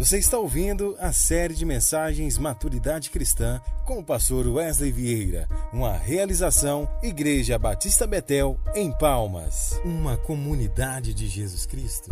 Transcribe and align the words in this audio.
Você 0.00 0.16
está 0.16 0.38
ouvindo 0.38 0.96
a 0.98 1.12
série 1.12 1.52
de 1.52 1.66
mensagens 1.66 2.38
Maturidade 2.38 3.10
Cristã 3.10 3.60
com 3.84 3.98
o 3.98 4.02
pastor 4.02 4.46
Wesley 4.46 4.90
Vieira, 4.90 5.46
uma 5.74 5.92
realização 5.92 6.88
Igreja 7.02 7.58
Batista 7.58 8.06
Betel, 8.06 8.58
em 8.74 8.90
Palmas, 8.90 9.78
uma 9.84 10.16
comunidade 10.16 11.12
de 11.12 11.28
Jesus 11.28 11.66
Cristo. 11.66 12.10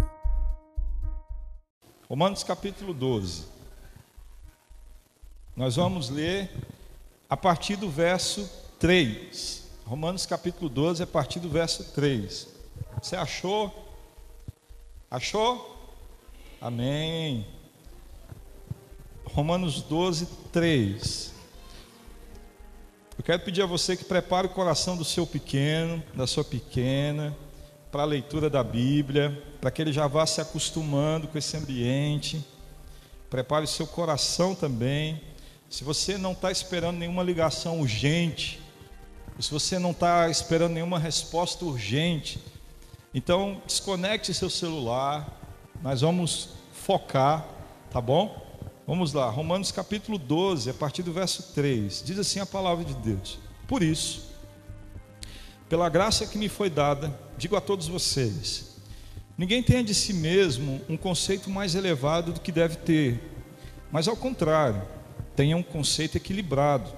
Romanos 2.07 2.45
capítulo 2.45 2.93
12. 2.93 3.47
Nós 5.57 5.77
vamos 5.77 6.11
ler 6.11 6.51
a 7.27 7.39
partir 7.39 7.77
do 7.77 7.89
verso 7.89 8.51
3. 8.79 9.67
Romanos 9.87 10.27
capítulo 10.27 10.69
12, 10.69 11.05
a 11.05 11.07
partir 11.07 11.41
do 11.41 11.49
verso 11.49 11.85
3. 11.95 12.49
Você 13.03 13.17
achou? 13.17 13.73
Achou? 15.11 15.75
Amém. 16.61 17.58
Romanos 19.39 19.83
12, 19.83 20.27
3. 20.53 21.33
Eu 23.17 23.23
quero 23.23 23.41
pedir 23.45 23.63
a 23.63 23.67
você 23.67 23.97
que 23.97 24.03
prepare 24.05 24.49
o 24.49 24.51
coração 24.51 24.97
do 24.97 25.05
seu 25.05 25.25
pequeno, 25.25 26.03
da 26.13 26.27
sua 26.27 26.43
pequena, 26.43 27.37
para 27.93 28.03
a 28.03 28.05
leitura 28.05 28.51
da 28.51 28.65
Bíblia, 28.65 29.41
para 29.61 29.71
que 29.71 29.81
ele 29.81 29.93
já 29.93 30.09
vá 30.09 30.27
se 30.27 30.41
acostumando 30.41 31.29
com 31.29 31.39
esse 31.39 31.57
ambiente. 31.57 32.45
Prepare 33.31 33.65
o 33.65 33.69
seu 33.69 33.87
coração 33.87 34.57
também. 34.57 35.23
Se 35.71 35.85
você 35.85 36.19
não 36.19 36.33
está 36.33 36.51
esperando 36.51 36.99
nenhuma 36.99 37.23
ligação 37.23 37.81
urgente, 37.81 38.61
se 39.39 39.53
você 39.53 39.79
não 39.79 39.93
está 39.93 40.29
esperando 40.29 40.73
nenhuma 40.73 40.99
resposta 40.99 41.65
urgente, 41.65 42.41
então 43.15 43.63
desconecte 43.65 44.35
seu 44.35 44.51
celular. 44.51 45.41
Nós 45.81 46.01
vamos 46.01 46.49
focar, 46.73 47.47
tá 47.89 48.01
bom? 48.01 48.48
Vamos 48.89 49.13
lá, 49.13 49.29
Romanos 49.29 49.71
capítulo 49.71 50.17
12, 50.17 50.71
a 50.71 50.73
partir 50.73 51.03
do 51.03 51.13
verso 51.13 51.53
3. 51.53 52.03
Diz 52.07 52.19
assim 52.19 52.41
a 52.41 52.47
palavra 52.47 52.87
de 52.87 52.95
Deus: 52.95 53.39
Por 53.67 53.83
isso, 53.83 54.31
pela 55.69 55.91
graça 55.91 56.27
que 56.27 56.39
me 56.39 56.49
foi 56.49 56.71
dada, 56.71 57.15
digo 57.37 57.55
a 57.55 57.61
todos 57.61 57.87
vocês: 57.87 58.79
ninguém 59.37 59.63
tenha 59.63 59.85
de 59.85 59.95
si 59.95 60.15
mesmo 60.15 60.81
um 60.89 60.97
conceito 60.97 61.51
mais 61.51 61.75
elevado 61.75 62.33
do 62.33 62.41
que 62.41 62.51
deve 62.51 62.77
ter, 62.77 63.21
mas 63.93 64.09
ao 64.09 64.17
contrário, 64.17 64.81
tenha 65.37 65.55
um 65.55 65.63
conceito 65.63 66.17
equilibrado, 66.17 66.91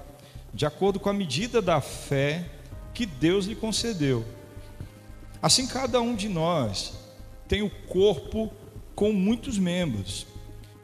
de 0.53 0.65
acordo 0.65 0.97
com 0.97 1.09
a 1.09 1.13
medida 1.13 1.61
da 1.61 1.81
fé 1.81 2.49
que 2.93 3.05
Deus 3.05 3.47
lhe 3.47 3.55
concedeu. 3.55 4.23
Assim, 5.41 5.67
cada 5.67 5.99
um 5.99 6.15
de 6.15 6.29
nós 6.29 6.93
tem 7.49 7.61
o 7.61 7.69
corpo 7.69 8.49
com 8.95 9.11
muitos 9.11 9.59
membros 9.59 10.30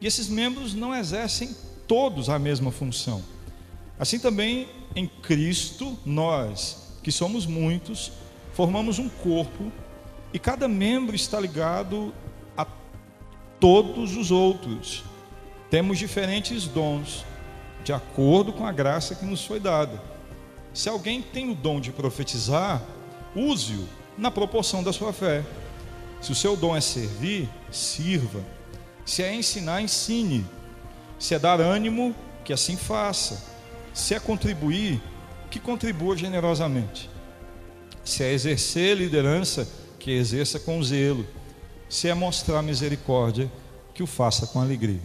e 0.00 0.06
esses 0.06 0.28
membros 0.28 0.74
não 0.74 0.94
exercem 0.94 1.54
todos 1.86 2.28
a 2.28 2.38
mesma 2.38 2.70
função. 2.70 3.22
Assim 3.98 4.18
também 4.18 4.68
em 4.94 5.06
Cristo, 5.06 5.98
nós, 6.04 6.94
que 7.02 7.10
somos 7.10 7.46
muitos, 7.46 8.12
formamos 8.52 8.98
um 8.98 9.08
corpo 9.08 9.72
e 10.32 10.38
cada 10.38 10.68
membro 10.68 11.16
está 11.16 11.40
ligado 11.40 12.12
a 12.56 12.66
todos 13.58 14.16
os 14.16 14.30
outros. 14.30 15.02
Temos 15.70 15.98
diferentes 15.98 16.66
dons, 16.66 17.24
de 17.82 17.92
acordo 17.92 18.52
com 18.52 18.66
a 18.66 18.72
graça 18.72 19.14
que 19.14 19.24
nos 19.24 19.44
foi 19.44 19.58
dada. 19.58 20.00
Se 20.72 20.88
alguém 20.88 21.20
tem 21.20 21.50
o 21.50 21.54
dom 21.54 21.80
de 21.80 21.90
profetizar, 21.90 22.82
use-o 23.34 23.88
na 24.16 24.30
proporção 24.30 24.82
da 24.82 24.92
sua 24.92 25.12
fé. 25.12 25.44
Se 26.20 26.32
o 26.32 26.34
seu 26.34 26.56
dom 26.56 26.76
é 26.76 26.80
servir, 26.80 27.48
sirva. 27.70 28.40
Se 29.08 29.22
é 29.22 29.34
ensinar, 29.34 29.80
ensine. 29.80 30.44
Se 31.18 31.34
é 31.34 31.38
dar 31.38 31.62
ânimo, 31.62 32.14
que 32.44 32.52
assim 32.52 32.76
faça. 32.76 33.42
Se 33.94 34.14
é 34.14 34.20
contribuir, 34.20 35.00
que 35.50 35.58
contribua 35.58 36.14
generosamente. 36.14 37.08
Se 38.04 38.22
é 38.22 38.30
exercer 38.30 38.98
liderança, 38.98 39.66
que 39.98 40.10
exerça 40.10 40.60
com 40.60 40.82
zelo. 40.82 41.26
Se 41.88 42.06
é 42.06 42.12
mostrar 42.12 42.60
misericórdia, 42.60 43.50
que 43.94 44.02
o 44.02 44.06
faça 44.06 44.46
com 44.46 44.60
alegria. 44.60 45.00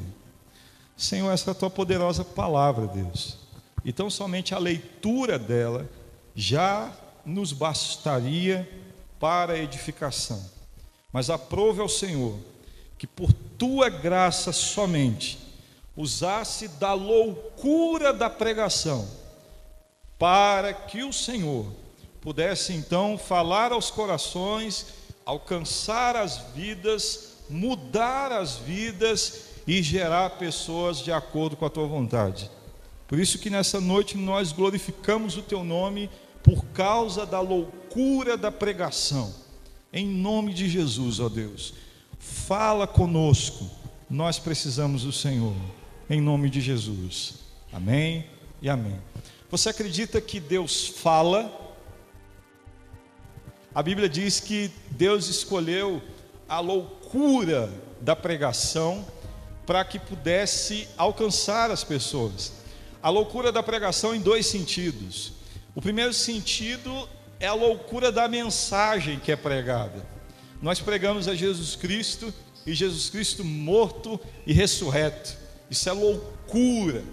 Senhor, 0.98 1.32
essa 1.32 1.52
é 1.52 1.54
a 1.54 1.56
tua 1.56 1.70
poderosa 1.70 2.26
palavra, 2.26 2.88
Deus. 2.88 3.38
Então, 3.86 4.10
somente 4.10 4.54
a 4.54 4.60
leitura 4.60 5.40
dela 5.40 5.90
já 6.36 6.92
nos 7.26 7.54
bastaria 7.54 8.70
para 9.18 9.54
a 9.54 9.60
edificação. 9.60 10.44
Mas 11.10 11.30
aprove 11.30 11.80
ao 11.80 11.88
Senhor 11.88 12.38
que 13.04 13.08
por 13.08 13.34
tua 13.58 13.90
graça 13.90 14.52
somente 14.52 15.40
usasse 15.96 16.68
da 16.68 16.94
loucura 16.94 18.12
da 18.12 18.30
pregação, 18.30 19.08
para 20.18 20.74
que 20.74 21.04
o 21.04 21.14
Senhor 21.14 21.68
pudesse 22.20 22.74
então 22.74 23.18
falar 23.18 23.72
aos 23.72 23.92
corações, 23.92 24.88
alcançar 25.26 26.16
as 26.16 26.38
vidas, 26.56 27.34
mudar 27.50 28.32
as 28.32 28.56
vidas 28.56 29.50
e 29.68 29.82
gerar 29.82 30.32
pessoas 30.32 31.00
de 31.00 31.12
acordo 31.12 31.56
com 31.56 31.66
a 31.66 31.70
tua 31.70 31.88
vontade. 31.88 32.50
Por 33.08 33.20
isso 33.20 33.38
que 33.38 33.50
nessa 33.50 33.80
noite 33.80 34.18
nós 34.18 34.52
glorificamos 34.52 35.38
o 35.38 35.44
teu 35.44 35.64
nome 35.64 36.10
por 36.42 36.66
causa 36.68 37.26
da 37.26 37.40
loucura 37.40 38.36
da 38.36 38.52
pregação. 38.52 39.34
Em 39.92 40.08
nome 40.08 40.54
de 40.54 40.68
Jesus, 40.68 41.20
ó 41.20 41.30
Deus. 41.30 41.74
Fala 42.24 42.88
conosco, 42.88 43.70
nós 44.10 44.40
precisamos 44.40 45.04
do 45.04 45.12
Senhor, 45.12 45.56
em 46.10 46.22
nome 46.22 46.50
de 46.50 46.62
Jesus. 46.62 47.36
Amém 47.72 48.26
e 48.62 48.70
amém. 48.70 48.98
Você 49.52 49.70
acredita 49.70 50.22
que 50.22 50.40
Deus 50.40 50.88
fala? 50.88 51.52
A 53.76 53.84
Bíblia 53.84 54.08
diz 54.08 54.40
que 54.40 54.72
Deus 54.92 55.28
escolheu 55.28 56.02
a 56.48 56.60
loucura 56.62 57.70
da 58.00 58.16
pregação 58.16 59.06
para 59.66 59.84
que 59.84 60.00
pudesse 60.00 60.88
alcançar 60.98 61.72
as 61.72 61.84
pessoas. 61.84 62.54
A 63.02 63.10
loucura 63.10 63.52
da 63.52 63.62
pregação 63.62 64.16
em 64.16 64.22
dois 64.22 64.46
sentidos. 64.46 65.34
O 65.76 65.82
primeiro 65.82 66.14
sentido 66.14 67.08
é 67.40 67.48
a 67.48 67.54
loucura 67.54 68.14
da 68.14 68.30
mensagem 68.30 69.20
que 69.20 69.32
é 69.32 69.36
pregada. 69.36 70.13
Nós 70.64 70.80
pregamos 70.80 71.28
a 71.28 71.36
Jesus 71.36 71.76
Cristo 71.76 72.34
e 72.66 72.74
Jesus 72.74 73.10
Cristo 73.10 73.44
morto 73.44 74.18
e 74.48 74.54
ressurreto. 74.54 75.36
Isso 75.70 75.90
é 75.90 75.92
loucura. 75.92 77.04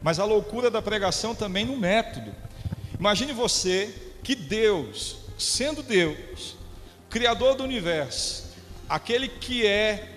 Mas 0.00 0.20
a 0.20 0.24
loucura 0.24 0.70
da 0.70 0.80
pregação 0.80 1.34
também 1.34 1.64
no 1.64 1.76
método. 1.76 2.32
Imagine 2.96 3.32
você 3.32 3.92
que 4.22 4.36
Deus, 4.36 5.16
sendo 5.36 5.82
Deus, 5.82 6.54
Criador 7.10 7.56
do 7.56 7.64
universo, 7.64 8.44
aquele 8.88 9.26
que 9.26 9.66
é 9.66 10.08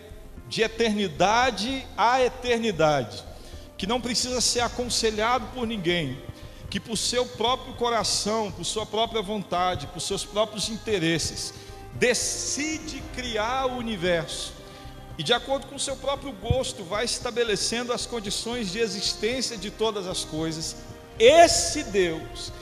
de 0.48 0.62
eternidade 0.62 1.84
a 1.98 2.22
eternidade, 2.24 3.24
que 3.76 3.88
não 3.88 4.00
precisa 4.00 4.40
ser 4.40 4.60
aconselhado 4.60 5.48
por 5.48 5.66
ninguém, 5.66 6.22
que 6.70 6.80
por 6.80 6.96
seu 6.96 7.26
próprio 7.26 7.74
coração, 7.74 8.52
por 8.52 8.66
sua 8.66 8.86
própria 8.86 9.20
vontade, 9.20 9.88
por 9.88 10.00
seus 10.00 10.24
próprios 10.24 10.70
interesses, 10.70 11.56
decide 12.00 13.04
criar 13.14 13.66
o 13.66 13.78
universo 13.78 14.54
e, 15.18 15.24
de 15.24 15.34
acordo 15.34 15.68
com 15.68 15.78
seu 15.78 15.98
próprio 15.98 16.32
gosto, 16.32 16.82
vai 16.82 17.04
estabelecendo 17.04 17.92
as 17.92 18.06
condições 18.06 18.72
de 18.72 18.80
existência 18.80 19.58
de 19.58 19.70
todas 19.70 20.08
as 20.08 20.24
coisas. 20.24 20.78
Esse 21.20 21.84
Deus, 21.84 22.54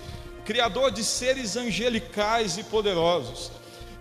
Criador 0.43 0.91
de 0.91 1.03
seres 1.03 1.55
angelicais 1.55 2.57
e 2.57 2.63
poderosos, 2.63 3.51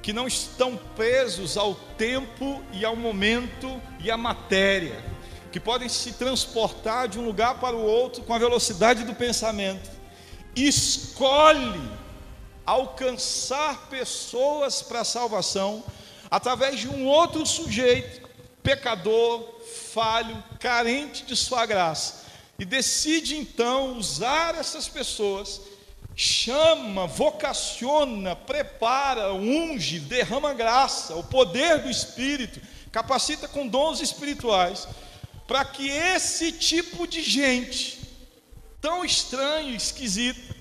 que 0.01 0.13
não 0.13 0.27
estão 0.27 0.77
presos 0.95 1.57
ao 1.57 1.75
tempo 1.75 2.63
e 2.73 2.85
ao 2.85 2.97
momento 2.97 3.83
e 3.99 4.11
à 4.11 4.17
matéria, 4.17 5.05
que 5.51 5.59
podem 5.59 5.89
se 5.89 6.13
transportar 6.13 7.09
de 7.09 7.19
um 7.19 7.27
lugar 7.27 7.59
para 7.59 7.77
o 7.77 7.85
outro 7.85 8.23
com 8.23 8.33
a 8.33 8.39
velocidade 8.39 9.05
do 9.05 9.13
pensamento, 9.13 9.91
escolhe 10.55 11.83
alcançar 12.67 13.89
pessoas 13.89 14.83
para 14.83 15.01
a 15.01 15.05
salvação 15.05 15.85
através 16.31 16.81
de 16.81 16.89
um 16.89 17.07
outro 17.07 17.47
sujeito, 17.47 18.29
pecador, 18.63 19.49
falho, 19.95 20.43
carente 20.59 21.25
de 21.25 21.37
sua 21.37 21.65
graça, 21.65 22.27
e 22.59 22.65
decide 22.65 23.37
então 23.37 23.97
usar 23.97 24.57
essas 24.57 24.89
pessoas, 24.89 25.61
chama, 26.17 27.07
vocaciona, 27.07 28.35
prepara, 28.35 29.33
unge, 29.33 30.01
derrama 30.01 30.53
graça, 30.53 31.15
o 31.15 31.23
poder 31.23 31.83
do 31.83 31.91
Espírito, 31.91 32.61
capacita 32.91 33.47
com 33.47 33.69
dons 33.69 34.01
espirituais, 34.01 34.89
para 35.47 35.65
que 35.65 35.89
esse 35.89 36.51
tipo 36.51 37.07
de 37.07 37.23
gente, 37.23 38.01
tão 38.81 39.05
estranho, 39.05 39.77
esquisito, 39.77 40.57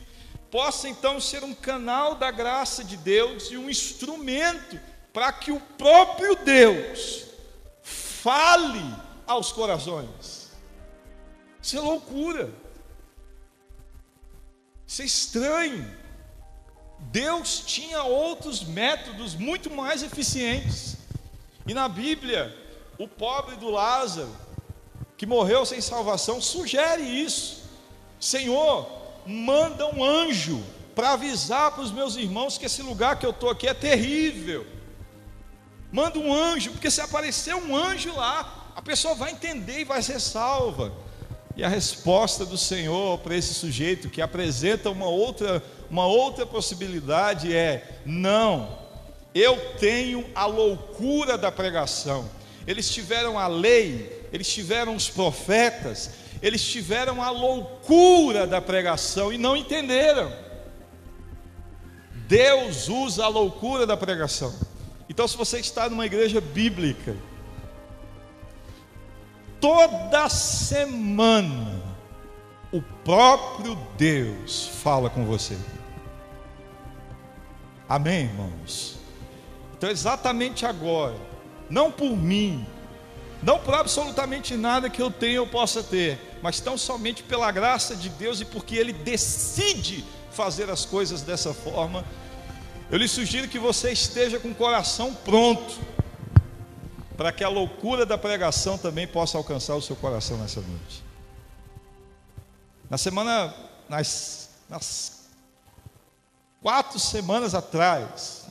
possa 0.56 0.88
então 0.88 1.20
ser 1.20 1.44
um 1.44 1.54
canal 1.54 2.16
da 2.16 2.32
graça 2.32 2.82
de 2.82 2.96
Deus 2.96 3.52
e 3.52 3.58
um 3.58 3.70
instrumento 3.70 4.80
para 5.12 5.30
que 5.34 5.52
o 5.52 5.60
próprio 5.60 6.34
Deus 6.34 7.26
fale 7.84 8.82
aos 9.28 9.52
corações. 9.52 10.50
Isso 11.62 11.76
é 11.76 11.82
loucura. 11.82 12.54
Isso 14.88 15.02
é 15.02 15.06
estranho. 15.06 15.94
Deus 17.00 17.60
tinha 17.60 18.04
outros 18.04 18.64
métodos 18.64 19.36
muito 19.36 19.70
mais 19.70 20.04
eficientes. 20.04 20.96
E 21.68 21.74
na 21.74 21.90
Bíblia, 21.90 22.58
o 22.98 23.10
pobre 23.10 23.58
do 23.58 23.70
Lázaro, 23.70 24.34
que 25.18 25.26
morreu 25.26 25.66
sem 25.66 25.82
salvação, 25.82 26.40
sugere 26.40 27.04
isso. 27.04 27.66
Senhor, 28.22 29.05
manda 29.26 29.88
um 29.88 30.04
anjo 30.04 30.64
para 30.94 31.14
avisar 31.14 31.72
para 31.72 31.84
os 31.84 31.92
meus 31.92 32.16
irmãos 32.16 32.58
que 32.58 32.66
esse 32.66 32.82
lugar 32.82 33.20
que 33.20 33.26
eu 33.26 33.32
estou 33.32 33.50
aqui 33.50 33.68
é 33.68 33.74
terrível. 33.74 34.66
Manda 35.92 36.20
um 36.20 36.34
anjo, 36.34 36.72
porque 36.72 36.92
se 36.92 37.02
aparecer 37.02 37.56
um 37.56 37.76
anjo 37.76 38.14
lá, 38.16 38.72
a 38.76 38.82
pessoa 38.82 39.16
vai 39.16 39.32
entender 39.32 39.82
e 39.82 39.86
vai 39.86 40.02
ser 40.02 40.20
salva. 40.20 40.92
E 41.56 41.64
a 41.64 41.70
resposta 41.70 42.46
do 42.46 42.58
Senhor 42.58 43.18
para 43.20 43.36
esse 43.36 43.54
sujeito 43.54 44.10
que 44.10 44.22
apresenta 44.22 44.90
uma 44.90 45.08
outra, 45.08 45.64
uma 45.90 46.06
outra 46.06 46.46
possibilidade 46.46 47.56
é: 47.56 48.00
não, 48.06 48.78
eu 49.34 49.58
tenho 49.80 50.26
a 50.36 50.46
loucura 50.46 51.38
da 51.38 51.52
pregação. 51.52 52.30
Eles 52.68 52.90
tiveram 52.90 53.38
a 53.38 53.48
lei, 53.48 54.28
eles 54.34 54.52
tiveram 54.52 54.96
os 54.96 55.10
profetas, 55.10 56.12
eles 56.42 56.64
tiveram 56.64 57.22
a 57.22 57.30
loucura 57.30 58.46
da 58.46 58.62
pregação 58.62 59.32
e 59.32 59.38
não 59.38 59.56
entenderam. 59.56 60.32
Deus 62.28 62.88
usa 62.88 63.26
a 63.26 63.28
loucura 63.28 63.86
da 63.86 63.96
pregação. 63.96 64.54
Então, 65.08 65.28
se 65.28 65.38
você 65.38 65.60
está 65.60 65.90
numa 65.90 66.06
igreja 66.06 66.42
bíblica, 66.42 67.16
toda 69.60 70.28
semana 70.30 71.84
o 72.72 72.82
próprio 72.82 73.78
Deus 73.98 74.68
fala 74.82 75.10
com 75.10 75.26
você. 75.26 75.58
Amém, 77.88 78.26
irmãos? 78.26 78.98
Então, 79.78 79.90
exatamente 79.90 80.66
agora, 80.66 81.16
não 81.70 81.92
por 81.92 82.18
mim, 82.18 82.66
não 83.42 83.60
por 83.60 83.74
absolutamente 83.74 84.56
nada 84.56 84.90
que 84.90 85.02
eu 85.02 85.12
tenha 85.12 85.42
ou 85.42 85.48
possa 85.48 85.84
ter, 85.84 86.20
mas 86.42 86.60
tão 86.60 86.78
somente 86.78 87.24
pela 87.24 87.52
graça 87.52 87.96
de 87.96 88.10
Deus 88.10 88.42
e 88.42 88.46
porque 88.46 88.76
Ele 88.76 88.94
decide 88.94 90.04
fazer 90.32 90.70
as 90.70 90.86
coisas 90.86 91.22
dessa 91.22 91.54
forma, 91.54 92.04
eu 92.92 92.98
lhe 92.98 93.08
sugiro 93.08 93.48
que 93.48 93.58
você 93.58 93.92
esteja 93.92 94.40
com 94.40 94.50
o 94.50 94.56
coração 94.56 95.14
pronto 95.14 95.80
para 97.18 97.32
que 97.32 97.44
a 97.44 97.50
loucura 97.50 98.06
da 98.06 98.18
pregação 98.18 98.78
também 98.78 99.08
possa 99.08 99.38
alcançar 99.38 99.76
o 99.76 99.82
seu 99.82 99.96
coração 99.96 100.38
nessa 100.38 100.62
noite. 100.62 101.04
Na 102.90 102.98
semana, 102.98 103.54
nas, 103.90 104.50
nas 104.70 105.30
quatro 106.62 107.00
semanas 107.00 107.56
atrás, 107.56 108.45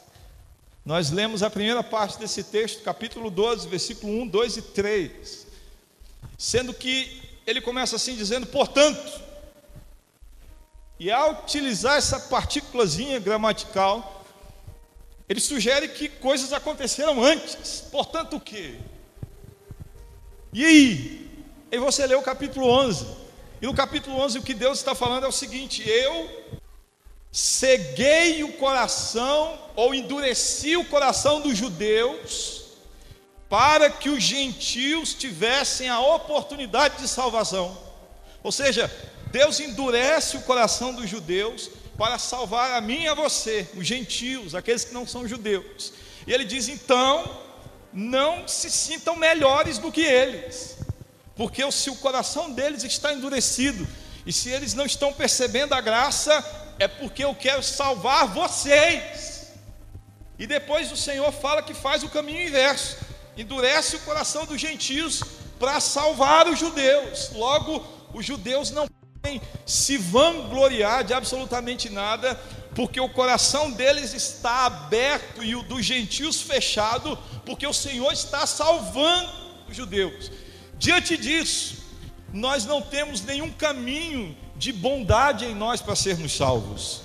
nós 0.85 1.11
lemos 1.11 1.43
a 1.43 1.49
primeira 1.49 1.83
parte 1.83 2.19
desse 2.19 2.45
texto, 2.45 2.83
capítulo 2.83 3.31
12, 3.31 3.69
versículo 3.69 4.13
1, 4.23 4.27
2 4.29 4.57
e 4.59 4.63
3. 4.63 5.47
Sendo 6.37 6.75
que 6.75 7.23
ele 7.47 7.61
começa 7.61 7.97
assim 7.97 8.15
dizendo, 8.15 8.47
portanto, 8.47 9.23
e 11.01 11.11
ao 11.11 11.43
utilizar 11.43 11.97
essa 11.97 12.21
partículazinha 12.21 13.19
gramatical, 13.19 14.25
ele 15.27 15.41
sugere 15.41 15.89
que 15.89 16.09
coisas 16.09 16.53
aconteceram 16.53 17.23
antes. 17.23 17.83
Portanto, 17.91 18.37
o 18.37 18.41
quê? 18.41 18.79
E 20.53 20.65
aí? 20.65 21.31
E 21.73 21.79
você 21.79 22.07
lê 22.07 22.15
o 22.15 22.23
capítulo 22.23 22.69
11. 22.69 23.07
E 23.63 23.67
no 23.67 23.75
capítulo 23.75 24.17
11 24.19 24.39
o 24.39 24.43
que 24.43 24.53
Deus 24.53 24.79
está 24.79 24.95
falando 24.95 25.25
é 25.25 25.29
o 25.29 25.33
seguinte: 25.33 25.83
eu 25.89 26.61
ceguei 27.35 28.45
o 28.45 28.53
coração 28.53 29.59
ou 29.75 29.93
endureci 29.93 30.77
o 30.77 30.85
coração 30.85 31.41
dos 31.41 31.59
judeus 31.59 32.63
para 33.49 33.91
que 33.91 34.09
os 34.09 34.23
gentios 34.23 35.15
tivessem 35.15 35.89
a 35.89 35.99
oportunidade 35.99 36.99
de 36.99 37.09
salvação. 37.09 37.77
Ou 38.41 38.53
seja, 38.53 38.89
Deus 39.33 39.59
endurece 39.59 40.37
o 40.37 40.43
coração 40.43 40.95
dos 40.95 41.11
judeus 41.11 41.71
para 41.99 42.21
salvar 42.21 42.71
a 42.71 42.81
mim 42.81 43.03
e 43.03 43.09
a 43.09 43.15
você, 43.15 43.69
os 43.77 43.85
gentios, 43.85 44.55
aqueles 44.55 44.85
que 44.85 44.95
não 44.95 45.05
são 45.05 45.27
judeus. 45.27 45.93
E 46.29 46.33
ele 46.33 46.45
diz 46.45 46.69
então: 46.69 47.37
não 47.93 48.47
se 48.47 48.71
sintam 48.71 49.17
melhores 49.17 49.79
do 49.79 49.91
que 49.91 50.03
eles, 50.03 50.77
porque 51.35 51.69
se 51.73 51.91
o 51.91 51.97
coração 51.97 52.53
deles 52.53 52.85
está 52.85 53.13
endurecido, 53.13 53.89
e 54.25 54.33
se 54.33 54.51
eles 54.51 54.73
não 54.73 54.87
estão 54.87 55.13
percebendo 55.13 55.75
a 55.75 55.81
graça, 55.81 56.64
é 56.79 56.89
porque 56.89 57.25
eu 57.25 57.35
quero 57.35 57.63
salvar 57.63 58.29
vocês. 58.29 59.53
E 60.39 60.47
depois 60.47 60.91
o 60.91 60.97
Senhor 60.97 61.31
fala 61.33 61.63
que 61.63 61.75
faz 61.75 62.03
o 62.03 62.09
caminho 62.09 62.49
inverso, 62.49 62.99
endurece 63.37 63.97
o 63.97 64.01
coração 64.01 64.45
dos 64.45 64.61
gentios 64.61 65.23
para 65.59 65.79
salvar 65.81 66.49
os 66.49 66.59
judeus. 66.59 67.31
Logo, 67.33 67.85
os 68.13 68.25
judeus 68.25 68.71
não 68.71 68.87
se 69.65 69.97
vangloriar 69.97 71.05
de 71.05 71.15
absolutamente 71.15 71.89
nada, 71.89 72.35
porque 72.75 73.01
o 73.01 73.09
coração 73.09 73.71
deles 73.71 74.13
está 74.13 74.67
aberto 74.67 75.43
e 75.43 75.55
o 75.57 75.63
dos 75.63 75.85
gentios 75.85 76.43
fechado, 76.43 77.17
porque 77.47 77.67
o 77.67 77.73
Senhor 77.73 78.13
está 78.13 78.47
salvando 78.47 79.31
os 79.69 79.77
judeus. 79.77 80.31
Diante 80.77 81.17
disso, 81.17 81.85
nós 82.33 82.67
não 82.67 82.83
temos 82.83 83.23
nenhum 83.23 83.51
caminho 83.51 84.37
de 84.57 84.73
bondade 84.73 85.45
em 85.45 85.55
nós 85.55 85.81
para 85.81 85.97
sermos 85.97 86.37
salvos. 86.37 87.03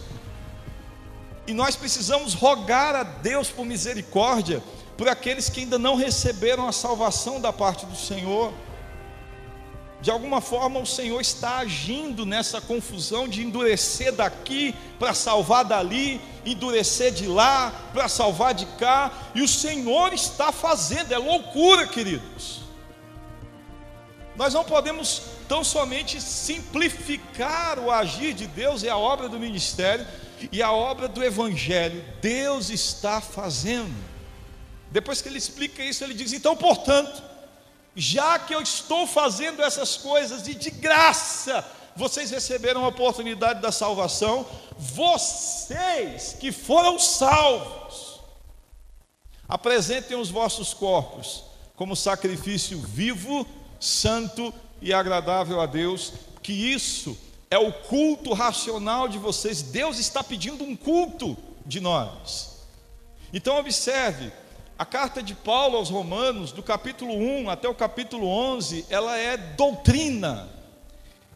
E 1.47 1.53
nós 1.53 1.75
precisamos 1.75 2.33
rogar 2.33 2.95
a 2.95 3.03
Deus 3.03 3.49
por 3.49 3.65
misericórdia 3.65 4.61
por 4.99 5.07
aqueles 5.07 5.47
que 5.47 5.61
ainda 5.61 5.79
não 5.79 5.95
receberam 5.95 6.67
a 6.67 6.73
salvação 6.73 7.39
da 7.39 7.53
parte 7.53 7.85
do 7.85 7.95
Senhor. 7.95 8.51
De 10.01 10.11
alguma 10.11 10.41
forma 10.41 10.77
o 10.79 10.85
Senhor 10.85 11.19
está 11.21 11.59
agindo 11.59 12.25
nessa 12.25 12.59
confusão 12.59 13.27
de 13.27 13.41
endurecer 13.41 14.13
daqui 14.13 14.75
para 14.99 15.13
salvar 15.13 15.63
dali, 15.65 16.19
endurecer 16.45 17.13
de 17.13 17.27
lá 17.27 17.71
para 17.93 18.09
salvar 18.09 18.53
de 18.53 18.65
cá, 18.77 19.11
e 19.33 19.41
o 19.41 19.47
Senhor 19.47 20.13
está 20.13 20.51
fazendo, 20.51 21.13
é 21.13 21.17
loucura, 21.17 21.87
queridos. 21.87 22.59
Nós 24.35 24.53
não 24.53 24.63
podemos 24.63 25.21
tão 25.49 25.63
somente 25.63 26.21
simplificar 26.21 27.79
o 27.79 27.91
agir 27.91 28.33
de 28.33 28.45
Deus 28.45 28.83
e 28.83 28.89
a 28.89 28.95
obra 28.95 29.27
do 29.27 29.39
ministério 29.39 30.07
e 30.51 30.61
a 30.61 30.71
obra 30.71 31.07
do 31.07 31.23
evangelho. 31.23 32.05
Deus 32.21 32.69
está 32.69 33.19
fazendo. 33.19 33.93
Depois 34.91 35.21
que 35.21 35.27
ele 35.27 35.39
explica 35.39 35.83
isso, 35.83 36.03
ele 36.03 36.13
diz: 36.13 36.31
então, 36.31 36.55
portanto, 36.55 37.21
já 37.95 38.37
que 38.37 38.53
eu 38.53 38.61
estou 38.61 39.07
fazendo 39.07 39.63
essas 39.63 39.97
coisas 39.97 40.47
e 40.47 40.53
de 40.53 40.69
graça 40.69 41.65
vocês 41.95 42.31
receberam 42.31 42.85
a 42.85 42.87
oportunidade 42.87 43.61
da 43.61 43.73
salvação, 43.73 44.45
vocês 44.77 46.37
que 46.39 46.49
foram 46.49 46.97
salvos, 46.97 48.21
apresentem 49.49 50.15
os 50.15 50.29
vossos 50.29 50.73
corpos 50.73 51.43
como 51.75 51.97
sacrifício 51.97 52.79
vivo, 52.79 53.45
santo 53.79 54.53
e 54.53 54.68
agradável 54.93 55.59
a 55.59 55.65
Deus, 55.65 56.13
que 56.41 56.53
isso 56.53 57.17
é 57.51 57.57
o 57.57 57.71
culto 57.71 58.33
racional 58.33 59.07
de 59.07 59.17
vocês. 59.17 59.61
Deus 59.61 59.99
está 59.99 60.23
pedindo 60.23 60.63
um 60.63 60.75
culto 60.75 61.37
de 61.65 61.79
nós. 61.79 62.59
Então 63.33 63.57
observe, 63.57 64.31
a 64.77 64.85
carta 64.85 65.21
de 65.21 65.35
Paulo 65.35 65.77
aos 65.77 65.89
Romanos, 65.89 66.51
do 66.51 66.63
capítulo 66.63 67.13
1 67.13 67.49
até 67.49 67.67
o 67.67 67.75
capítulo 67.75 68.27
11, 68.27 68.85
ela 68.89 69.17
é 69.17 69.35
doutrina. 69.35 70.47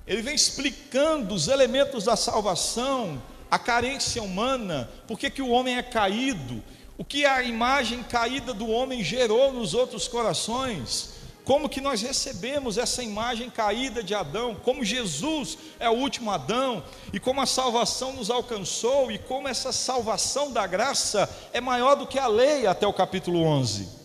Ele 0.07 0.21
vem 0.21 0.35
explicando 0.35 1.33
os 1.33 1.47
elementos 1.47 2.05
da 2.05 2.15
salvação, 2.15 3.21
a 3.49 3.59
carência 3.59 4.23
humana, 4.23 4.89
por 5.07 5.19
que 5.19 5.41
o 5.41 5.49
homem 5.49 5.77
é 5.77 5.83
caído, 5.83 6.63
o 6.97 7.03
que 7.03 7.25
a 7.25 7.43
imagem 7.43 8.03
caída 8.03 8.53
do 8.53 8.67
homem 8.69 9.03
gerou 9.03 9.51
nos 9.51 9.73
outros 9.73 10.07
corações 10.07 11.22
como 11.45 11.67
que 11.67 11.81
nós 11.81 12.01
recebemos 12.01 12.77
essa 12.77 13.03
imagem 13.03 13.49
caída 13.49 14.01
de 14.01 14.15
Adão, 14.15 14.55
como 14.55 14.83
Jesus 14.83 15.57
é 15.79 15.89
o 15.89 15.93
último 15.93 16.31
Adão, 16.31 16.83
e 17.11 17.19
como 17.19 17.41
a 17.41 17.45
salvação 17.45 18.13
nos 18.13 18.29
alcançou, 18.29 19.11
e 19.11 19.19
como 19.19 19.47
essa 19.47 19.71
salvação 19.71 20.51
da 20.51 20.65
graça 20.65 21.29
é 21.51 21.59
maior 21.59 21.95
do 21.95 22.07
que 22.07 22.17
a 22.17 22.27
lei, 22.27 22.65
até 22.65 22.87
o 22.87 22.93
capítulo 22.93 23.43
11. 23.43 24.03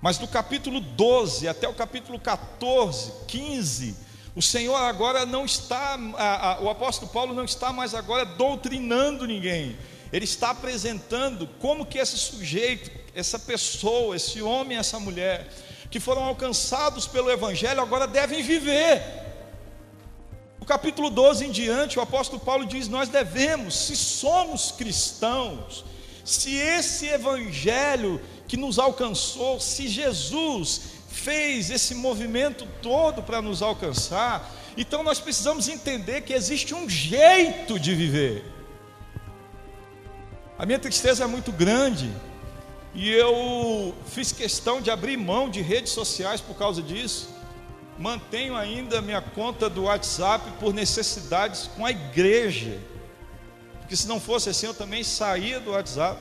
Mas 0.00 0.18
do 0.18 0.28
capítulo 0.28 0.80
12 0.80 1.48
até 1.48 1.68
o 1.68 1.74
capítulo 1.74 2.18
14, 2.18 3.12
15, 3.26 3.96
o 4.36 4.42
Senhor 4.42 4.76
agora 4.76 5.24
não 5.24 5.44
está, 5.44 5.98
a, 6.16 6.52
a, 6.52 6.60
o 6.60 6.68
apóstolo 6.68 7.10
Paulo 7.10 7.34
não 7.34 7.44
está 7.44 7.72
mais 7.72 7.94
agora 7.94 8.24
doutrinando 8.24 9.26
ninguém, 9.26 9.76
ele 10.12 10.24
está 10.24 10.50
apresentando 10.50 11.48
como 11.58 11.86
que 11.86 11.98
esse 11.98 12.18
sujeito, 12.18 12.90
essa 13.14 13.38
pessoa, 13.38 14.16
esse 14.16 14.42
homem, 14.42 14.76
essa 14.76 14.98
mulher, 14.98 15.48
que 15.94 16.00
foram 16.00 16.24
alcançados 16.24 17.06
pelo 17.06 17.30
Evangelho 17.30 17.80
agora 17.80 18.08
devem 18.08 18.42
viver. 18.42 19.00
No 20.58 20.66
capítulo 20.66 21.08
12 21.08 21.46
em 21.46 21.52
diante, 21.52 22.00
o 22.00 22.02
apóstolo 22.02 22.40
Paulo 22.40 22.66
diz: 22.66 22.88
Nós 22.88 23.08
devemos, 23.08 23.86
se 23.86 23.94
somos 23.94 24.72
cristãos, 24.72 25.84
se 26.24 26.56
esse 26.56 27.06
Evangelho 27.06 28.20
que 28.48 28.56
nos 28.56 28.76
alcançou, 28.76 29.60
se 29.60 29.86
Jesus 29.86 30.80
fez 31.08 31.70
esse 31.70 31.94
movimento 31.94 32.66
todo 32.82 33.22
para 33.22 33.40
nos 33.40 33.62
alcançar, 33.62 34.52
então 34.76 35.04
nós 35.04 35.20
precisamos 35.20 35.68
entender 35.68 36.22
que 36.22 36.32
existe 36.32 36.74
um 36.74 36.90
jeito 36.90 37.78
de 37.78 37.94
viver. 37.94 38.44
A 40.58 40.66
minha 40.66 40.80
tristeza 40.80 41.22
é 41.22 41.26
muito 41.28 41.52
grande 41.52 42.10
e 42.94 43.10
eu 43.10 43.92
fiz 44.06 44.30
questão 44.30 44.80
de 44.80 44.90
abrir 44.90 45.16
mão 45.16 45.50
de 45.50 45.60
redes 45.60 45.92
sociais 45.92 46.40
por 46.40 46.54
causa 46.54 46.80
disso. 46.80 47.28
Mantenho 47.98 48.56
ainda 48.56 49.02
minha 49.02 49.20
conta 49.20 49.68
do 49.68 49.84
WhatsApp 49.84 50.52
por 50.60 50.72
necessidades 50.72 51.68
com 51.76 51.84
a 51.84 51.90
igreja. 51.90 52.80
Porque 53.80 53.96
se 53.96 54.06
não 54.06 54.20
fosse 54.20 54.48
assim, 54.48 54.66
eu 54.66 54.74
também 54.74 55.02
saía 55.02 55.58
do 55.58 55.72
WhatsApp. 55.72 56.20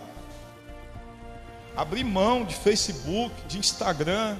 Abri 1.75 2.03
mão 2.03 2.43
de 2.43 2.55
Facebook, 2.55 3.33
de 3.47 3.59
Instagram, 3.59 4.37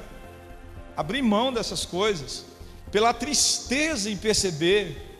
abrir 0.97 1.21
mão 1.21 1.53
dessas 1.53 1.85
coisas, 1.85 2.45
pela 2.91 3.13
tristeza 3.13 4.09
em 4.09 4.17
perceber 4.17 5.19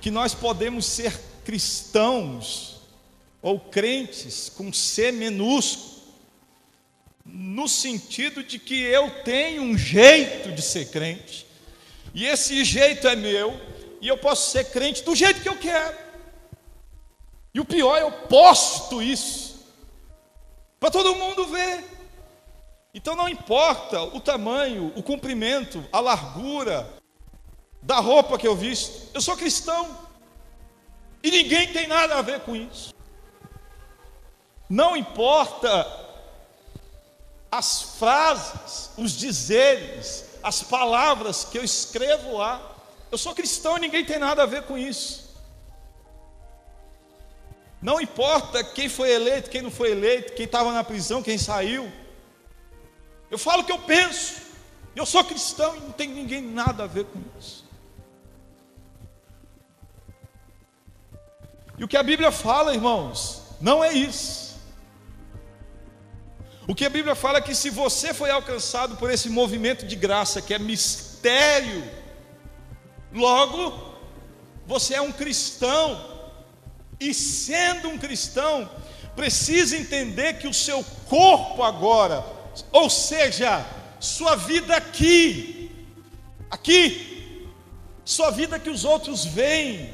que 0.00 0.10
nós 0.10 0.34
podemos 0.34 0.86
ser 0.86 1.12
cristãos 1.44 2.80
ou 3.40 3.58
crentes 3.58 4.50
com 4.56 4.72
C 4.72 5.12
minúsculo, 5.12 5.91
no 7.24 7.68
sentido 7.68 8.42
de 8.42 8.58
que 8.58 8.80
eu 8.80 9.22
tenho 9.22 9.62
um 9.62 9.76
jeito 9.76 10.52
de 10.52 10.62
ser 10.62 10.90
crente, 10.90 11.46
e 12.14 12.26
esse 12.26 12.64
jeito 12.64 13.06
é 13.08 13.16
meu, 13.16 13.58
e 14.00 14.08
eu 14.08 14.18
posso 14.18 14.50
ser 14.50 14.64
crente 14.70 15.02
do 15.02 15.14
jeito 15.14 15.40
que 15.40 15.48
eu 15.48 15.56
quero. 15.56 15.96
E 17.54 17.60
o 17.60 17.64
pior, 17.64 17.98
eu 17.98 18.10
posto 18.10 19.02
isso 19.02 19.64
para 20.80 20.90
todo 20.90 21.14
mundo 21.14 21.46
ver. 21.46 21.84
Então 22.94 23.14
não 23.14 23.28
importa 23.28 24.02
o 24.02 24.20
tamanho, 24.20 24.92
o 24.96 25.02
comprimento, 25.02 25.84
a 25.92 26.00
largura 26.00 26.88
da 27.80 27.98
roupa 27.98 28.38
que 28.38 28.46
eu 28.46 28.56
visto, 28.56 29.08
eu 29.14 29.20
sou 29.20 29.36
cristão. 29.36 29.96
E 31.22 31.30
ninguém 31.30 31.72
tem 31.72 31.86
nada 31.86 32.18
a 32.18 32.22
ver 32.22 32.40
com 32.40 32.56
isso. 32.56 32.92
Não 34.68 34.96
importa 34.96 35.84
as 37.52 37.82
frases, 37.82 38.88
os 38.96 39.12
dizeres, 39.12 40.24
as 40.42 40.62
palavras 40.62 41.44
que 41.44 41.58
eu 41.58 41.62
escrevo 41.62 42.38
lá. 42.38 42.74
Eu 43.10 43.18
sou 43.18 43.34
cristão 43.34 43.76
e 43.76 43.80
ninguém 43.80 44.06
tem 44.06 44.18
nada 44.18 44.42
a 44.42 44.46
ver 44.46 44.62
com 44.62 44.78
isso. 44.78 45.30
Não 47.82 48.00
importa 48.00 48.64
quem 48.64 48.88
foi 48.88 49.10
eleito, 49.10 49.50
quem 49.50 49.60
não 49.60 49.70
foi 49.70 49.90
eleito, 49.90 50.32
quem 50.32 50.46
estava 50.46 50.72
na 50.72 50.82
prisão, 50.82 51.22
quem 51.22 51.36
saiu. 51.36 51.92
Eu 53.30 53.36
falo 53.36 53.62
o 53.62 53.64
que 53.66 53.72
eu 53.72 53.80
penso. 53.80 54.40
Eu 54.96 55.04
sou 55.04 55.22
cristão 55.22 55.76
e 55.76 55.80
não 55.80 55.92
tem 55.92 56.08
ninguém 56.08 56.40
nada 56.40 56.84
a 56.84 56.86
ver 56.86 57.04
com 57.04 57.20
isso. 57.38 57.66
E 61.76 61.84
o 61.84 61.88
que 61.88 61.98
a 61.98 62.02
Bíblia 62.02 62.32
fala, 62.32 62.72
irmãos, 62.72 63.42
não 63.60 63.84
é 63.84 63.92
isso. 63.92 64.51
O 66.66 66.74
que 66.74 66.84
a 66.84 66.90
Bíblia 66.90 67.14
fala 67.14 67.38
é 67.38 67.42
que 67.42 67.54
se 67.54 67.70
você 67.70 68.14
foi 68.14 68.30
alcançado 68.30 68.96
por 68.96 69.10
esse 69.10 69.28
movimento 69.28 69.86
de 69.86 69.96
graça, 69.96 70.40
que 70.40 70.54
é 70.54 70.58
mistério, 70.58 71.82
logo 73.12 73.96
você 74.66 74.94
é 74.94 75.00
um 75.00 75.12
cristão. 75.12 76.10
E 77.00 77.12
sendo 77.12 77.88
um 77.88 77.98
cristão, 77.98 78.70
precisa 79.16 79.76
entender 79.76 80.34
que 80.34 80.46
o 80.46 80.54
seu 80.54 80.84
corpo 81.08 81.62
agora 81.64 82.24
ou 82.70 82.90
seja, 82.90 83.64
sua 83.98 84.36
vida 84.36 84.76
aqui, 84.76 85.70
aqui, 86.50 87.48
sua 88.04 88.30
vida 88.30 88.58
que 88.58 88.68
os 88.68 88.84
outros 88.84 89.24
veem, 89.24 89.90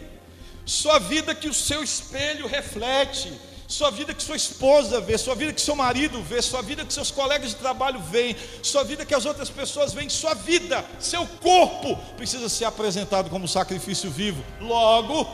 sua 0.65 0.99
vida 0.99 1.35
que 1.35 1.49
o 1.49 1.55
seu 1.55 1.83
espelho 1.83 2.47
reflete, 2.47 3.33
sua 3.69 3.91
vida 3.91 4.15
que 4.15 4.23
sua 4.23 4.35
esposa 4.35 4.99
vê, 4.99 5.19
sua 5.19 5.35
vida 5.35 5.53
que 5.53 5.61
seu 5.61 5.77
marido 5.77 6.23
vê, 6.23 6.41
sua 6.41 6.63
vida 6.63 6.87
que 6.87 6.93
seus 6.93 7.11
colegas 7.11 7.51
de 7.51 7.57
trabalho 7.57 8.01
veem, 8.01 8.35
sua 8.63 8.83
vida 8.83 9.05
que 9.05 9.15
as 9.15 9.27
outras 9.27 9.51
pessoas 9.51 9.93
veem, 9.93 10.09
sua 10.09 10.33
vida, 10.33 10.83
seu 10.99 11.27
corpo 11.27 11.95
precisa 12.17 12.49
ser 12.49 12.65
apresentado 12.65 13.29
como 13.29 13.47
sacrifício 13.47 14.11
vivo. 14.11 14.43
Logo, 14.59 15.29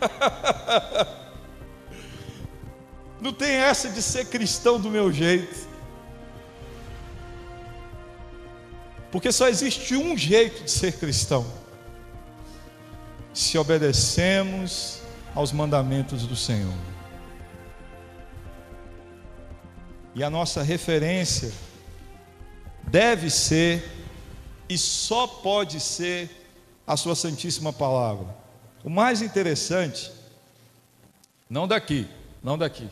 não 3.22 3.32
tem 3.32 3.54
essa 3.54 3.88
de 3.88 4.02
ser 4.02 4.26
cristão 4.26 4.80
do 4.80 4.90
meu 4.90 5.12
jeito. 5.12 5.68
Porque 9.12 9.30
só 9.30 9.46
existe 9.48 9.94
um 9.94 10.18
jeito 10.18 10.64
de 10.64 10.70
ser 10.70 10.94
cristão: 10.94 11.46
se 13.32 13.56
obedecemos 13.56 14.98
aos 15.32 15.52
mandamentos 15.52 16.26
do 16.26 16.34
Senhor. 16.34 16.97
E 20.14 20.24
a 20.24 20.30
nossa 20.30 20.62
referência 20.62 21.52
deve 22.84 23.30
ser 23.30 23.82
e 24.68 24.76
só 24.76 25.26
pode 25.26 25.80
ser 25.80 26.30
a 26.86 26.96
Sua 26.96 27.14
Santíssima 27.14 27.72
Palavra. 27.72 28.26
O 28.82 28.90
mais 28.90 29.22
interessante, 29.22 30.10
não 31.48 31.68
daqui, 31.68 32.06
não 32.42 32.56
daqui, 32.56 32.88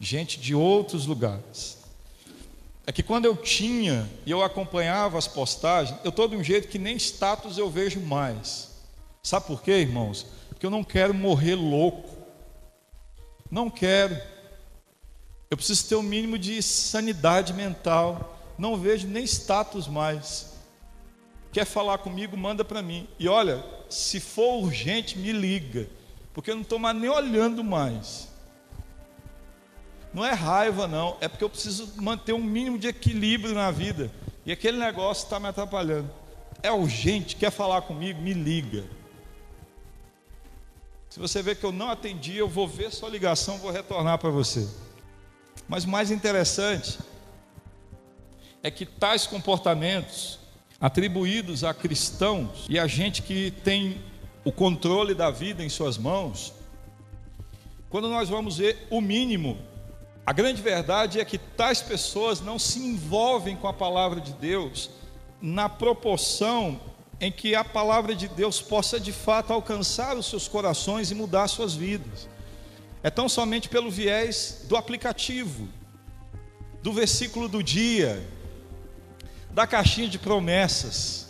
gente 0.00 0.38
de 0.38 0.54
outros 0.54 1.06
lugares 1.06 1.82
é 2.86 2.90
que 2.90 3.02
quando 3.02 3.26
eu 3.26 3.36
tinha 3.36 4.08
e 4.26 4.30
eu 4.30 4.42
acompanhava 4.42 5.16
as 5.16 5.28
postagens, 5.28 5.96
eu 6.02 6.10
estou 6.10 6.26
de 6.26 6.36
um 6.36 6.42
jeito 6.42 6.68
que 6.68 6.78
nem 6.78 6.96
status 6.96 7.56
eu 7.56 7.70
vejo 7.70 8.00
mais. 8.00 8.70
Sabe 9.22 9.46
por 9.46 9.62
quê, 9.62 9.72
irmãos? 9.72 10.26
Porque 10.48 10.66
eu 10.66 10.70
não 10.70 10.82
quero 10.82 11.14
morrer 11.14 11.54
louco. 11.54 12.10
Não 13.48 13.70
quero. 13.70 14.20
Eu 15.52 15.56
preciso 15.58 15.86
ter 15.86 15.96
o 15.96 15.98
um 15.98 16.02
mínimo 16.02 16.38
de 16.38 16.62
sanidade 16.62 17.52
mental. 17.52 18.38
Não 18.56 18.74
vejo 18.74 19.06
nem 19.06 19.22
status 19.22 19.86
mais. 19.86 20.54
Quer 21.52 21.66
falar 21.66 21.98
comigo, 21.98 22.38
manda 22.38 22.64
para 22.64 22.80
mim. 22.80 23.06
E 23.18 23.28
olha, 23.28 23.62
se 23.90 24.18
for 24.18 24.62
urgente, 24.62 25.18
me 25.18 25.30
liga. 25.30 25.90
Porque 26.32 26.50
eu 26.50 26.54
não 26.54 26.62
estou 26.62 26.78
mais 26.78 26.96
nem 26.96 27.10
olhando 27.10 27.62
mais. 27.62 28.28
Não 30.14 30.24
é 30.24 30.32
raiva, 30.32 30.88
não, 30.88 31.18
é 31.20 31.28
porque 31.28 31.44
eu 31.44 31.50
preciso 31.50 32.00
manter 32.00 32.32
um 32.32 32.42
mínimo 32.42 32.78
de 32.78 32.88
equilíbrio 32.88 33.54
na 33.54 33.70
vida. 33.70 34.10
E 34.46 34.52
aquele 34.52 34.78
negócio 34.78 35.24
está 35.24 35.38
me 35.38 35.48
atrapalhando. 35.48 36.10
É 36.62 36.72
urgente, 36.72 37.36
quer 37.36 37.50
falar 37.50 37.82
comigo? 37.82 38.22
Me 38.22 38.32
liga. 38.32 38.86
Se 41.10 41.20
você 41.20 41.42
vê 41.42 41.54
que 41.54 41.64
eu 41.64 41.72
não 41.72 41.90
atendi, 41.90 42.38
eu 42.38 42.48
vou 42.48 42.66
ver 42.66 42.90
sua 42.90 43.10
ligação, 43.10 43.58
vou 43.58 43.70
retornar 43.70 44.16
para 44.16 44.30
você. 44.30 44.66
Mas 45.72 45.84
o 45.84 45.88
mais 45.88 46.10
interessante 46.10 46.98
é 48.62 48.70
que 48.70 48.84
tais 48.84 49.26
comportamentos 49.26 50.38
atribuídos 50.78 51.64
a 51.64 51.72
cristãos 51.72 52.66
e 52.68 52.78
a 52.78 52.86
gente 52.86 53.22
que 53.22 53.50
tem 53.64 53.98
o 54.44 54.52
controle 54.52 55.14
da 55.14 55.30
vida 55.30 55.64
em 55.64 55.70
suas 55.70 55.96
mãos, 55.96 56.52
quando 57.88 58.06
nós 58.10 58.28
vamos 58.28 58.58
ver 58.58 58.86
o 58.90 59.00
mínimo 59.00 59.56
a 60.26 60.32
grande 60.34 60.60
verdade 60.60 61.18
é 61.18 61.24
que 61.24 61.38
tais 61.38 61.80
pessoas 61.80 62.42
não 62.42 62.58
se 62.58 62.78
envolvem 62.78 63.56
com 63.56 63.66
a 63.66 63.72
palavra 63.72 64.20
de 64.20 64.34
Deus 64.34 64.90
na 65.40 65.70
proporção 65.70 66.78
em 67.18 67.32
que 67.32 67.54
a 67.54 67.64
palavra 67.64 68.14
de 68.14 68.28
Deus 68.28 68.60
possa 68.60 69.00
de 69.00 69.10
fato 69.10 69.54
alcançar 69.54 70.18
os 70.18 70.26
seus 70.26 70.46
corações 70.46 71.10
e 71.10 71.14
mudar 71.14 71.48
suas 71.48 71.74
vidas. 71.74 72.28
É 73.02 73.10
tão 73.10 73.28
somente 73.28 73.68
pelo 73.68 73.90
viés 73.90 74.64
do 74.64 74.76
aplicativo, 74.76 75.68
do 76.82 76.92
versículo 76.92 77.48
do 77.48 77.62
dia, 77.62 78.26
da 79.50 79.66
caixinha 79.66 80.08
de 80.08 80.18
promessas. 80.18 81.28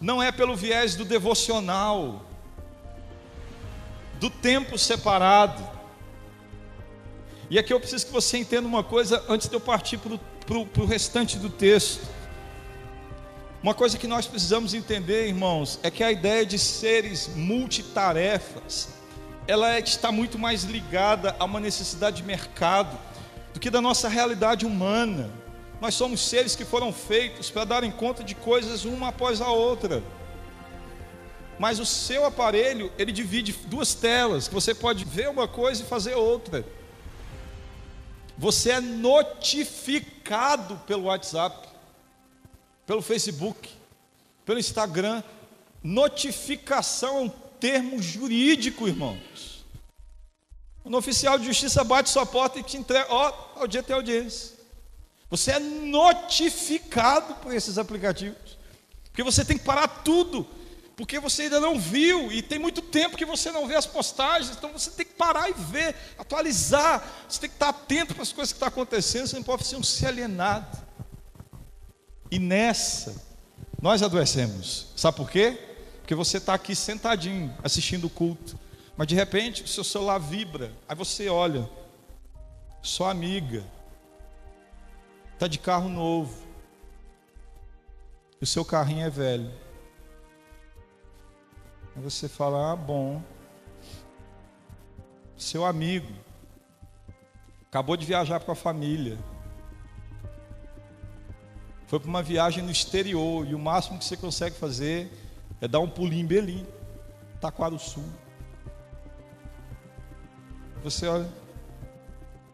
Não 0.00 0.22
é 0.22 0.30
pelo 0.30 0.54
viés 0.54 0.94
do 0.94 1.04
devocional, 1.04 2.26
do 4.20 4.28
tempo 4.28 4.76
separado 4.78 5.74
e 7.50 7.58
aqui 7.58 7.72
eu 7.72 7.78
preciso 7.78 8.06
que 8.06 8.12
você 8.12 8.38
entenda 8.38 8.66
uma 8.66 8.82
coisa 8.82 9.22
antes 9.28 9.48
de 9.48 9.54
eu 9.54 9.60
partir 9.60 9.98
para 9.98 10.58
o 10.58 10.86
restante 10.86 11.38
do 11.38 11.50
texto. 11.50 12.00
Uma 13.62 13.74
coisa 13.74 13.98
que 13.98 14.06
nós 14.06 14.26
precisamos 14.26 14.74
entender, 14.74 15.28
irmãos, 15.28 15.78
é 15.82 15.90
que 15.90 16.02
a 16.02 16.10
ideia 16.10 16.44
de 16.44 16.58
seres 16.58 17.28
multitarefas, 17.34 18.88
ela 19.46 19.74
é, 19.74 19.80
está 19.80 20.10
muito 20.10 20.38
mais 20.38 20.64
ligada 20.64 21.36
a 21.38 21.44
uma 21.44 21.60
necessidade 21.60 22.16
de 22.18 22.22
mercado 22.22 22.98
do 23.52 23.60
que 23.60 23.70
da 23.70 23.80
nossa 23.80 24.08
realidade 24.08 24.64
humana. 24.64 25.30
Nós 25.80 25.94
somos 25.94 26.20
seres 26.20 26.56
que 26.56 26.64
foram 26.64 26.92
feitos 26.92 27.50
para 27.50 27.64
darem 27.64 27.90
conta 27.90 28.24
de 28.24 28.34
coisas 28.34 28.84
uma 28.84 29.08
após 29.08 29.40
a 29.40 29.50
outra. 29.50 30.02
Mas 31.58 31.78
o 31.78 31.86
seu 31.86 32.24
aparelho, 32.24 32.90
ele 32.98 33.12
divide 33.12 33.52
duas 33.66 33.94
telas, 33.94 34.48
que 34.48 34.54
você 34.54 34.74
pode 34.74 35.04
ver 35.04 35.28
uma 35.28 35.46
coisa 35.46 35.82
e 35.82 35.86
fazer 35.86 36.14
outra. 36.14 36.64
Você 38.36 38.70
é 38.70 38.80
notificado 38.80 40.76
pelo 40.86 41.04
WhatsApp, 41.04 41.68
pelo 42.86 43.02
Facebook, 43.02 43.70
pelo 44.44 44.58
Instagram. 44.58 45.22
Notificação 45.82 47.18
é 47.18 47.20
um 47.20 47.28
termo 47.60 48.00
jurídico, 48.00 48.86
irmãos. 48.88 49.64
No 50.84 50.98
oficial 50.98 51.38
de 51.38 51.46
justiça 51.46 51.82
bate 51.82 52.10
sua 52.10 52.26
porta 52.26 52.58
e 52.58 52.62
te 52.62 52.76
entrega, 52.76 53.06
ó, 53.08 53.32
ao 53.56 53.66
dia 53.66 53.82
tem 53.82 53.96
audiência. 53.96 54.54
Você 55.30 55.52
é 55.52 55.58
notificado 55.58 57.34
por 57.36 57.54
esses 57.54 57.78
aplicativos. 57.78 58.58
Porque 59.04 59.22
você 59.22 59.44
tem 59.44 59.56
que 59.56 59.64
parar 59.64 59.88
tudo 59.88 60.46
porque 60.96 61.18
você 61.18 61.42
ainda 61.42 61.60
não 61.60 61.78
viu 61.78 62.30
e 62.30 62.40
tem 62.40 62.58
muito 62.58 62.80
tempo 62.80 63.16
que 63.16 63.24
você 63.24 63.50
não 63.50 63.66
vê 63.66 63.74
as 63.74 63.86
postagens, 63.86 64.56
então 64.56 64.72
você 64.72 64.90
tem 64.90 65.04
que 65.04 65.14
parar 65.14 65.50
e 65.50 65.52
ver, 65.52 65.94
atualizar, 66.16 67.02
você 67.28 67.40
tem 67.40 67.50
que 67.50 67.56
estar 67.56 67.70
atento 67.70 68.14
para 68.14 68.22
as 68.22 68.32
coisas 68.32 68.52
que 68.52 68.56
estão 68.56 68.68
acontecendo, 68.68 69.26
você 69.26 69.36
não 69.36 69.42
pode 69.42 69.66
ser 69.66 69.76
um 69.76 69.82
se 69.82 70.06
alienado. 70.06 70.78
E 72.30 72.38
nessa, 72.38 73.14
nós 73.82 74.02
adoecemos, 74.02 74.86
sabe 74.96 75.16
por 75.16 75.28
quê? 75.28 75.58
Porque 76.04 76.14
você 76.14 76.36
está 76.36 76.52
aqui 76.52 76.76
sentadinho, 76.76 77.56
assistindo 77.62 78.08
o 78.08 78.10
culto, 78.10 78.58
mas 78.94 79.06
de 79.06 79.14
repente 79.14 79.62
o 79.62 79.66
seu 79.66 79.82
celular 79.82 80.18
vibra, 80.18 80.70
aí 80.86 80.94
você 80.94 81.30
olha, 81.30 81.66
sua 82.82 83.10
amiga, 83.10 83.64
está 85.32 85.48
de 85.48 85.58
carro 85.58 85.88
novo, 85.88 86.46
e 88.38 88.44
o 88.44 88.46
seu 88.46 88.66
carrinho 88.66 89.06
é 89.06 89.08
velho. 89.08 89.50
Aí 91.96 92.02
você 92.02 92.28
fala: 92.28 92.72
ah, 92.72 92.76
bom. 92.76 93.22
Seu 95.38 95.64
amigo 95.64 96.12
acabou 97.66 97.96
de 97.96 98.04
viajar 98.04 98.40
com 98.40 98.52
a 98.52 98.54
família. 98.54 99.18
Foi 101.86 101.98
para 101.98 102.10
uma 102.10 102.22
viagem 102.22 102.62
no 102.62 102.70
exterior 102.70 103.46
e 103.46 103.54
o 103.54 103.58
máximo 103.58 103.98
que 103.98 104.04
você 104.04 104.18
consegue 104.18 104.54
fazer 104.54 105.23
é 105.64 105.68
dar 105.68 105.80
um 105.80 105.88
pulinho 105.88 106.22
em 106.22 106.26
Belim, 106.26 106.66
Sul. 107.78 108.04
Você 110.82 111.06
olha, 111.06 111.28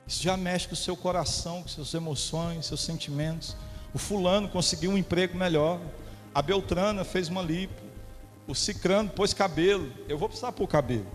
isso 0.06 0.22
já 0.22 0.36
mexe 0.36 0.66
com 0.66 0.74
o 0.74 0.76
seu 0.76 0.96
coração, 0.96 1.62
com 1.62 1.68
suas 1.68 1.94
emoções, 1.94 2.66
seus 2.66 2.80
sentimentos. 2.80 3.56
O 3.94 3.98
fulano 3.98 4.48
conseguiu 4.48 4.90
um 4.90 4.98
emprego 4.98 5.36
melhor. 5.36 5.80
A 6.34 6.42
Beltrana 6.42 7.04
fez 7.04 7.28
uma 7.28 7.42
lipo 7.42 7.90
o 8.50 8.54
cicrano 8.54 9.08
pôs 9.08 9.32
cabelo, 9.32 9.92
eu 10.08 10.18
vou 10.18 10.28
precisar 10.28 10.50
pôr 10.50 10.66
cabelo. 10.66 11.06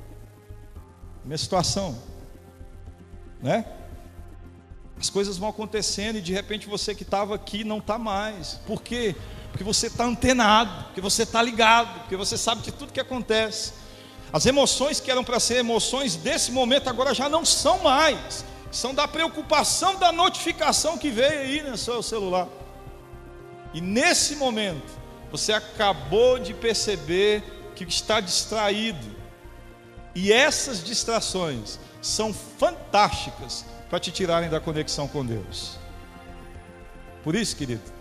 Minha 1.23 1.37
situação, 1.37 1.97
né? 3.41 3.65
As 4.97 5.09
coisas 5.09 5.37
vão 5.37 5.49
acontecendo 5.49 6.17
e 6.17 6.21
de 6.21 6.31
repente 6.31 6.67
você 6.67 6.95
que 6.95 7.03
estava 7.03 7.35
aqui 7.35 7.65
não 7.65 7.79
está 7.79 7.97
mais. 7.97 8.53
Por 8.65 8.81
quê? 8.81 9.15
Porque 9.55 9.63
você 9.63 9.87
está 9.87 10.03
antenado, 10.03 10.83
porque 10.87 10.99
você 10.99 11.23
está 11.23 11.41
ligado, 11.41 12.01
porque 12.01 12.17
você 12.17 12.37
sabe 12.37 12.61
de 12.61 12.73
tudo 12.73 12.91
que 12.91 12.99
acontece. 12.99 13.71
As 14.33 14.45
emoções 14.45 14.99
que 14.99 15.09
eram 15.09 15.23
para 15.23 15.39
ser 15.39 15.55
emoções 15.55 16.17
desse 16.17 16.51
momento 16.51 16.89
agora 16.89 17.13
já 17.13 17.29
não 17.29 17.45
são 17.45 17.81
mais. 17.81 18.43
São 18.69 18.93
da 18.93 19.07
preocupação 19.07 19.95
da 19.95 20.11
notificação 20.11 20.97
que 20.97 21.09
veio 21.09 21.39
aí 21.39 21.61
no 21.61 21.77
seu 21.77 22.03
celular. 22.03 22.49
E 23.73 23.79
nesse 23.79 24.35
momento, 24.35 24.91
você 25.31 25.53
acabou 25.53 26.37
de 26.37 26.53
perceber 26.53 27.41
que 27.77 27.85
está 27.85 28.19
distraído. 28.19 29.15
E 30.13 30.33
essas 30.33 30.83
distrações 30.83 31.79
são 32.01 32.33
fantásticas 32.33 33.63
para 33.89 34.01
te 34.01 34.11
tirarem 34.11 34.49
da 34.49 34.59
conexão 34.59 35.07
com 35.07 35.25
Deus. 35.25 35.79
Por 37.23 37.35
isso, 37.35 37.55
querido, 37.55 37.95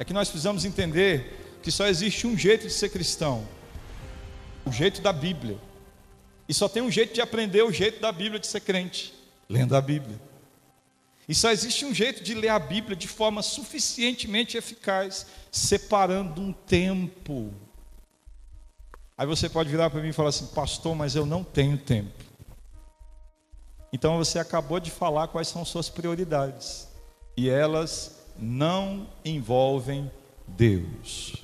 é 0.00 0.04
que 0.04 0.14
nós 0.14 0.30
precisamos 0.30 0.64
entender 0.64 1.60
que 1.62 1.70
só 1.70 1.86
existe 1.86 2.26
um 2.26 2.36
jeito 2.36 2.66
de 2.66 2.72
ser 2.72 2.88
cristão: 2.88 3.46
o 4.64 4.72
jeito 4.72 5.02
da 5.02 5.12
Bíblia. 5.12 5.58
E 6.48 6.54
só 6.54 6.70
tem 6.70 6.82
um 6.82 6.90
jeito 6.90 7.12
de 7.12 7.20
aprender 7.20 7.62
o 7.62 7.70
jeito 7.70 8.00
da 8.00 8.10
Bíblia 8.10 8.40
de 8.40 8.46
ser 8.46 8.60
crente, 8.62 9.14
lendo 9.46 9.76
a 9.76 9.80
Bíblia. 9.80 10.18
E 11.28 11.34
só 11.34 11.50
existe 11.50 11.84
um 11.84 11.94
jeito 11.94 12.24
de 12.24 12.34
ler 12.34 12.48
a 12.48 12.58
Bíblia 12.58 12.96
de 12.96 13.06
forma 13.06 13.42
suficientemente 13.42 14.56
eficaz, 14.56 15.26
separando 15.52 16.40
um 16.40 16.50
tempo. 16.50 17.52
Aí 19.18 19.26
você 19.26 19.50
pode 19.50 19.68
virar 19.68 19.90
para 19.90 20.00
mim 20.00 20.08
e 20.08 20.12
falar 20.14 20.30
assim, 20.30 20.46
pastor, 20.46 20.96
mas 20.96 21.14
eu 21.14 21.26
não 21.26 21.44
tenho 21.44 21.76
tempo. 21.76 22.24
Então 23.92 24.16
você 24.16 24.38
acabou 24.38 24.80
de 24.80 24.90
falar 24.90 25.28
quais 25.28 25.48
são 25.48 25.62
suas 25.62 25.90
prioridades. 25.90 26.88
E 27.36 27.50
elas 27.50 28.19
não 28.38 29.06
envolvem 29.24 30.10
Deus. 30.46 31.34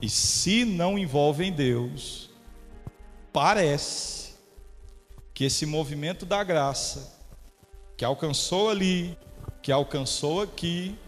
E 0.00 0.08
se 0.08 0.64
não 0.64 0.98
envolvem 0.98 1.52
Deus, 1.52 2.30
parece 3.32 4.34
que 5.32 5.44
esse 5.44 5.66
movimento 5.66 6.24
da 6.24 6.42
graça 6.42 7.14
que 7.96 8.04
alcançou 8.04 8.70
ali, 8.70 9.16
que 9.62 9.72
alcançou 9.72 10.42
aqui, 10.42 10.98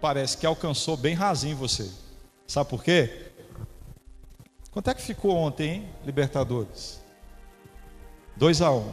parece 0.00 0.36
que 0.36 0.46
alcançou 0.46 0.96
bem 0.96 1.14
rasinho 1.14 1.56
você. 1.56 1.90
Sabe 2.46 2.68
por 2.68 2.82
quê? 2.82 3.30
Quanto 4.70 4.88
é 4.88 4.94
que 4.94 5.02
ficou 5.02 5.36
ontem, 5.36 5.68
hein? 5.68 5.88
Libertadores? 6.04 7.00
2 8.36 8.62
a 8.62 8.70
1 8.72 8.78
um. 8.78 8.92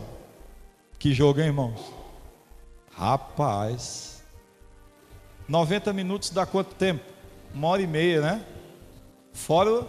Que 0.99 1.13
jogo, 1.13 1.39
hein, 1.39 1.47
irmãos? 1.47 1.79
Rapaz. 2.91 4.16
90 5.47 5.93
minutos 5.93 6.29
dá 6.29 6.45
quanto 6.45 6.75
tempo? 6.75 7.03
Uma 7.53 7.69
hora 7.69 7.81
e 7.81 7.87
meia, 7.87 8.21
né? 8.21 8.45
Fora 9.31 9.85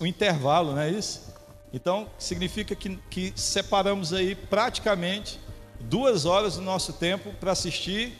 o 0.00 0.06
intervalo, 0.06 0.72
não 0.72 0.80
é 0.80 0.90
isso? 0.90 1.32
Então, 1.72 2.08
significa 2.18 2.74
que, 2.74 2.96
que 3.10 3.32
separamos 3.34 4.12
aí 4.12 4.34
praticamente 4.34 5.40
duas 5.80 6.24
horas 6.24 6.56
do 6.56 6.62
nosso 6.62 6.92
tempo 6.92 7.32
para 7.34 7.52
assistir 7.52 8.12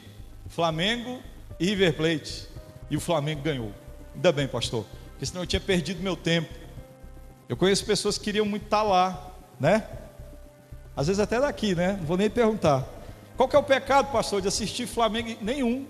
Flamengo 0.49 1.21
e 1.59 1.67
River 1.67 1.95
Plate. 1.95 2.47
E 2.89 2.97
o 2.97 2.99
Flamengo 2.99 3.41
ganhou. 3.41 3.71
Ainda 4.13 4.31
bem, 4.31 4.47
pastor, 4.47 4.85
porque 5.11 5.25
senão 5.25 5.43
eu 5.43 5.47
tinha 5.47 5.59
perdido 5.59 6.03
meu 6.03 6.15
tempo. 6.15 6.53
Eu 7.47 7.57
conheço 7.57 7.85
pessoas 7.85 8.17
que 8.17 8.25
queriam 8.25 8.45
muito 8.45 8.63
estar 8.63 8.83
lá, 8.83 9.31
né? 9.59 9.87
Às 10.95 11.07
vezes 11.07 11.19
até 11.19 11.39
daqui, 11.39 11.75
né? 11.75 11.93
Não 11.93 12.05
vou 12.05 12.17
nem 12.17 12.29
perguntar. 12.29 12.87
Qual 13.35 13.49
que 13.49 13.55
é 13.55 13.59
o 13.59 13.63
pecado, 13.63 14.11
pastor, 14.11 14.41
de 14.41 14.47
assistir 14.47 14.87
Flamengo? 14.87 15.37
Nenhum. 15.41 15.85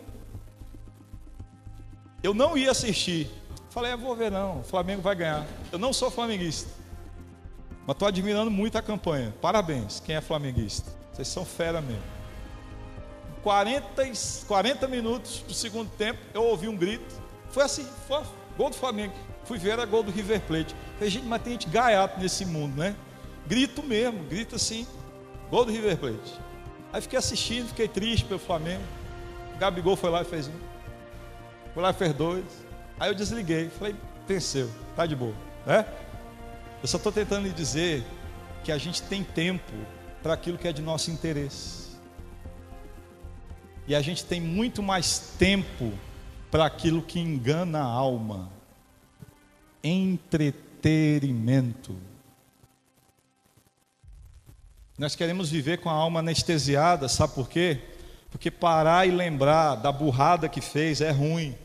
Eu 2.25 2.33
não 2.33 2.57
ia 2.57 2.71
assistir. 2.71 3.29
Falei, 3.69 3.93
eu 3.93 3.99
vou 3.99 4.15
ver 4.15 4.31
não, 4.31 4.61
o 4.61 4.63
Flamengo 4.63 4.99
vai 4.99 5.15
ganhar. 5.15 5.45
Eu 5.71 5.77
não 5.77 5.93
sou 5.93 6.09
flamenguista. 6.09 6.67
Mas 7.85 7.93
estou 7.93 8.07
admirando 8.07 8.49
muito 8.49 8.75
a 8.79 8.81
campanha. 8.81 9.31
Parabéns, 9.39 9.99
quem 9.99 10.15
é 10.15 10.21
flamenguista. 10.21 10.91
Vocês 11.13 11.27
são 11.27 11.45
fera 11.45 11.81
mesmo. 11.81 12.01
40, 13.43 14.11
40 14.47 14.87
minutos 14.87 15.43
do 15.47 15.53
segundo 15.53 15.87
tempo, 15.91 16.19
eu 16.33 16.41
ouvi 16.41 16.67
um 16.67 16.75
grito. 16.75 17.13
Foi 17.51 17.61
assim, 17.61 17.87
foi, 18.07 18.23
gol 18.57 18.71
do 18.71 18.75
Flamengo. 18.75 19.13
Fui 19.43 19.59
ver, 19.59 19.73
era 19.73 19.85
gol 19.85 20.01
do 20.01 20.09
River 20.09 20.41
Plate. 20.41 20.75
Falei, 20.95 21.11
gente, 21.11 21.27
mas 21.27 21.43
tem 21.43 21.53
gente 21.53 21.69
gaiato 21.69 22.19
nesse 22.19 22.43
mundo, 22.43 22.75
né? 22.75 22.95
Grito 23.45 23.83
mesmo, 23.83 24.23
grito 24.23 24.55
assim, 24.55 24.87
gol 25.51 25.63
do 25.63 25.71
River 25.71 25.95
Plate. 25.97 26.39
Aí 26.91 27.01
fiquei 27.01 27.19
assistindo, 27.19 27.67
fiquei 27.67 27.87
triste 27.87 28.25
pelo 28.25 28.39
Flamengo. 28.39 28.81
O 29.53 29.59
Gabigol 29.59 29.95
foi 29.95 30.09
lá 30.09 30.23
e 30.23 30.25
fez 30.25 30.47
um. 30.47 30.74
Foi 31.75 31.83
lá 31.83 31.93
e. 31.93 32.65
Aí 32.97 33.09
eu 33.09 33.13
desliguei, 33.13 33.69
falei, 33.69 33.93
venceu, 34.25 34.71
tá 34.95 35.05
de 35.05 35.13
boa, 35.13 35.35
né? 35.65 35.85
Eu 36.81 36.87
só 36.87 36.95
estou 36.95 37.11
tentando 37.11 37.45
lhe 37.45 37.53
dizer 37.53 38.01
que 38.63 38.71
a 38.71 38.77
gente 38.77 39.03
tem 39.03 39.25
tempo 39.25 39.73
para 40.23 40.33
aquilo 40.33 40.57
que 40.57 40.69
é 40.69 40.71
de 40.71 40.81
nosso 40.81 41.11
interesse. 41.11 41.97
E 43.85 43.93
a 43.93 44.01
gente 44.01 44.23
tem 44.23 44.39
muito 44.39 44.81
mais 44.81 45.35
tempo 45.37 45.91
para 46.49 46.65
aquilo 46.65 47.01
que 47.01 47.19
engana 47.19 47.81
a 47.81 47.83
alma. 47.83 48.49
Entretenimento. 49.83 51.97
Nós 54.97 55.13
queremos 55.13 55.51
viver 55.51 55.79
com 55.79 55.89
a 55.89 55.93
alma 55.93 56.21
anestesiada, 56.21 57.09
sabe 57.09 57.33
por 57.33 57.49
quê? 57.49 57.81
Porque 58.31 58.49
parar 58.49 59.05
e 59.05 59.11
lembrar 59.11 59.75
da 59.75 59.91
burrada 59.91 60.47
que 60.47 60.61
fez 60.61 61.01
é 61.01 61.11
ruim. 61.11 61.64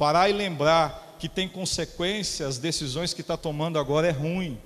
Parar 0.00 0.30
e 0.30 0.32
lembrar 0.32 1.16
que 1.18 1.28
tem 1.28 1.46
consequências 1.46 2.48
as 2.48 2.56
decisões 2.56 3.12
que 3.12 3.20
está 3.20 3.36
tomando 3.36 3.78
agora 3.78 4.08
é 4.08 4.10
ruim. 4.10 4.58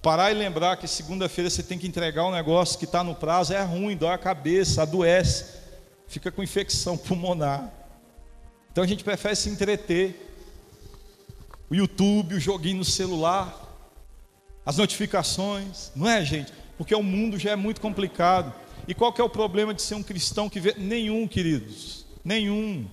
Parar 0.00 0.30
e 0.30 0.34
lembrar 0.34 0.78
que 0.78 0.88
segunda-feira 0.88 1.50
você 1.50 1.62
tem 1.62 1.78
que 1.78 1.86
entregar 1.86 2.24
um 2.24 2.30
negócio 2.30 2.78
que 2.78 2.86
está 2.86 3.04
no 3.04 3.14
prazo 3.14 3.52
é 3.52 3.62
ruim, 3.62 3.94
dói 3.94 4.14
a 4.14 4.16
cabeça, 4.16 4.80
adoece, 4.80 5.56
fica 6.06 6.32
com 6.32 6.42
infecção 6.42 6.96
pulmonar. 7.06 7.70
Então 8.72 8.82
a 8.82 8.86
gente 8.86 9.04
prefere 9.04 9.36
se 9.36 9.50
entreter. 9.50 10.26
O 11.68 11.74
YouTube, 11.74 12.36
o 12.36 12.40
joguinho 12.40 12.78
no 12.78 12.84
celular, 12.84 13.54
as 14.64 14.78
notificações, 14.78 15.92
não 15.94 16.08
é, 16.08 16.24
gente? 16.24 16.50
Porque 16.78 16.94
o 16.94 17.02
mundo 17.02 17.38
já 17.38 17.50
é 17.50 17.56
muito 17.56 17.78
complicado. 17.78 18.54
E 18.88 18.94
qual 18.94 19.12
que 19.12 19.20
é 19.20 19.24
o 19.24 19.28
problema 19.28 19.74
de 19.74 19.82
ser 19.82 19.96
um 19.96 20.02
cristão 20.02 20.48
que 20.48 20.58
vê? 20.58 20.74
Nenhum, 20.78 21.28
queridos, 21.28 22.06
nenhum. 22.24 22.88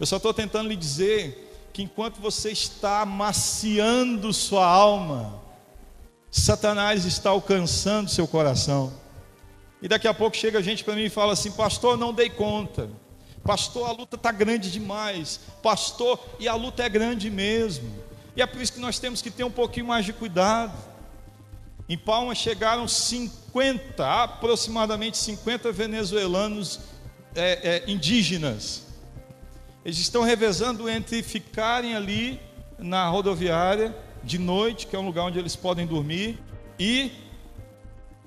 Eu 0.00 0.06
só 0.06 0.16
estou 0.16 0.32
tentando 0.32 0.70
lhe 0.70 0.76
dizer 0.76 1.68
que 1.74 1.82
enquanto 1.82 2.22
você 2.22 2.50
está 2.50 3.02
amaciando 3.02 4.32
sua 4.32 4.64
alma, 4.64 5.38
Satanás 6.30 7.04
está 7.04 7.28
alcançando 7.28 8.08
seu 8.08 8.26
coração. 8.26 8.94
E 9.82 9.86
daqui 9.86 10.08
a 10.08 10.14
pouco 10.14 10.34
chega 10.34 10.62
gente 10.62 10.82
para 10.82 10.94
mim 10.94 11.04
e 11.04 11.10
fala 11.10 11.34
assim: 11.34 11.52
Pastor, 11.52 11.98
não 11.98 12.14
dei 12.14 12.30
conta. 12.30 12.88
Pastor, 13.44 13.90
a 13.90 13.92
luta 13.92 14.16
está 14.16 14.32
grande 14.32 14.70
demais. 14.70 15.40
Pastor, 15.62 16.18
e 16.38 16.48
a 16.48 16.54
luta 16.54 16.82
é 16.82 16.88
grande 16.88 17.28
mesmo. 17.28 17.94
E 18.34 18.40
é 18.40 18.46
por 18.46 18.62
isso 18.62 18.72
que 18.72 18.80
nós 18.80 18.98
temos 18.98 19.20
que 19.20 19.30
ter 19.30 19.44
um 19.44 19.50
pouquinho 19.50 19.86
mais 19.86 20.06
de 20.06 20.14
cuidado. 20.14 20.72
Em 21.86 21.98
Palma 21.98 22.34
chegaram 22.34 22.88
50, 22.88 24.22
aproximadamente 24.22 25.18
50 25.18 25.70
venezuelanos 25.72 26.80
é, 27.34 27.84
é, 27.84 27.90
indígenas. 27.90 28.89
Eles 29.84 29.98
estão 29.98 30.22
revezando 30.22 30.88
entre 30.88 31.22
ficarem 31.22 31.96
ali 31.96 32.40
na 32.78 33.08
rodoviária 33.08 33.96
de 34.22 34.38
noite, 34.38 34.86
que 34.86 34.94
é 34.94 34.98
um 34.98 35.06
lugar 35.06 35.24
onde 35.24 35.38
eles 35.38 35.56
podem 35.56 35.86
dormir, 35.86 36.38
e 36.78 37.12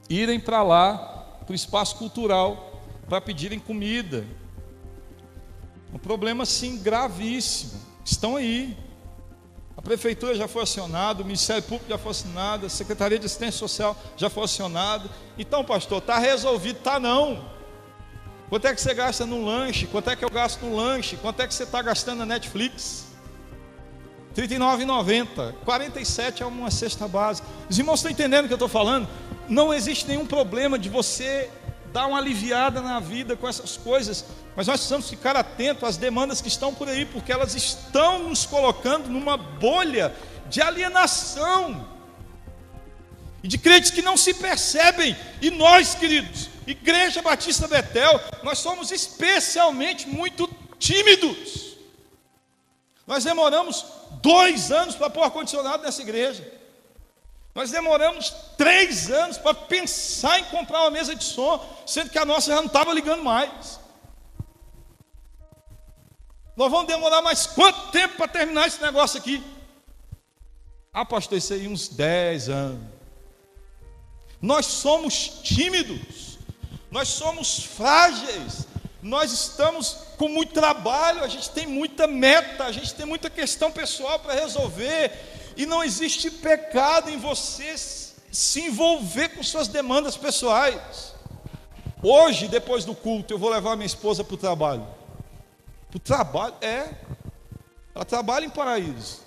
irem 0.10 0.39
para 0.39 0.63
lá, 0.63 0.98
para 1.46 1.52
o 1.52 1.56
espaço 1.56 1.96
cultural, 1.98 2.82
para 3.08 3.22
pedirem 3.22 3.60
comida. 3.60 4.26
Um 5.94 6.00
problema, 6.00 6.46
sim, 6.46 6.82
gravíssimo. 6.82 7.80
Estão 8.04 8.36
aí. 8.36 8.76
A 9.78 9.82
prefeitura 9.82 10.36
já 10.36 10.48
foi 10.48 10.63
acionada, 10.63 11.22
o 11.22 11.26
Ministério 11.26 11.63
Público 11.63 11.89
já 11.89 11.98
foi 11.98 12.12
acionado, 12.12 12.66
a 12.66 12.70
Secretaria 12.70 13.18
de 13.20 13.26
Assistência 13.26 13.60
Social 13.60 13.96
já 14.18 14.30
foi 14.30 14.44
acionada. 14.44 15.10
Então, 15.38 15.63
pastor, 15.63 16.00
está 16.00 16.18
resolvido? 16.18 16.78
Está 16.78 17.00
não. 17.00 17.46
Quanto 18.49 18.67
é 18.67 18.73
que 18.73 18.82
você 18.82 18.93
gasta 18.93 19.25
no 19.25 19.43
lanche? 19.43 19.88
Quanto 19.88 20.10
é 20.10 20.15
que 20.15 20.23
eu 20.23 20.29
gasto 20.29 20.62
no 20.63 20.75
lanche? 20.75 21.17
Quanto 21.17 21.41
é 21.41 21.47
que 21.47 21.53
você 21.53 21.63
está 21.63 21.82
gastando 21.82 22.19
na 22.19 22.25
Netflix? 22.25 23.06
R$ 24.36 24.47
39,90. 24.47 25.53
47 25.63 26.43
é 26.43 26.45
uma 26.45 26.71
cesta 26.71 27.08
básica. 27.08 27.47
Os 27.69 27.77
irmãos 27.77 27.99
estão 27.99 28.12
entendendo 28.12 28.45
o 28.45 28.47
que 28.47 28.53
eu 28.53 28.56
estou 28.56 28.69
falando? 28.69 29.08
Não 29.47 29.73
existe 29.73 30.08
nenhum 30.08 30.25
problema 30.25 30.77
de 30.77 30.89
você 30.89 31.49
dar 31.91 32.08
uma 32.08 32.17
aliviada 32.17 32.82
na 32.82 32.99
vida 32.99 33.36
com 33.36 33.47
essas 33.47 33.77
coisas, 33.77 34.25
mas 34.56 34.65
nós 34.65 34.77
precisamos 34.77 35.08
ficar 35.08 35.36
atentos 35.36 35.88
às 35.88 35.95
demandas 35.95 36.41
que 36.41 36.47
estão 36.47 36.73
por 36.73 36.89
aí, 36.89 37.06
porque 37.06 37.32
elas 37.32 37.53
estão 37.53 38.29
nos 38.29 38.45
colocando 38.47 39.08
numa 39.10 39.38
bolha 39.38 40.13
de 40.49 40.60
alienação 40.60 41.88
e 43.43 43.47
de 43.47 43.58
crentes 43.60 43.91
que 43.91 44.01
não 44.01 44.17
se 44.17 44.34
percebem. 44.34 45.15
E 45.39 45.51
nós, 45.51 45.93
queridos, 45.93 46.49
Igreja 46.65 47.21
Batista 47.21 47.67
Betel, 47.67 48.19
nós 48.43 48.60
somos 48.60 48.91
especialmente 48.91 50.08
muito 50.08 50.49
tímidos. 50.80 51.78
Nós 53.06 53.23
demoramos 53.23 53.86
dois 54.21 54.71
anos 54.71 54.95
para 54.95 55.10
pôr 55.10 55.23
ar-condicionado 55.23 55.84
nessa 55.84 56.02
igreja. 56.02 56.49
Nós 57.54 57.69
demoramos 57.69 58.34
três 58.58 59.12
anos 59.12 59.38
para 59.38 59.54
pensar 59.54 60.39
em 60.39 60.45
comprar 60.45 60.82
uma 60.82 60.91
mesa 60.91 61.15
de 61.15 61.23
som, 61.23 61.63
sendo 61.86 62.10
que 62.10 62.17
a 62.17 62.26
nossa 62.26 62.49
já 62.52 62.56
não 62.56 62.65
estava 62.65 62.93
ligando 62.93 63.23
mais. 63.23 63.80
Nós 66.56 66.71
vamos 66.71 66.88
demorar 66.88 67.21
mais 67.21 67.45
quanto 67.45 67.91
tempo 67.91 68.15
para 68.17 68.28
terminar 68.28 68.67
esse 68.67 68.82
negócio 68.82 69.19
aqui? 69.19 69.43
Ah, 70.91 71.06
pastor, 71.06 71.38
isso 71.38 71.54
aí 71.54 71.67
uns 71.67 71.88
10 71.88 72.49
anos. 72.49 72.84
Nós 74.41 74.65
somos 74.65 75.39
tímidos, 75.41 76.33
nós 76.93 77.08
somos 77.08 77.63
frágeis, 77.63 78.67
nós 79.01 79.32
estamos 79.32 79.97
com 80.15 80.27
muito 80.27 80.53
trabalho, 80.53 81.23
a 81.23 81.27
gente 81.27 81.49
tem 81.49 81.65
muita 81.65 82.06
meta, 82.06 82.65
a 82.65 82.71
gente 82.71 82.93
tem 82.93 83.03
muita 83.03 83.32
questão 83.32 83.71
pessoal 83.71 84.19
para 84.19 84.36
resolver, 84.36 85.12
e 85.58 85.65
não 85.65 85.84
existe 85.84 86.29
pecado 86.29 87.10
em 87.10 87.17
você 87.17 87.75
se 87.75 88.62
envolver 88.62 89.29
com 89.29 89.41
suas 89.41 89.67
demandas 89.67 90.15
pessoais. 90.15 91.15
Hoje, 92.03 92.47
depois 92.47 92.86
do 92.86 92.93
culto, 92.93 93.34
eu 93.34 93.39
vou 93.39 93.49
levar 93.49 93.75
minha 93.75 93.88
esposa 93.88 94.23
para 94.23 94.36
o 94.36 94.38
trabalho. 94.38 94.86
Para 95.89 95.97
o 95.97 95.99
trabalho? 95.99 96.53
É. 96.62 96.93
Ela 97.95 98.06
trabalha 98.06 98.45
em 98.45 98.51
paraíso. 98.51 99.21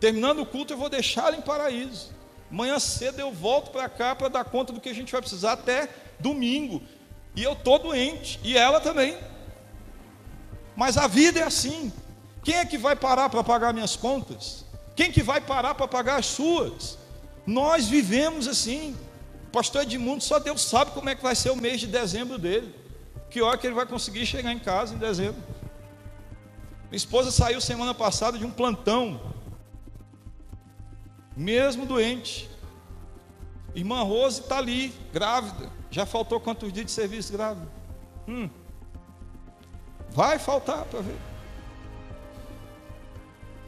Terminando 0.00 0.40
o 0.40 0.46
culto, 0.46 0.72
eu 0.72 0.78
vou 0.78 0.88
deixá-la 0.88 1.36
em 1.36 1.42
paraíso. 1.42 2.10
Manhã 2.50 2.78
cedo 2.78 3.20
eu 3.20 3.30
volto 3.30 3.70
para 3.70 3.86
cá 3.86 4.16
para 4.16 4.28
dar 4.28 4.44
conta 4.44 4.72
do 4.72 4.80
que 4.80 4.88
a 4.88 4.94
gente 4.94 5.12
vai 5.12 5.20
precisar 5.20 5.52
até 5.52 5.90
domingo. 6.20 6.82
E 7.34 7.42
eu 7.42 7.52
estou 7.52 7.78
doente, 7.78 8.40
e 8.42 8.56
ela 8.56 8.80
também. 8.80 9.16
Mas 10.76 10.96
a 10.96 11.06
vida 11.06 11.40
é 11.40 11.42
assim. 11.42 11.92
Quem 12.42 12.56
é 12.56 12.64
que 12.64 12.78
vai 12.78 12.96
parar 12.96 13.28
para 13.28 13.44
pagar 13.44 13.72
minhas 13.72 13.96
contas? 13.96 14.64
Quem 14.96 15.12
que 15.12 15.22
vai 15.22 15.40
parar 15.40 15.74
para 15.74 15.86
pagar 15.86 16.18
as 16.18 16.26
suas? 16.26 16.98
Nós 17.46 17.86
vivemos 17.86 18.48
assim. 18.48 18.96
O 19.48 19.50
pastor 19.50 19.82
Edmundo, 19.82 20.22
só 20.22 20.38
Deus 20.38 20.62
sabe 20.62 20.92
como 20.92 21.08
é 21.08 21.14
que 21.14 21.22
vai 21.22 21.34
ser 21.34 21.50
o 21.50 21.56
mês 21.56 21.80
de 21.80 21.86
dezembro 21.86 22.38
dele. 22.38 22.74
Que 23.30 23.42
hora 23.42 23.58
que 23.58 23.66
ele 23.66 23.74
vai 23.74 23.86
conseguir 23.86 24.26
chegar 24.26 24.52
em 24.52 24.58
casa 24.58 24.94
em 24.94 24.98
dezembro. 24.98 25.40
Minha 26.90 26.96
esposa 26.96 27.30
saiu 27.30 27.60
semana 27.60 27.94
passada 27.94 28.36
de 28.36 28.44
um 28.44 28.50
plantão, 28.50 29.20
mesmo 31.36 31.86
doente. 31.86 32.50
Irmã 33.74 34.02
Rose 34.02 34.40
está 34.40 34.58
ali, 34.58 34.92
grávida. 35.12 35.70
Já 35.90 36.06
faltou 36.06 36.38
quantos 36.38 36.72
dias 36.72 36.86
de 36.86 36.92
serviço 36.92 37.32
grávida? 37.32 37.68
Hum. 38.28 38.48
Vai 40.10 40.38
faltar 40.38 40.84
para 40.84 41.00
ver. 41.00 41.16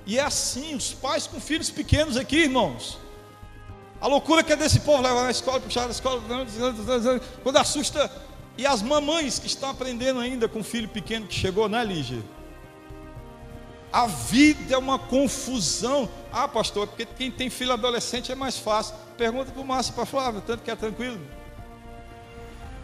E 0.06 0.18
é 0.18 0.22
assim, 0.22 0.74
os 0.74 0.92
pais 0.92 1.26
com 1.26 1.40
filhos 1.40 1.70
pequenos 1.70 2.16
aqui, 2.16 2.36
irmãos. 2.42 2.98
A 4.00 4.06
loucura 4.08 4.42
que 4.42 4.52
é 4.52 4.56
desse 4.56 4.80
povo 4.80 5.02
levar 5.02 5.22
na 5.22 5.30
escola, 5.30 5.60
puxar 5.60 5.84
na 5.84 5.92
escola, 5.92 6.20
quando 7.42 7.56
assusta. 7.56 8.10
E 8.58 8.66
as 8.66 8.82
mamães 8.82 9.38
que 9.38 9.46
estão 9.46 9.70
aprendendo 9.70 10.20
ainda 10.20 10.48
com 10.48 10.58
o 10.58 10.64
filho 10.64 10.88
pequeno 10.88 11.26
que 11.26 11.34
chegou, 11.34 11.68
né, 11.68 11.84
Lígia? 11.84 12.22
A 13.92 14.06
vida 14.06 14.74
é 14.74 14.78
uma 14.78 14.98
confusão. 14.98 16.08
Ah, 16.32 16.48
pastor, 16.48 16.86
porque 16.88 17.06
quem 17.06 17.30
tem 17.30 17.48
filho 17.48 17.72
adolescente 17.72 18.32
é 18.32 18.34
mais 18.34 18.58
fácil. 18.58 18.94
Pergunta 19.16 19.52
para 19.52 19.60
o 19.60 19.64
Márcio 19.64 19.92
e 19.92 19.94
para 19.94 20.06
Flávia, 20.06 20.42
tanto 20.44 20.62
que 20.62 20.70
é 20.70 20.76
tranquilo. 20.76 21.20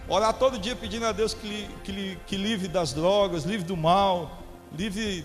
Orar 0.08 0.32
todo 0.32 0.58
dia 0.58 0.74
pedindo 0.74 1.04
a 1.04 1.12
Deus 1.12 1.34
que, 1.34 1.68
que, 1.84 2.18
que 2.26 2.36
livre 2.36 2.66
das 2.66 2.94
drogas, 2.94 3.44
livre 3.44 3.66
do 3.66 3.76
mal, 3.76 4.42
livre 4.72 5.24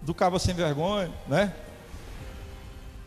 do 0.00 0.14
cabo 0.14 0.38
sem 0.38 0.54
vergonha, 0.54 1.12
né? 1.26 1.52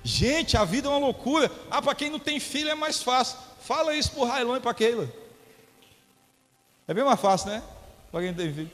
Gente, 0.03 0.57
a 0.57 0.65
vida 0.65 0.88
é 0.88 0.91
uma 0.91 0.99
loucura. 0.99 1.49
Ah, 1.71 1.81
para 1.81 1.95
quem 1.95 2.09
não 2.09 2.19
tem 2.19 2.39
filho 2.39 2.69
é 2.69 2.75
mais 2.75 3.01
fácil. 3.01 3.38
Fala 3.62 3.95
isso 3.95 4.12
para 4.12 4.21
o 4.21 4.25
Railon 4.25 4.57
e 4.57 4.59
para 4.59 4.73
Keila. 4.73 5.09
É 6.88 6.93
bem 6.93 7.03
mais 7.03 7.19
fácil, 7.19 7.51
né? 7.51 7.63
Para 8.12 8.21
quem 8.21 8.31
não 8.31 8.38
tem 8.38 8.53
filho. 8.53 8.71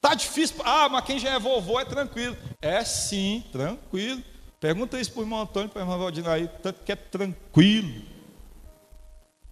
Tá 0.00 0.14
difícil. 0.14 0.56
Ah, 0.64 0.88
mas 0.88 1.04
quem 1.04 1.18
já 1.18 1.30
é 1.30 1.38
vovô 1.38 1.78
é 1.78 1.84
tranquilo. 1.84 2.36
É 2.60 2.84
sim, 2.84 3.44
tranquilo. 3.52 4.22
Pergunta 4.58 4.98
isso 4.98 5.12
para 5.12 5.20
o 5.20 5.22
irmão 5.22 5.40
Antônio, 5.40 5.68
para 5.68 5.80
o 5.80 5.82
irmão 5.82 5.98
Valdinaí, 5.98 6.48
tanto 6.62 6.82
que 6.82 6.90
é 6.90 6.96
tranquilo. 6.96 8.13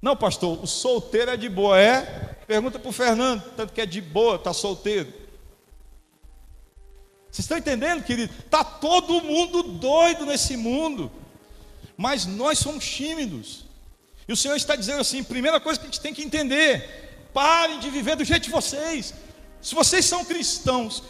Não, 0.03 0.17
pastor, 0.17 0.61
o 0.61 0.67
solteiro 0.67 1.31
é 1.31 1.37
de 1.37 1.49
boa, 1.49 1.81
é? 1.81 2.01
Pergunta 2.45 2.77
para 2.77 2.89
o 2.89 2.93
Fernando, 2.93 3.41
tanto 3.57 3.73
que 3.73 3.81
é 3.81 3.87
de 3.87 4.01
boa, 4.01 4.35
está 4.35 4.53
solteiro. 4.53 5.07
Vocês 7.31 7.45
estão 7.45 7.57
entendendo, 7.57 8.03
querido? 8.03 8.35
Está 8.45 8.65
todo 8.65 9.23
mundo 9.23 9.63
doido 9.63 10.27
nesse 10.27 10.57
mundo, 10.57 11.11
mas 11.97 12.27
nós 12.27 12.59
somos 12.59 12.85
tímidos. 12.85 13.65
E 14.27 14.33
o 14.33 14.37
Senhor 14.37 14.57
está 14.57 14.75
dizendo 14.75 15.01
assim: 15.01 15.23
primeira 15.23 15.61
coisa 15.61 15.79
que 15.79 15.87
a 15.87 15.89
gente 15.89 16.01
tem 16.01 16.13
que 16.13 16.25
entender, 16.25 17.29
parem 17.33 17.79
de 17.79 17.89
viver 17.89 18.17
do 18.17 18.25
jeito 18.25 18.43
de 18.43 18.51
vocês. 18.51 19.15
Se 19.63 19.75
vocês 19.75 20.05
são 20.05 20.25
cristãos, 20.25 21.03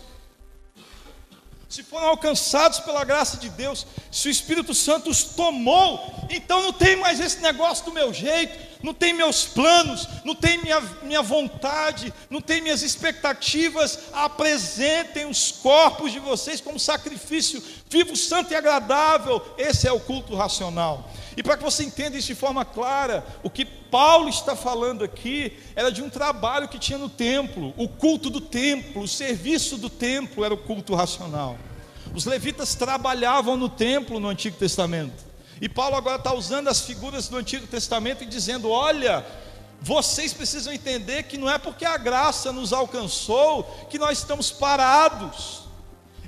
se 1.69 1.83
foram 1.83 2.09
alcançados 2.09 2.81
pela 2.81 3.03
graça 3.03 3.39
de 3.39 3.49
Deus, 3.49 3.87
se 4.11 4.29
o 4.29 4.31
Espírito 4.31 4.75
Santo 4.75 5.09
os 5.09 5.25
tomou, 5.25 6.27
então 6.31 6.63
não 6.63 6.73
tem 6.73 6.97
mais 6.97 7.19
esse 7.19 7.41
negócio 7.41 7.87
do 7.87 7.93
meu 7.93 8.13
jeito, 8.13 8.72
não 8.83 8.92
tem 8.92 9.12
meus 9.12 9.45
planos, 9.45 10.09
não 10.25 10.35
tem 10.35 10.59
minha, 10.59 10.81
minha 11.03 11.23
vontade, 11.23 12.12
não 12.29 12.40
tem 12.40 12.61
minhas 12.61 12.83
expectativas. 12.83 13.99
Apresentem 14.12 15.27
os 15.27 15.53
corpos 15.53 16.12
de 16.12 16.18
vocês 16.18 16.61
como 16.61 16.79
sacrifício 16.79 17.62
vivo, 17.88 18.16
santo 18.16 18.53
e 18.53 18.57
agradável. 18.57 19.42
Esse 19.57 19.87
é 19.87 19.92
o 19.92 20.01
culto 20.01 20.35
racional. 20.35 21.11
E 21.37 21.42
para 21.42 21.57
que 21.57 21.62
você 21.62 21.85
entenda 21.85 22.16
isso 22.16 22.29
de 22.29 22.35
forma 22.35 22.64
clara, 22.64 23.25
o 23.42 23.51
que 23.51 23.64
Paulo 23.64 24.29
está 24.29 24.57
falando 24.57 25.05
aqui 25.05 25.59
era 25.75 25.90
de 25.90 26.03
um 26.03 26.11
trabalho 26.11 26.68
que 26.68 26.79
tinha 26.79 26.99
no 26.99 27.09
templo, 27.09 27.73
o 27.77 27.88
culto 27.88 28.29
do 28.29 28.40
templo, 28.40 29.03
o 29.03 29.09
serviço 29.09 29.77
do 29.77 29.88
templo 29.88 30.45
era 30.45 30.53
o 30.53 30.59
culto 30.59 30.95
racional. 30.95 31.57
Os 32.14 32.27
levitas 32.27 32.75
trabalhavam 32.75 33.57
no 33.57 33.68
templo 33.68 34.21
no 34.21 34.29
Antigo 34.29 34.57
Testamento. 34.57 35.32
E 35.61 35.69
Paulo 35.69 35.97
agora 35.97 36.17
está 36.17 36.35
usando 36.35 36.69
as 36.69 36.81
figuras 36.81 37.29
do 37.29 37.37
Antigo 37.37 37.67
Testamento 37.67 38.23
e 38.23 38.27
dizendo: 38.27 38.71
olha, 38.71 39.25
vocês 39.81 40.33
precisam 40.33 40.73
entender 40.73 41.25
que 41.25 41.37
não 41.37 41.51
é 41.51 41.59
porque 41.59 41.85
a 41.85 41.97
graça 41.97 42.53
nos 42.53 42.73
alcançou 42.73 43.65
que 43.91 43.99
nós 43.99 44.19
estamos 44.19 44.51
parados. 44.51 45.62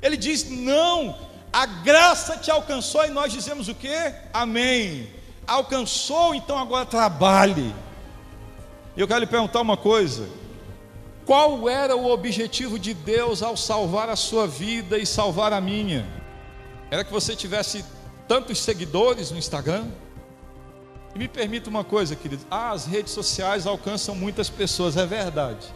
Ele 0.02 0.16
diz: 0.16 0.48
não, 0.50 1.16
a 1.52 1.66
graça 1.66 2.36
te 2.36 2.50
alcançou 2.50 3.04
e 3.04 3.10
nós 3.10 3.32
dizemos 3.32 3.68
o 3.68 3.74
que? 3.74 3.94
Amém. 4.32 5.08
Alcançou, 5.46 6.34
então 6.34 6.58
agora 6.58 6.84
trabalhe. 6.84 7.74
Eu 8.96 9.06
quero 9.06 9.20
lhe 9.20 9.26
perguntar 9.26 9.60
uma 9.60 9.76
coisa: 9.76 10.28
qual 11.24 11.68
era 11.68 11.96
o 11.96 12.10
objetivo 12.10 12.78
de 12.78 12.92
Deus 12.92 13.42
ao 13.42 13.56
salvar 13.56 14.08
a 14.08 14.16
sua 14.16 14.46
vida 14.46 14.98
e 14.98 15.06
salvar 15.06 15.52
a 15.52 15.60
minha? 15.60 16.06
Era 16.90 17.04
que 17.04 17.12
você 17.12 17.34
tivesse 17.34 17.84
tantos 18.28 18.58
seguidores 18.58 19.30
no 19.30 19.38
Instagram. 19.38 19.86
E 21.14 21.18
me 21.18 21.28
permita 21.28 21.70
uma 21.70 21.84
coisa, 21.84 22.16
querido: 22.16 22.44
ah, 22.50 22.72
as 22.72 22.86
redes 22.86 23.12
sociais 23.12 23.66
alcançam 23.66 24.14
muitas 24.14 24.50
pessoas, 24.50 24.96
é 24.96 25.06
verdade. 25.06 25.66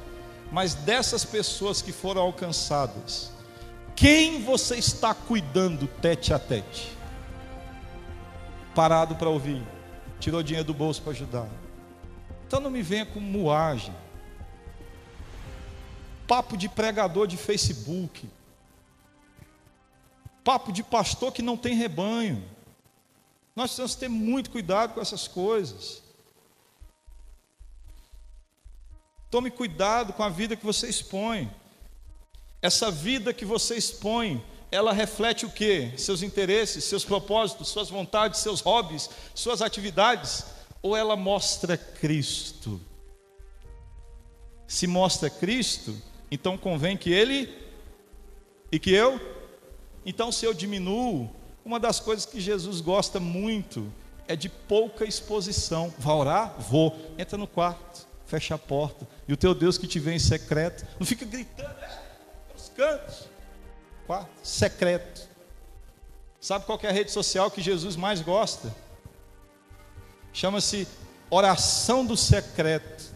Mas 0.50 0.74
dessas 0.74 1.24
pessoas 1.24 1.82
que 1.82 1.92
foram 1.92 2.22
alcançadas, 2.22 3.30
quem 3.94 4.42
você 4.42 4.76
está 4.76 5.14
cuidando 5.14 5.86
tete 6.00 6.32
a 6.32 6.38
tete? 6.38 6.96
Parado 8.74 9.16
para 9.16 9.28
ouvir, 9.28 9.62
tirou 10.18 10.42
dinheiro 10.42 10.66
do 10.66 10.74
bolso 10.74 11.02
para 11.02 11.12
ajudar. 11.12 11.48
Então 12.46 12.60
não 12.60 12.70
me 12.70 12.82
venha 12.82 13.04
com 13.04 13.20
moagem. 13.20 13.94
Papo 16.26 16.56
de 16.56 16.68
pregador 16.68 17.26
de 17.26 17.36
Facebook, 17.36 18.28
papo 20.48 20.72
de 20.72 20.82
pastor 20.82 21.30
que 21.30 21.42
não 21.42 21.58
tem 21.58 21.74
rebanho. 21.74 22.42
Nós 23.54 23.66
precisamos 23.66 23.94
ter 23.96 24.08
muito 24.08 24.48
cuidado 24.48 24.94
com 24.94 25.00
essas 25.02 25.28
coisas. 25.28 26.02
Tome 29.30 29.50
cuidado 29.50 30.14
com 30.14 30.22
a 30.22 30.30
vida 30.30 30.56
que 30.56 30.64
você 30.64 30.88
expõe. 30.88 31.50
Essa 32.62 32.90
vida 32.90 33.34
que 33.34 33.44
você 33.44 33.76
expõe, 33.76 34.42
ela 34.70 34.90
reflete 34.90 35.44
o 35.44 35.50
que? 35.50 35.92
Seus 35.98 36.22
interesses, 36.22 36.82
seus 36.84 37.04
propósitos, 37.04 37.68
suas 37.68 37.90
vontades, 37.90 38.40
seus 38.40 38.62
hobbies, 38.62 39.10
suas 39.34 39.60
atividades? 39.60 40.46
Ou 40.80 40.96
ela 40.96 41.14
mostra 41.14 41.76
Cristo? 41.76 42.80
Se 44.66 44.86
mostra 44.86 45.28
Cristo, 45.28 45.94
então 46.30 46.56
convém 46.56 46.96
que 46.96 47.10
Ele 47.10 47.54
e 48.72 48.78
que 48.78 48.94
eu 48.94 49.36
então, 50.08 50.32
se 50.32 50.46
eu 50.46 50.54
diminuo, 50.54 51.28
uma 51.62 51.78
das 51.78 52.00
coisas 52.00 52.24
que 52.24 52.40
Jesus 52.40 52.80
gosta 52.80 53.20
muito 53.20 53.92
é 54.26 54.34
de 54.34 54.48
pouca 54.48 55.04
exposição. 55.04 55.92
Vai 55.98 56.14
orar? 56.14 56.54
Vou. 56.58 56.96
Entra 57.18 57.36
no 57.36 57.46
quarto, 57.46 58.06
fecha 58.24 58.54
a 58.54 58.58
porta. 58.58 59.06
E 59.28 59.34
o 59.34 59.36
teu 59.36 59.54
Deus 59.54 59.76
que 59.76 59.86
te 59.86 59.98
vê 59.98 60.14
em 60.14 60.18
secreto, 60.18 60.86
não 60.98 61.06
fica 61.06 61.26
gritando 61.26 61.78
né? 61.78 61.98
nos 62.54 62.70
cantos. 62.70 63.28
Quarto, 64.06 64.30
secreto. 64.42 65.28
Sabe 66.40 66.64
qual 66.64 66.80
é 66.84 66.88
a 66.88 66.92
rede 66.92 67.10
social 67.10 67.50
que 67.50 67.60
Jesus 67.60 67.94
mais 67.94 68.22
gosta? 68.22 68.74
Chama-se 70.32 70.88
oração 71.28 72.06
do 72.06 72.16
secreto. 72.16 73.14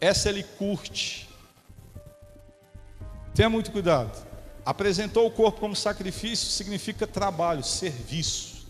Essa 0.00 0.30
ele 0.30 0.42
curte. 0.42 1.28
Tenha 3.34 3.50
muito 3.50 3.70
cuidado. 3.70 4.25
Apresentou 4.66 5.24
o 5.24 5.30
corpo 5.30 5.60
como 5.60 5.76
sacrifício 5.76 6.48
significa 6.48 7.06
trabalho, 7.06 7.62
serviço. 7.62 8.66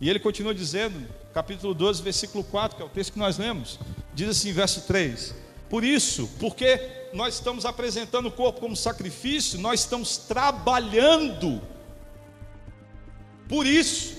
E 0.00 0.10
ele 0.10 0.18
continua 0.18 0.52
dizendo, 0.52 1.08
capítulo 1.32 1.72
12, 1.74 2.02
versículo 2.02 2.42
4, 2.42 2.76
que 2.76 2.82
é 2.82 2.84
o 2.86 2.88
texto 2.88 3.12
que 3.12 3.20
nós 3.20 3.38
lemos, 3.38 3.78
diz 4.12 4.28
assim, 4.28 4.52
verso 4.52 4.80
3: 4.80 5.32
Por 5.70 5.84
isso, 5.84 6.28
porque 6.40 7.08
nós 7.14 7.34
estamos 7.34 7.64
apresentando 7.64 8.26
o 8.26 8.32
corpo 8.32 8.58
como 8.58 8.76
sacrifício, 8.76 9.60
nós 9.60 9.78
estamos 9.78 10.16
trabalhando. 10.16 11.62
Por 13.48 13.64
isso, 13.64 14.16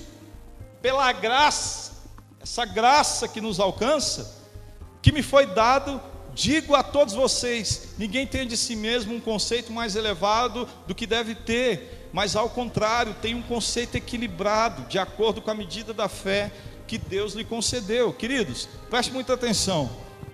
pela 0.80 1.12
graça, 1.12 1.92
essa 2.40 2.64
graça 2.64 3.28
que 3.28 3.42
nos 3.42 3.60
alcança, 3.60 4.38
que 5.02 5.12
me 5.12 5.22
foi 5.22 5.44
dado 5.44 6.00
Digo 6.40 6.74
a 6.74 6.82
todos 6.82 7.12
vocês: 7.12 7.88
ninguém 7.98 8.26
tem 8.26 8.46
de 8.46 8.56
si 8.56 8.74
mesmo 8.74 9.14
um 9.14 9.20
conceito 9.20 9.70
mais 9.70 9.94
elevado 9.94 10.66
do 10.86 10.94
que 10.94 11.06
deve 11.06 11.34
ter, 11.34 12.08
mas 12.14 12.34
ao 12.34 12.48
contrário, 12.48 13.14
tem 13.20 13.34
um 13.34 13.42
conceito 13.42 13.96
equilibrado, 13.96 14.88
de 14.88 14.98
acordo 14.98 15.42
com 15.42 15.50
a 15.50 15.54
medida 15.54 15.92
da 15.92 16.08
fé 16.08 16.50
que 16.86 16.96
Deus 16.96 17.34
lhe 17.34 17.44
concedeu. 17.44 18.10
Queridos, 18.10 18.66
preste 18.88 19.12
muita 19.12 19.34
atenção, 19.34 19.90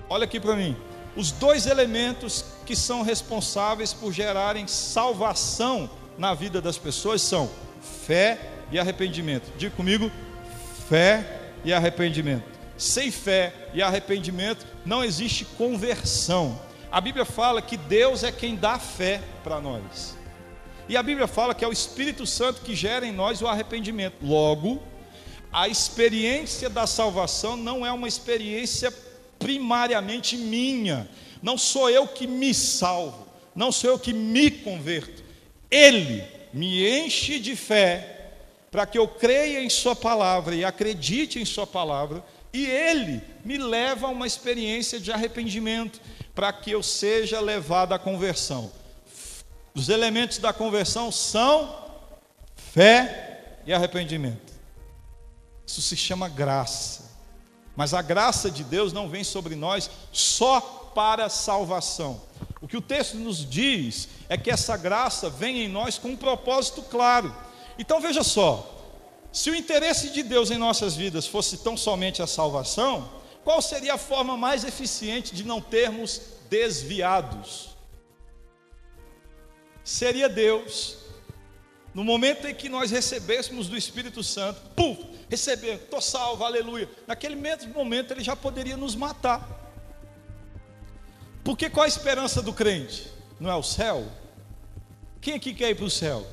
olha 0.08 0.22
aqui 0.22 0.38
para 0.38 0.54
mim. 0.54 0.76
Os 1.16 1.32
dois 1.32 1.66
elementos 1.66 2.44
que 2.64 2.76
são 2.76 3.02
responsáveis 3.02 3.92
por 3.92 4.12
gerarem 4.12 4.68
salvação 4.68 5.90
na 6.16 6.34
vida 6.34 6.60
das 6.60 6.78
pessoas 6.78 7.20
são 7.20 7.50
fé 8.06 8.38
e 8.70 8.78
arrependimento. 8.78 9.50
Diga 9.58 9.74
comigo: 9.74 10.08
fé 10.88 11.48
e 11.64 11.72
arrependimento. 11.72 12.44
Sem 12.78 13.10
fé 13.10 13.52
e 13.74 13.82
arrependimento 13.82 14.75
não 14.86 15.04
existe 15.04 15.44
conversão. 15.44 16.58
A 16.90 17.00
Bíblia 17.00 17.24
fala 17.24 17.60
que 17.60 17.76
Deus 17.76 18.22
é 18.22 18.30
quem 18.30 18.54
dá 18.54 18.78
fé 18.78 19.20
para 19.42 19.60
nós. 19.60 20.16
E 20.88 20.96
a 20.96 21.02
Bíblia 21.02 21.26
fala 21.26 21.54
que 21.54 21.64
é 21.64 21.68
o 21.68 21.72
Espírito 21.72 22.24
Santo 22.24 22.60
que 22.60 22.74
gera 22.74 23.04
em 23.04 23.12
nós 23.12 23.42
o 23.42 23.48
arrependimento. 23.48 24.14
Logo, 24.22 24.80
a 25.52 25.68
experiência 25.68 26.70
da 26.70 26.86
salvação 26.86 27.56
não 27.56 27.84
é 27.84 27.90
uma 27.90 28.06
experiência 28.06 28.94
primariamente 29.38 30.36
minha. 30.36 31.08
Não 31.42 31.58
sou 31.58 31.90
eu 31.90 32.06
que 32.06 32.26
me 32.26 32.54
salvo, 32.54 33.26
não 33.54 33.72
sou 33.72 33.90
eu 33.90 33.98
que 33.98 34.12
me 34.12 34.50
converto. 34.50 35.24
Ele 35.68 36.24
me 36.54 36.88
enche 36.88 37.40
de 37.40 37.56
fé 37.56 38.30
para 38.70 38.86
que 38.86 38.96
eu 38.96 39.08
creia 39.08 39.62
em 39.62 39.68
Sua 39.68 39.96
palavra 39.96 40.54
e 40.54 40.64
acredite 40.64 41.40
em 41.40 41.44
Sua 41.44 41.66
palavra 41.66 42.24
e 42.56 42.66
ele 42.66 43.22
me 43.44 43.58
leva 43.58 44.06
a 44.06 44.10
uma 44.10 44.26
experiência 44.26 44.98
de 44.98 45.12
arrependimento, 45.12 46.00
para 46.34 46.52
que 46.52 46.70
eu 46.70 46.82
seja 46.82 47.40
levado 47.40 47.92
à 47.92 47.98
conversão. 47.98 48.70
Os 49.74 49.88
elementos 49.88 50.38
da 50.38 50.52
conversão 50.52 51.12
são 51.12 51.84
fé 52.56 53.58
e 53.66 53.72
arrependimento. 53.72 54.54
Isso 55.66 55.82
se 55.82 55.96
chama 55.96 56.28
graça. 56.28 57.14
Mas 57.76 57.92
a 57.92 58.00
graça 58.00 58.50
de 58.50 58.64
Deus 58.64 58.92
não 58.92 59.08
vem 59.08 59.22
sobre 59.22 59.54
nós 59.54 59.90
só 60.10 60.60
para 60.94 61.28
salvação. 61.28 62.22
O 62.62 62.66
que 62.66 62.76
o 62.76 62.80
texto 62.80 63.16
nos 63.16 63.48
diz 63.48 64.08
é 64.30 64.36
que 64.38 64.50
essa 64.50 64.76
graça 64.78 65.28
vem 65.28 65.64
em 65.64 65.68
nós 65.68 65.98
com 65.98 66.08
um 66.08 66.16
propósito 66.16 66.82
claro. 66.82 67.34
Então 67.78 68.00
veja 68.00 68.22
só, 68.22 68.75
se 69.36 69.50
o 69.50 69.54
interesse 69.54 70.08
de 70.08 70.22
Deus 70.22 70.50
em 70.50 70.56
nossas 70.56 70.96
vidas 70.96 71.26
fosse 71.26 71.58
tão 71.58 71.76
somente 71.76 72.22
a 72.22 72.26
salvação, 72.26 73.06
qual 73.44 73.60
seria 73.60 73.92
a 73.92 73.98
forma 73.98 74.34
mais 74.34 74.64
eficiente 74.64 75.34
de 75.34 75.44
não 75.44 75.60
termos 75.60 76.22
desviados? 76.48 77.76
Seria 79.84 80.26
Deus, 80.26 80.96
no 81.92 82.02
momento 82.02 82.46
em 82.46 82.54
que 82.54 82.70
nós 82.70 82.90
recebêssemos 82.90 83.68
do 83.68 83.76
Espírito 83.76 84.24
Santo, 84.24 84.58
puf, 84.74 85.04
recebendo, 85.28 85.82
estou 85.82 86.00
salvo, 86.00 86.42
aleluia. 86.42 86.88
Naquele 87.06 87.36
mesmo 87.36 87.74
momento 87.74 88.12
ele 88.12 88.24
já 88.24 88.34
poderia 88.34 88.78
nos 88.78 88.96
matar. 88.96 89.46
Porque 91.44 91.68
qual 91.68 91.84
a 91.84 91.88
esperança 91.88 92.40
do 92.40 92.54
crente? 92.54 93.12
Não 93.38 93.50
é 93.50 93.54
o 93.54 93.62
céu? 93.62 94.10
Quem 95.20 95.34
aqui 95.34 95.52
quer 95.52 95.68
ir 95.68 95.74
para 95.74 95.84
o 95.84 95.90
céu? 95.90 96.26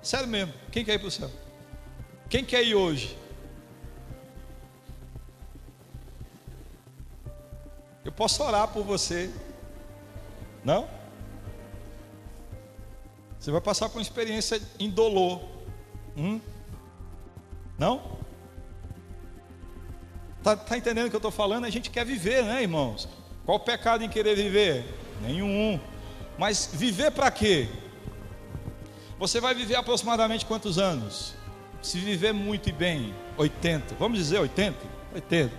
Sério 0.00 0.28
mesmo, 0.28 0.54
quem 0.70 0.84
quer 0.84 0.94
ir 0.94 1.00
para 1.00 1.08
o 1.08 1.10
céu? 1.10 1.47
Quem 2.28 2.44
quer 2.44 2.62
ir 2.62 2.74
hoje? 2.74 3.16
Eu 8.04 8.12
posso 8.12 8.42
orar 8.42 8.68
por 8.68 8.84
você. 8.84 9.30
Não? 10.64 10.88
Você 13.38 13.50
vai 13.50 13.60
passar 13.60 13.88
por 13.88 13.96
uma 13.96 14.02
experiência 14.02 14.60
indolor. 14.78 15.40
Hum? 16.16 16.40
Não? 17.78 18.18
Está 20.38 20.56
tá 20.56 20.76
entendendo 20.76 21.06
o 21.06 21.10
que 21.10 21.16
eu 21.16 21.18
estou 21.18 21.30
falando? 21.30 21.64
A 21.64 21.70
gente 21.70 21.90
quer 21.90 22.04
viver, 22.04 22.44
né, 22.44 22.62
irmãos? 22.62 23.08
Qual 23.46 23.56
o 23.56 23.60
pecado 23.60 24.04
em 24.04 24.08
querer 24.08 24.36
viver? 24.36 24.84
Nenhum. 25.22 25.80
Mas 26.36 26.70
viver 26.72 27.10
para 27.10 27.30
quê? 27.30 27.68
Você 29.18 29.40
vai 29.40 29.54
viver 29.54 29.76
aproximadamente 29.76 30.44
quantos 30.44 30.78
anos? 30.78 31.37
Se 31.80 31.98
viver 31.98 32.32
muito 32.32 32.68
e 32.68 32.72
bem, 32.72 33.14
80. 33.36 33.94
Vamos 33.98 34.18
dizer 34.18 34.38
80? 34.38 34.76
80. 35.14 35.54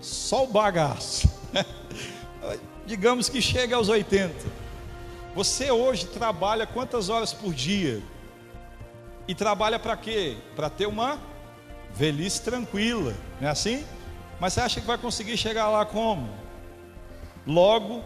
Só 0.00 0.44
o 0.44 0.46
bagaço. 0.46 1.28
Digamos 2.86 3.28
que 3.28 3.42
chega 3.42 3.76
aos 3.76 3.88
80. 3.88 4.34
Você 5.34 5.70
hoje 5.70 6.06
trabalha 6.06 6.66
quantas 6.66 7.08
horas 7.08 7.32
por 7.32 7.52
dia? 7.52 8.02
E 9.26 9.34
trabalha 9.34 9.78
para 9.78 9.96
quê? 9.96 10.36
Para 10.56 10.70
ter 10.70 10.86
uma 10.86 11.18
velhice 11.92 12.42
tranquila, 12.42 13.14
não 13.40 13.48
é 13.48 13.50
assim? 13.50 13.84
Mas 14.40 14.52
você 14.52 14.60
acha 14.60 14.80
que 14.80 14.86
vai 14.86 14.96
conseguir 14.96 15.36
chegar 15.36 15.68
lá 15.68 15.84
como? 15.84 16.28
Logo, 17.46 18.02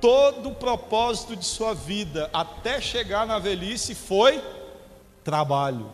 todo 0.00 0.50
o 0.50 0.54
propósito 0.54 1.36
de 1.36 1.44
sua 1.44 1.72
vida 1.74 2.28
até 2.32 2.80
chegar 2.80 3.26
na 3.26 3.38
velhice 3.38 3.94
foi 3.94 4.42
trabalho. 5.28 5.92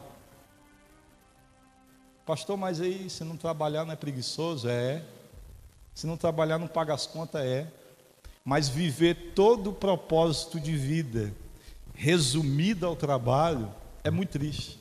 Pastor, 2.24 2.56
mas 2.56 2.80
aí 2.80 3.10
se 3.10 3.24
não 3.24 3.36
trabalhar 3.36 3.84
não 3.84 3.92
é 3.92 3.96
preguiçoso? 3.96 4.68
É. 4.68 5.02
Se 5.92 6.06
não 6.06 6.16
trabalhar 6.16 6.56
não 6.56 6.68
paga 6.68 6.94
as 6.94 7.04
contas? 7.04 7.44
É. 7.44 7.66
Mas 8.44 8.68
viver 8.68 9.32
todo 9.34 9.70
o 9.70 9.74
propósito 9.74 10.60
de 10.60 10.76
vida 10.76 11.34
resumido 11.94 12.86
ao 12.86 12.94
trabalho 12.94 13.74
é 14.04 14.10
muito 14.10 14.30
triste. 14.30 14.78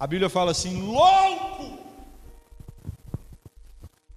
A 0.00 0.06
Bíblia 0.06 0.30
fala 0.30 0.52
assim: 0.52 0.80
louco! 0.80 1.78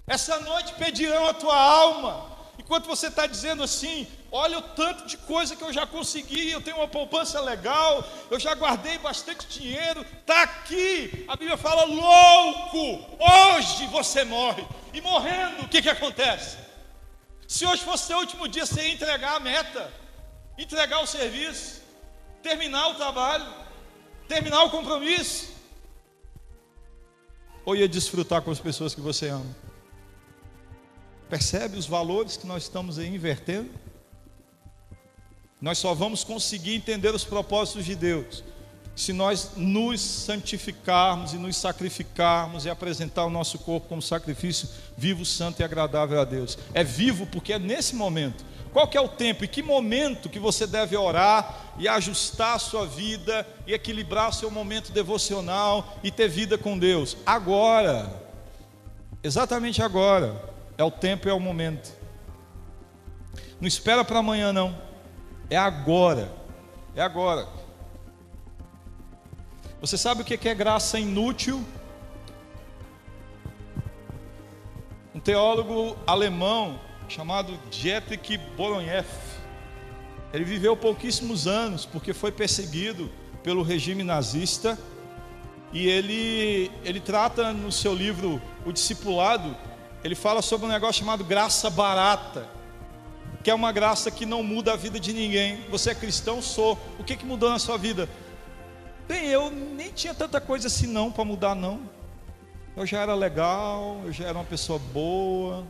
Essa 0.08 0.40
noite 0.40 0.76
pedirão 0.76 1.28
a 1.28 1.34
tua 1.34 1.60
alma. 1.60 2.26
Enquanto 2.58 2.88
você 2.88 3.08
está 3.08 3.28
dizendo 3.28 3.64
assim, 3.64 4.08
olha 4.32 4.60
o 4.60 4.62
tanto 4.62 5.06
de 5.06 5.18
coisa 5.18 5.56
que 5.56 5.64
eu 5.64 5.74
já 5.74 5.86
consegui, 5.88 6.52
eu 6.52 6.62
tenho 6.62 6.78
uma 6.78 6.88
poupança 6.88 7.40
legal, 7.42 8.04
eu 8.30 8.40
já 8.40 8.54
guardei 8.54 8.98
bastante 8.98 9.48
dinheiro, 9.48 10.02
está 10.02 10.44
aqui. 10.44 11.26
A 11.28 11.36
Bíblia 11.36 11.58
fala, 11.58 11.84
louco, 11.86 13.18
hoje 13.20 13.88
você 13.88 14.24
morre. 14.24 14.66
E 14.94 15.02
morrendo, 15.02 15.64
o 15.64 15.68
que, 15.68 15.82
que 15.82 15.90
acontece? 15.90 16.58
Se 17.48 17.66
hoje 17.66 17.84
fosse 17.84 18.08
seu 18.08 18.18
último 18.18 18.48
dia, 18.48 18.66
você 18.66 18.82
ia 18.82 18.94
entregar 18.94 19.36
a 19.36 19.40
meta, 19.40 19.92
entregar 20.58 21.00
o 21.02 21.08
serviço, 21.08 21.82
terminar 22.44 22.90
o 22.90 22.96
trabalho, 22.96 23.46
terminar 24.28 24.64
o 24.64 24.70
compromisso, 24.70 25.50
ou 27.66 27.76
ia 27.76 27.88
desfrutar 27.88 28.42
com 28.42 28.52
as 28.52 28.60
pessoas 28.60 28.96
que 28.96 29.02
você 29.02 29.30
ama? 29.30 29.56
Percebe 31.30 31.78
os 31.78 31.86
valores 31.86 32.36
que 32.36 32.48
nós 32.48 32.64
estamos 32.64 32.98
aí 32.98 33.08
invertendo? 33.08 33.70
Nós 35.62 35.78
só 35.78 35.94
vamos 35.94 36.24
conseguir 36.24 36.76
entender 36.76 37.14
os 37.14 37.24
propósitos 37.24 37.86
de 37.86 37.96
Deus 37.96 38.44
se 39.00 39.14
nós 39.14 39.52
nos 39.56 40.02
santificarmos 40.02 41.32
e 41.32 41.38
nos 41.38 41.56
sacrificarmos 41.56 42.66
e 42.66 42.70
apresentar 42.70 43.24
o 43.24 43.30
nosso 43.30 43.58
corpo 43.60 43.88
como 43.88 44.02
sacrifício 44.02 44.68
vivo, 44.98 45.24
santo 45.24 45.62
e 45.62 45.64
agradável 45.64 46.20
a 46.20 46.26
Deus. 46.26 46.58
É 46.74 46.84
vivo 46.84 47.26
porque 47.26 47.54
é 47.54 47.60
nesse 47.60 47.96
momento. 47.96 48.44
Qual 48.74 48.90
é 48.94 49.00
o 49.00 49.08
tempo 49.08 49.46
e 49.46 49.48
que 49.48 49.64
momento 49.64 50.28
que 50.28 50.38
você 50.38 50.68
deve 50.68 50.98
orar 50.98 51.74
e 51.80 51.88
ajustar 51.88 52.56
a 52.56 52.60
sua 52.60 52.86
vida 52.86 53.48
e 53.66 53.74
equilibrar 53.74 54.34
seu 54.34 54.52
momento 54.52 54.92
devocional 54.92 55.98
e 56.04 56.12
ter 56.12 56.28
vida 56.28 56.58
com 56.58 56.78
Deus? 56.78 57.16
Agora. 57.26 58.22
Exatamente 59.24 59.82
agora. 59.82 60.36
É 60.78 60.84
o 60.84 60.92
tempo 60.92 61.26
e 61.26 61.32
é 61.32 61.34
o 61.34 61.40
momento. 61.40 61.90
Não 63.62 63.68
espera 63.68 64.04
para 64.04 64.20
amanhã, 64.20 64.52
não. 64.52 64.89
É 65.50 65.58
agora. 65.58 66.32
É 66.96 67.02
agora. 67.02 67.48
Você 69.82 69.98
sabe 69.98 70.22
o 70.22 70.26
que 70.26 70.48
é 70.48 70.54
graça 70.54 71.00
inútil? 71.00 71.64
Um 75.16 75.20
teólogo 75.20 75.98
alemão 76.06 76.80
chamado 77.08 77.58
Dietrich 77.72 78.38
Boronieff. 78.56 79.10
Ele 80.32 80.44
viveu 80.44 80.78
pouquíssimos 80.78 81.48
anos 81.48 81.86
porque 81.86 82.14
foi 82.14 82.32
perseguido 82.32 83.10
pelo 83.42 83.64
regime 83.64 84.04
nazista 84.04 84.78
e 85.72 85.88
ele, 85.88 86.72
ele 86.84 87.00
trata 87.00 87.54
no 87.54 87.72
seu 87.72 87.94
livro 87.94 88.42
O 88.66 88.72
Discipulado 88.72 89.56
ele 90.04 90.16
fala 90.16 90.42
sobre 90.42 90.66
um 90.66 90.70
negócio 90.70 91.00
chamado 91.00 91.24
graça 91.24 91.70
barata, 91.70 92.48
que 93.44 93.50
é 93.50 93.54
uma 93.54 93.72
graça 93.72 94.12
que 94.12 94.26
não 94.26 94.44
muda 94.44 94.74
a 94.74 94.76
vida 94.76 95.00
de 95.00 95.14
ninguém. 95.14 95.62
Você 95.70 95.92
é 95.92 95.96
cristão? 95.96 96.42
Sou. 96.42 96.78
O 96.98 97.04
que, 97.04 97.16
que 97.16 97.26
mudou 97.26 97.50
na 97.50 97.60
sua 97.60 97.78
vida? 97.78 98.10
Bem, 99.08 99.28
eu 99.28 99.50
nem 99.50 99.92
tinha 99.92 100.14
tanta 100.14 100.40
coisa 100.42 100.68
assim 100.68 100.88
não 100.88 101.12
para 101.12 101.26
mudar 101.26 101.56
não. 101.56 101.90
Eu 102.76 102.86
já 102.86 103.00
era 103.00 103.16
legal, 103.16 104.02
eu 104.06 104.12
já 104.12 104.26
era 104.26 104.38
uma 104.38 104.46
pessoa 104.46 104.78
boa. 104.78 105.66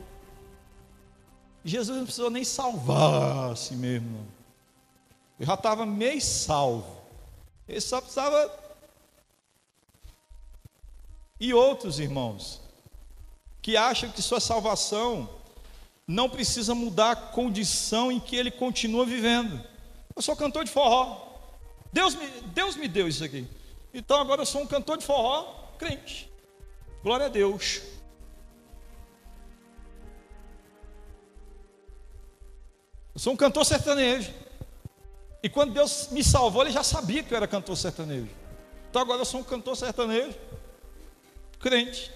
Jesus 1.63 1.97
não 1.97 2.05
precisou 2.05 2.29
nem 2.29 2.43
salvar 2.43 3.51
assim 3.51 3.75
mesmo. 3.75 4.27
Eu 5.39 5.45
já 5.45 5.53
estava 5.53 5.85
meio 5.85 6.21
salvo. 6.21 6.99
Ele 7.67 7.79
só 7.79 8.01
precisava. 8.01 8.51
E 11.39 11.53
outros 11.53 11.99
irmãos, 11.99 12.61
que 13.61 13.77
acham 13.77 14.09
que 14.09 14.21
sua 14.21 14.39
salvação 14.41 15.29
não 16.09 16.27
precisa 16.27 16.73
mudar 16.73 17.11
a 17.11 17.15
condição 17.15 18.11
em 18.11 18.19
que 18.19 18.35
ele 18.35 18.49
continua 18.49 19.05
vivendo. 19.05 19.63
Eu 20.15 20.23
sou 20.23 20.35
cantor 20.35 20.65
de 20.65 20.71
forró. 20.71 21.37
Deus 21.93 22.15
me, 22.15 22.27
Deus 22.47 22.75
me 22.75 22.87
deu 22.87 23.07
isso 23.07 23.23
aqui. 23.23 23.47
Então 23.93 24.19
agora 24.19 24.41
eu 24.41 24.45
sou 24.47 24.63
um 24.63 24.65
cantor 24.65 24.97
de 24.97 25.05
forró 25.05 25.43
crente. 25.77 26.27
Glória 27.03 27.27
a 27.27 27.29
Deus. 27.29 27.83
Eu 33.13 33.19
sou 33.19 33.33
um 33.33 33.37
cantor 33.37 33.63
sertanejo. 33.63 34.33
E 35.43 35.47
quando 35.47 35.73
Deus 35.73 36.09
me 36.09 36.23
salvou, 36.23 36.63
Ele 36.63 36.71
já 36.71 36.81
sabia 36.81 37.21
que 37.21 37.31
eu 37.31 37.37
era 37.37 37.47
cantor 37.47 37.77
sertanejo. 37.77 38.31
Então 38.89 38.99
agora 38.99 39.21
eu 39.21 39.25
sou 39.25 39.41
um 39.41 39.43
cantor 39.43 39.77
sertanejo, 39.77 40.35
crente. 41.59 42.11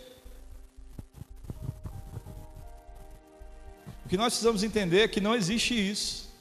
Que 4.10 4.18
nós 4.18 4.34
precisamos 4.34 4.64
entender 4.64 5.02
é 5.02 5.08
que 5.08 5.22
não 5.22 5.36
existe 5.36 5.74
isso. 5.74 6.32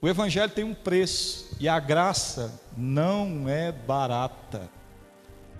O 0.00 0.08
Evangelho 0.08 0.52
tem 0.52 0.64
um 0.64 0.74
preço 0.74 1.56
e 1.58 1.68
a 1.68 1.80
graça 1.80 2.60
não 2.76 3.48
é 3.48 3.72
barata. 3.72 4.68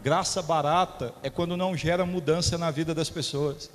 Graça 0.03 0.42
barata 0.42 1.14
é 1.23 1.31
quando 1.31 1.57
não 1.57 1.75
gera 1.75 2.05
mudança 2.05 2.59
na 2.59 2.70
vida 2.70 2.94
das 2.94 3.09
pessoas, 3.09 3.70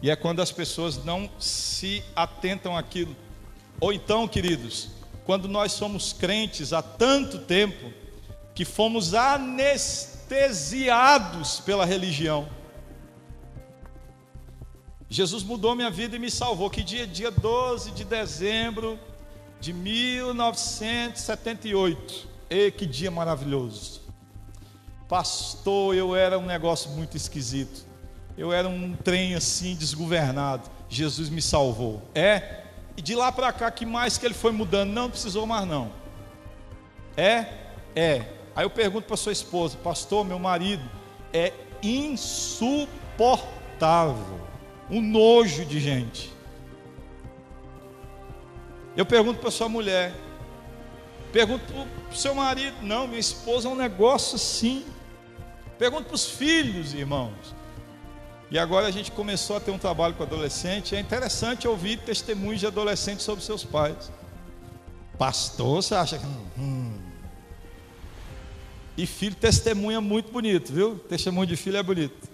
e 0.00 0.10
é 0.10 0.16
quando 0.16 0.40
as 0.40 0.50
pessoas 0.50 1.04
não 1.04 1.28
se 1.38 2.02
atentam 2.14 2.74
àquilo. 2.74 3.14
Ou 3.78 3.92
então, 3.92 4.26
queridos, 4.26 4.88
quando 5.26 5.46
nós 5.48 5.72
somos 5.72 6.14
crentes 6.14 6.72
há 6.72 6.80
tanto 6.80 7.40
tempo 7.40 7.92
que 8.54 8.64
fomos 8.64 9.12
anestesiados 9.12 11.60
pela 11.60 11.84
religião. 11.84 12.48
Jesus 15.08 15.42
mudou 15.42 15.74
minha 15.74 15.90
vida 15.90 16.16
e 16.16 16.18
me 16.18 16.30
salvou. 16.30 16.68
Que 16.68 16.82
dia? 16.82 17.06
Dia 17.06 17.30
12 17.30 17.92
de 17.92 18.04
dezembro 18.04 18.98
de 19.60 19.72
1978. 19.72 22.28
E 22.50 22.70
que 22.70 22.84
dia 22.86 23.10
maravilhoso. 23.10 24.02
Pastor, 25.08 25.94
eu 25.94 26.14
era 26.16 26.38
um 26.38 26.46
negócio 26.46 26.90
muito 26.90 27.16
esquisito. 27.16 27.86
Eu 28.36 28.52
era 28.52 28.68
um 28.68 28.94
trem 28.96 29.34
assim 29.34 29.74
desgovernado. 29.76 30.68
Jesus 30.88 31.28
me 31.28 31.40
salvou. 31.40 32.02
É? 32.14 32.62
E 32.96 33.02
de 33.02 33.14
lá 33.14 33.30
para 33.30 33.52
cá, 33.52 33.70
que 33.70 33.86
mais 33.86 34.18
que 34.18 34.26
ele 34.26 34.34
foi 34.34 34.50
mudando? 34.50 34.90
Não 34.90 35.08
precisou 35.08 35.46
mais 35.46 35.64
não. 35.66 35.92
É? 37.16 37.46
É. 37.94 38.26
Aí 38.54 38.64
eu 38.64 38.70
pergunto 38.70 39.06
para 39.06 39.16
sua 39.16 39.32
esposa, 39.32 39.78
pastor, 39.78 40.24
meu 40.24 40.38
marido 40.38 40.82
é 41.32 41.52
insuportável 41.82 44.46
um 44.90 45.00
nojo 45.00 45.64
de 45.64 45.80
gente. 45.80 46.32
Eu 48.96 49.04
pergunto 49.04 49.40
para 49.40 49.50
sua 49.50 49.68
mulher, 49.68 50.14
pergunto 51.32 51.64
para 51.66 52.12
o 52.12 52.16
seu 52.16 52.34
marido, 52.34 52.76
não, 52.82 53.06
minha 53.06 53.20
esposa 53.20 53.68
é 53.68 53.70
um 53.70 53.76
negócio 53.76 54.36
assim. 54.36 54.84
Pergunto 55.78 56.04
para 56.04 56.14
os 56.14 56.26
filhos, 56.26 56.94
irmãos. 56.94 57.54
E 58.50 58.58
agora 58.58 58.86
a 58.86 58.90
gente 58.90 59.10
começou 59.10 59.56
a 59.56 59.60
ter 59.60 59.70
um 59.70 59.78
trabalho 59.78 60.14
com 60.14 60.22
adolescente. 60.22 60.94
É 60.94 61.00
interessante 61.00 61.66
ouvir 61.66 61.98
testemunhos 61.98 62.60
de 62.60 62.66
adolescentes 62.66 63.24
sobre 63.24 63.44
seus 63.44 63.64
pais. 63.64 64.10
Pastor, 65.18 65.82
você 65.82 65.94
acha 65.94 66.18
que. 66.18 66.26
Hum. 66.58 66.92
E 68.96 69.04
filho 69.06 69.34
testemunha 69.34 70.00
muito 70.00 70.32
bonito, 70.32 70.72
viu? 70.72 70.98
Testemunho 70.98 71.46
de 71.46 71.56
filho 71.56 71.76
é 71.76 71.82
bonito. 71.82 72.25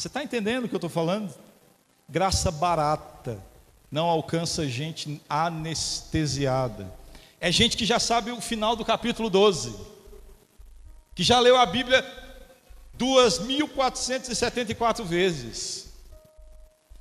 Você 0.00 0.08
está 0.08 0.24
entendendo 0.24 0.64
o 0.64 0.68
que 0.68 0.74
eu 0.74 0.78
estou 0.78 0.88
falando? 0.88 1.34
Graça 2.08 2.50
barata 2.50 3.38
não 3.90 4.06
alcança 4.06 4.66
gente 4.66 5.20
anestesiada. 5.28 6.90
É 7.38 7.52
gente 7.52 7.76
que 7.76 7.84
já 7.84 7.98
sabe 7.98 8.30
o 8.30 8.40
final 8.40 8.74
do 8.74 8.82
capítulo 8.82 9.28
12, 9.28 9.76
que 11.14 11.22
já 11.22 11.38
leu 11.38 11.58
a 11.58 11.66
Bíblia 11.66 12.02
2.474 12.98 15.04
vezes, 15.04 15.92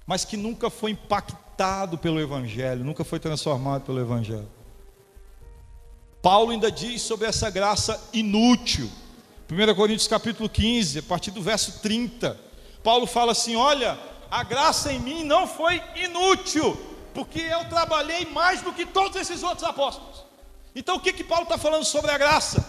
mas 0.05 0.25
que 0.25 0.35
nunca 0.35 0.69
foi 0.69 0.91
impactado 0.91 1.97
pelo 1.97 2.19
Evangelho, 2.19 2.83
nunca 2.83 3.05
foi 3.05 3.17
transformado 3.17 3.85
pelo 3.85 4.01
Evangelho. 4.01 4.51
Paulo 6.21 6.51
ainda 6.51 6.69
diz 6.69 7.01
sobre 7.01 7.27
essa 7.27 7.49
graça 7.49 8.09
inútil. 8.11 8.91
1 9.49 9.73
Coríntios 9.73 10.09
capítulo 10.09 10.49
15, 10.49 10.99
a 10.99 11.03
partir 11.03 11.31
do 11.31 11.41
verso 11.41 11.79
30. 11.79 12.48
Paulo 12.83 13.05
fala 13.05 13.31
assim: 13.31 13.55
Olha, 13.55 13.97
a 14.29 14.43
graça 14.43 14.91
em 14.91 14.99
mim 14.99 15.23
não 15.23 15.47
foi 15.47 15.81
inútil, 15.95 16.77
porque 17.13 17.41
eu 17.41 17.65
trabalhei 17.69 18.25
mais 18.25 18.61
do 18.61 18.73
que 18.73 18.85
todos 18.85 19.19
esses 19.19 19.43
outros 19.43 19.63
apóstolos. 19.63 20.23
Então 20.75 20.95
o 20.95 20.99
que, 20.99 21.13
que 21.13 21.23
Paulo 21.23 21.43
está 21.43 21.57
falando 21.57 21.83
sobre 21.83 22.11
a 22.11 22.17
graça? 22.17 22.65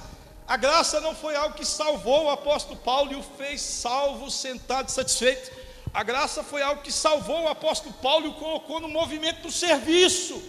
A 0.49 0.57
graça 0.57 1.01
não 1.01 1.15
foi 1.15 1.37
algo 1.37 1.55
que 1.55 1.65
salvou 1.65 2.25
o 2.25 2.31
apóstolo 2.31 2.77
Paulo 2.81 3.13
e 3.13 3.17
o 3.17 3.23
fez 3.23 3.61
salvo, 3.61 4.31
sentado, 4.31 4.91
satisfeito. 4.91 5.51
A 5.93 6.03
graça 6.03 6.43
foi 6.43 6.63
algo 6.63 6.83
que 6.83 6.91
salvou 6.91 7.43
o 7.43 7.49
apóstolo 7.49 7.95
Paulo 7.95 8.27
e 8.27 8.29
o 8.31 8.35
colocou 8.35 8.81
no 8.81 8.89
movimento 8.89 9.43
do 9.43 9.51
serviço 9.51 10.43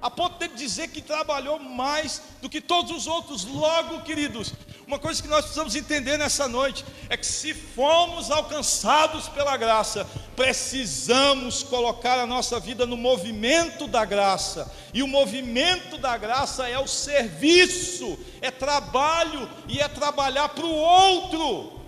a 0.00 0.10
ponto 0.10 0.38
de 0.38 0.54
dizer 0.54 0.88
que 0.88 1.02
trabalhou 1.02 1.58
mais 1.58 2.22
do 2.40 2.48
que 2.48 2.60
todos 2.60 2.90
os 2.90 3.06
outros. 3.06 3.44
Logo, 3.44 4.02
queridos, 4.02 4.52
uma 4.86 4.98
coisa 4.98 5.20
que 5.20 5.28
nós 5.28 5.42
precisamos 5.42 5.74
entender 5.74 6.16
nessa 6.16 6.48
noite 6.48 6.84
é 7.10 7.16
que 7.16 7.26
se 7.26 7.52
fomos 7.52 8.30
alcançados 8.30 9.28
pela 9.28 9.56
graça, 9.56 10.06
precisamos 10.34 11.62
colocar 11.62 12.18
a 12.18 12.26
nossa 12.26 12.60
vida 12.60 12.86
no 12.86 12.96
movimento 12.96 13.86
da 13.86 14.04
graça. 14.04 14.72
E 14.94 15.02
o 15.02 15.08
movimento 15.08 15.98
da 15.98 16.16
graça 16.16 16.68
é 16.68 16.78
o 16.78 16.86
serviço, 16.86 18.18
é 18.40 18.50
trabalho 18.50 19.48
e 19.68 19.80
é 19.80 19.88
trabalhar 19.88 20.48
para 20.50 20.64
o 20.64 20.74
outro. 20.74 21.82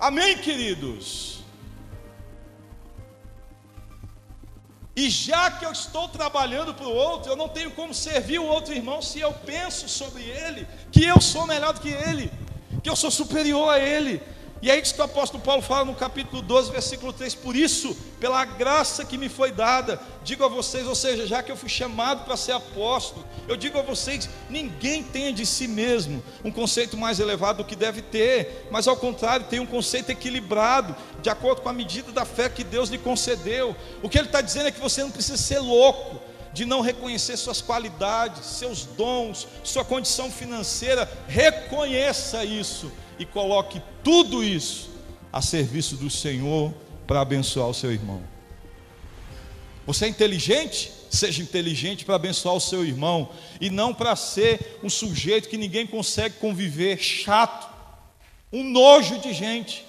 Amém, 0.00 0.38
queridos? 0.38 1.41
E 4.94 5.08
já 5.08 5.50
que 5.50 5.64
eu 5.64 5.72
estou 5.72 6.08
trabalhando 6.08 6.74
para 6.74 6.86
o 6.86 6.94
outro, 6.94 7.32
eu 7.32 7.36
não 7.36 7.48
tenho 7.48 7.70
como 7.70 7.94
servir 7.94 8.38
o 8.38 8.46
outro 8.46 8.74
irmão 8.74 9.00
se 9.00 9.20
eu 9.20 9.32
penso 9.32 9.88
sobre 9.88 10.22
ele 10.22 10.66
que 10.90 11.04
eu 11.04 11.20
sou 11.20 11.46
melhor 11.46 11.72
do 11.72 11.80
que 11.80 11.88
ele, 11.88 12.30
que 12.82 12.90
eu 12.90 12.96
sou 12.96 13.10
superior 13.10 13.70
a 13.70 13.78
ele. 13.78 14.22
E 14.62 14.70
é 14.70 14.78
isso 14.78 14.94
que 14.94 15.00
o 15.00 15.04
apóstolo 15.04 15.42
Paulo 15.42 15.60
fala 15.60 15.84
no 15.84 15.94
capítulo 15.96 16.40
12, 16.40 16.70
versículo 16.70 17.12
3: 17.12 17.34
Por 17.34 17.56
isso, 17.56 17.96
pela 18.20 18.44
graça 18.44 19.04
que 19.04 19.18
me 19.18 19.28
foi 19.28 19.50
dada, 19.50 20.00
digo 20.22 20.44
a 20.44 20.48
vocês, 20.48 20.86
ou 20.86 20.94
seja, 20.94 21.26
já 21.26 21.42
que 21.42 21.50
eu 21.50 21.56
fui 21.56 21.68
chamado 21.68 22.24
para 22.24 22.36
ser 22.36 22.52
apóstolo, 22.52 23.26
eu 23.48 23.56
digo 23.56 23.76
a 23.76 23.82
vocês: 23.82 24.30
ninguém 24.48 25.02
tem 25.02 25.34
de 25.34 25.44
si 25.44 25.66
mesmo 25.66 26.22
um 26.44 26.52
conceito 26.52 26.96
mais 26.96 27.18
elevado 27.18 27.56
do 27.56 27.64
que 27.64 27.74
deve 27.74 28.02
ter, 28.02 28.68
mas 28.70 28.86
ao 28.86 28.96
contrário, 28.96 29.46
tem 29.46 29.58
um 29.58 29.66
conceito 29.66 30.10
equilibrado, 30.10 30.94
de 31.20 31.28
acordo 31.28 31.60
com 31.60 31.68
a 31.68 31.72
medida 31.72 32.12
da 32.12 32.24
fé 32.24 32.48
que 32.48 32.62
Deus 32.62 32.88
lhe 32.88 32.98
concedeu. 32.98 33.74
O 34.00 34.08
que 34.08 34.16
ele 34.16 34.28
está 34.28 34.40
dizendo 34.40 34.68
é 34.68 34.70
que 34.70 34.80
você 34.80 35.02
não 35.02 35.10
precisa 35.10 35.36
ser 35.36 35.58
louco 35.58 36.20
de 36.52 36.64
não 36.64 36.82
reconhecer 36.82 37.36
suas 37.36 37.60
qualidades, 37.60 38.46
seus 38.46 38.84
dons, 38.84 39.48
sua 39.64 39.84
condição 39.84 40.30
financeira, 40.30 41.10
reconheça 41.26 42.44
isso 42.44 42.92
e 43.18 43.24
coloque 43.24 43.82
tudo 44.02 44.42
isso 44.42 44.90
a 45.32 45.40
serviço 45.40 45.96
do 45.96 46.10
Senhor 46.10 46.72
para 47.06 47.20
abençoar 47.20 47.68
o 47.68 47.74
seu 47.74 47.92
irmão. 47.92 48.22
Você 49.86 50.06
é 50.06 50.08
inteligente? 50.08 50.92
Seja 51.10 51.42
inteligente 51.42 52.04
para 52.04 52.14
abençoar 52.14 52.54
o 52.54 52.60
seu 52.60 52.84
irmão 52.84 53.28
e 53.60 53.68
não 53.68 53.92
para 53.92 54.16
ser 54.16 54.78
um 54.82 54.88
sujeito 54.88 55.48
que 55.48 55.58
ninguém 55.58 55.86
consegue 55.86 56.36
conviver, 56.38 56.98
chato, 56.98 57.70
um 58.52 58.64
nojo 58.64 59.18
de 59.18 59.32
gente. 59.32 59.84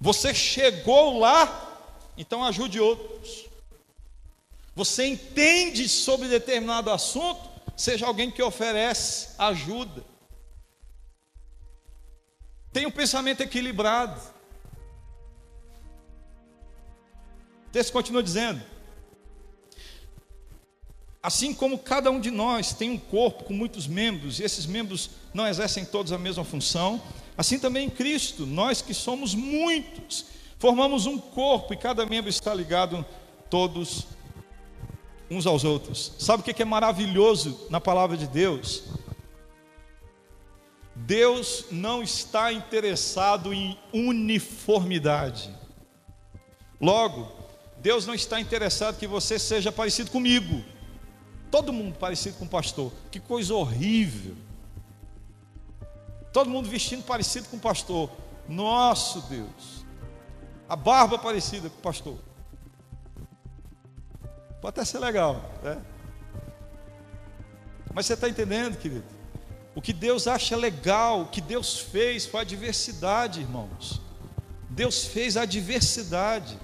Você 0.00 0.32
chegou 0.32 1.18
lá, 1.18 1.92
então 2.16 2.42
ajude 2.44 2.80
outros. 2.80 3.46
Você 4.74 5.06
entende 5.06 5.88
sobre 5.88 6.28
determinado 6.28 6.90
assunto, 6.90 7.40
seja 7.76 8.06
alguém 8.06 8.30
que 8.30 8.42
oferece 8.42 9.28
ajuda. 9.38 10.02
Tenha 12.72 12.88
um 12.88 12.92
pensamento 12.92 13.40
equilibrado. 13.40 14.20
O 17.66 17.70
texto 17.72 17.92
continua 17.92 18.22
dizendo: 18.22 18.62
Assim 21.22 21.52
como 21.52 21.78
cada 21.78 22.10
um 22.10 22.18
de 22.18 22.30
nós 22.30 22.72
tem 22.72 22.90
um 22.90 22.98
corpo 22.98 23.44
com 23.44 23.52
muitos 23.52 23.86
membros, 23.86 24.40
e 24.40 24.42
esses 24.42 24.64
membros 24.64 25.10
não 25.34 25.46
exercem 25.46 25.84
todos 25.84 26.12
a 26.12 26.18
mesma 26.18 26.44
função, 26.44 27.00
assim 27.36 27.58
também 27.58 27.86
em 27.86 27.90
Cristo, 27.90 28.46
nós 28.46 28.80
que 28.80 28.94
somos 28.94 29.34
muitos, 29.34 30.24
formamos 30.58 31.04
um 31.04 31.18
corpo 31.18 31.74
e 31.74 31.76
cada 31.76 32.06
membro 32.06 32.30
está 32.30 32.54
ligado 32.54 33.04
todos 33.50 34.06
uns 35.30 35.46
aos 35.46 35.62
outros. 35.62 36.12
Sabe 36.18 36.40
o 36.40 36.44
que 36.44 36.62
é 36.62 36.64
maravilhoso 36.64 37.66
na 37.68 37.80
palavra 37.80 38.16
de 38.16 38.26
Deus? 38.26 38.84
Deus 41.06 41.66
não 41.70 42.02
está 42.02 42.52
interessado 42.52 43.52
em 43.54 43.78
uniformidade. 43.92 45.54
Logo, 46.80 47.30
Deus 47.78 48.06
não 48.06 48.14
está 48.14 48.40
interessado 48.40 48.98
que 48.98 49.06
você 49.06 49.38
seja 49.38 49.72
parecido 49.72 50.10
comigo. 50.10 50.62
Todo 51.50 51.72
mundo 51.72 51.98
parecido 51.98 52.36
com 52.38 52.44
o 52.44 52.48
pastor. 52.48 52.92
Que 53.10 53.18
coisa 53.18 53.54
horrível. 53.54 54.36
Todo 56.32 56.50
mundo 56.50 56.68
vestindo 56.68 57.02
parecido 57.02 57.48
com 57.48 57.56
o 57.56 57.60
pastor. 57.60 58.10
Nosso 58.48 59.22
Deus. 59.22 59.84
A 60.68 60.76
barba 60.76 61.18
parecida 61.18 61.68
com 61.68 61.78
o 61.78 61.82
pastor. 61.82 62.18
Pode 64.60 64.74
até 64.74 64.84
ser 64.84 64.98
legal, 64.98 65.42
né? 65.62 65.82
Mas 67.92 68.06
você 68.06 68.14
está 68.14 68.28
entendendo, 68.28 68.76
querido? 68.76 69.19
O 69.80 69.82
que 69.82 69.94
Deus 69.94 70.26
acha 70.28 70.54
legal, 70.56 71.22
o 71.22 71.26
que 71.28 71.40
Deus 71.40 71.78
fez 71.78 72.26
foi 72.26 72.42
a 72.42 72.44
diversidade, 72.44 73.40
irmãos. 73.40 73.98
Deus 74.68 75.06
fez 75.06 75.38
a 75.38 75.46
diversidade. 75.46 76.58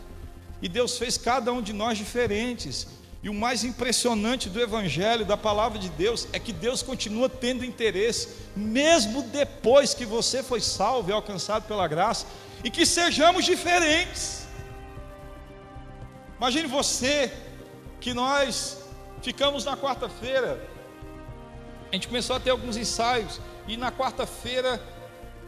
E 0.61 0.69
Deus 0.69 0.99
fez 0.99 1.17
cada 1.17 1.51
um 1.51 1.63
de 1.63 1.73
nós 1.73 1.97
diferentes. 1.97 2.87
E 3.23 3.31
o 3.31 3.33
mais 3.33 3.65
impressionante 3.65 4.51
do 4.51 4.61
Evangelho, 4.61 5.25
da 5.25 5.35
palavra 5.35 5.79
de 5.79 5.89
Deus, 5.89 6.29
é 6.31 6.39
que 6.39 6.53
Deus 6.53 6.83
continua 6.83 7.27
tendo 7.27 7.65
interesse, 7.65 8.29
mesmo 8.55 9.23
depois 9.23 9.95
que 9.95 10.05
você 10.05 10.43
foi 10.43 10.61
salvo 10.61 11.09
e 11.09 11.13
alcançado 11.15 11.67
pela 11.67 11.89
graça, 11.89 12.27
e 12.63 12.71
que 12.71 12.85
sejamos 12.85 13.47
diferentes. 13.47 14.47
Imagine 16.37 16.69
você, 16.69 17.33
que 17.99 18.13
nós 18.13 18.77
ficamos 19.23 19.65
na 19.65 19.75
quarta-feira 19.75 20.76
gente 21.97 22.09
começou 22.09 22.37
a 22.37 22.41
ter 22.41 22.51
alguns 22.51 22.77
ensaios 22.77 23.41
e 23.67 23.77
na 23.77 23.91
quarta-feira, 23.91 24.81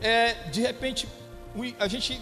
é, 0.00 0.34
de 0.50 0.60
repente, 0.60 1.06
a 1.78 1.86
gente, 1.86 2.20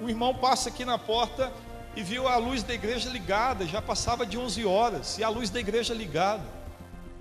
o 0.00 0.08
irmão 0.08 0.34
passa 0.34 0.68
aqui 0.68 0.84
na 0.84 0.98
porta 0.98 1.52
e 1.94 2.02
viu 2.02 2.28
a 2.28 2.36
luz 2.36 2.62
da 2.62 2.72
igreja 2.72 3.10
ligada, 3.10 3.66
já 3.66 3.82
passava 3.82 4.24
de 4.24 4.38
11 4.38 4.64
horas 4.64 5.18
e 5.18 5.24
a 5.24 5.28
luz 5.28 5.50
da 5.50 5.60
igreja 5.60 5.92
ligada. 5.92 6.44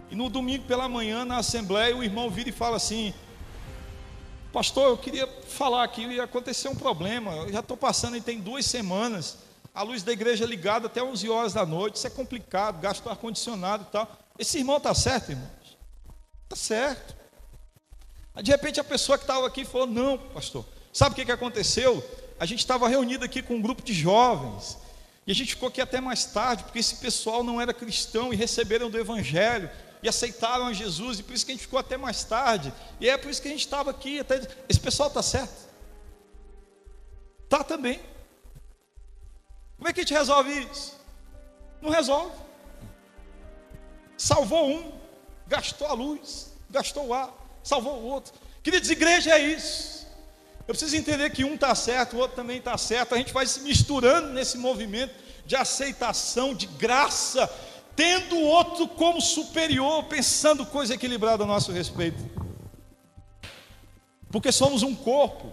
E 0.10 0.16
no 0.16 0.30
domingo 0.30 0.66
pela 0.66 0.88
manhã 0.88 1.26
na 1.26 1.38
assembleia 1.38 1.96
o 1.96 2.04
irmão 2.04 2.30
vira 2.30 2.50
e 2.50 2.52
fala 2.52 2.78
assim: 2.78 3.14
Pastor, 4.54 4.90
eu 4.90 4.98
queria 4.98 5.28
falar 5.48 5.84
aqui, 5.84 6.04
ia 6.06 6.24
acontecer 6.24 6.70
um 6.70 6.76
problema. 6.76 7.32
Eu 7.32 7.52
já 7.52 7.62
estou 7.62 7.76
passando 7.76 8.16
e 8.16 8.22
tem 8.22 8.40
duas 8.40 8.66
semanas, 8.66 9.38
a 9.74 9.82
luz 9.82 10.04
da 10.04 10.12
igreja 10.12 10.46
ligada 10.46 10.88
até 10.88 11.04
11 11.04 11.28
horas 11.30 11.54
da 11.54 11.66
noite. 11.66 11.96
Isso 11.96 12.08
é 12.08 12.10
complicado, 12.10 12.80
gasto 12.80 13.10
ar 13.10 13.16
condicionado 13.16 13.86
e 13.90 13.92
tal. 13.92 14.10
Esse 14.38 14.60
irmão 14.60 14.78
está 14.78 14.94
certo, 14.94 15.32
irmão? 15.32 15.50
Está 16.46 16.56
certo. 16.56 17.16
De 18.42 18.52
repente 18.52 18.80
a 18.80 18.84
pessoa 18.84 19.18
que 19.18 19.24
estava 19.24 19.46
aqui 19.48 19.66
falou: 19.66 19.88
Não, 19.88 20.18
pastor, 20.18 20.66
sabe 20.94 21.14
o 21.14 21.16
que, 21.16 21.26
que 21.26 21.32
aconteceu? 21.32 22.04
A 22.40 22.46
gente 22.46 22.60
estava 22.60 22.88
reunido 22.88 23.24
aqui 23.24 23.42
com 23.42 23.56
um 23.56 23.62
grupo 23.62 23.82
de 23.82 23.94
jovens. 23.94 24.78
E 25.28 25.32
a 25.32 25.36
gente 25.36 25.56
ficou 25.56 25.70
aqui 25.70 25.82
até 25.82 26.00
mais 26.00 26.26
tarde, 26.26 26.64
porque 26.64 26.78
esse 26.78 26.98
pessoal 26.98 27.44
não 27.44 27.60
era 27.60 27.74
cristão 27.74 28.32
e 28.32 28.36
receberam 28.36 28.92
do 28.92 29.00
Evangelho 29.00 29.70
e 30.04 30.08
aceitaram 30.08 30.68
a 30.68 30.74
Jesus, 30.74 31.18
e 31.18 31.24
por 31.24 31.34
isso 31.34 31.44
que 31.44 31.52
a 31.52 31.56
gente 31.56 31.64
ficou 31.64 31.80
até 31.80 31.98
mais 31.98 32.24
tarde. 32.24 32.72
E 33.00 33.10
é 33.10 33.18
por 33.18 33.32
isso 33.32 33.42
que 33.42 33.48
a 33.48 33.52
gente 33.52 33.62
estava 33.62 33.90
aqui. 33.90 34.20
Até... 34.20 34.40
Esse 34.70 34.80
pessoal 34.80 35.10
está 35.10 35.24
certo? 35.24 35.68
Tá 37.50 37.64
também. 37.64 38.00
Como 39.78 39.88
é 39.88 39.94
que 39.94 40.02
a 40.02 40.04
gente 40.04 40.14
resolve 40.14 40.52
isso? 40.72 40.96
Não 41.82 41.90
resolve. 41.90 42.38
Salvou 44.16 44.70
um, 44.70 44.92
gastou 45.48 45.88
a 45.88 45.94
luz, 45.94 46.52
gastou 46.70 47.08
o 47.08 47.14
ar, 47.14 47.34
salvou 47.64 48.00
o 48.00 48.06
outro. 48.06 48.34
Queridos, 48.64 48.90
igreja 48.90 49.32
é 49.32 49.40
isso. 49.40 50.06
Eu 50.68 50.74
preciso 50.74 50.96
entender 50.96 51.30
que 51.30 51.44
um 51.44 51.54
está 51.54 51.76
certo, 51.76 52.16
o 52.16 52.20
outro 52.20 52.36
também 52.36 52.58
está 52.58 52.78
certo. 52.78 53.14
A 53.14 53.18
gente 53.18 53.32
vai 53.32 53.46
se 53.46 53.62
misturando 53.62 54.30
nesse 54.30 54.58
movimento 54.58 55.14
de 55.46 55.56
aceitação, 55.56 56.56
de 56.56 56.66
graça, 56.66 57.48
tendo 57.96 58.36
o 58.36 58.44
outro 58.44 58.88
como 58.88 59.22
superior, 59.22 60.06
pensando 60.06 60.66
coisa 60.66 60.96
equilibrada 60.96 61.44
a 61.44 61.48
nosso 61.48 61.72
respeito. 61.72 62.18
Porque 64.32 64.52
somos 64.52 64.82
um 64.82 64.96
corpo. 64.96 65.52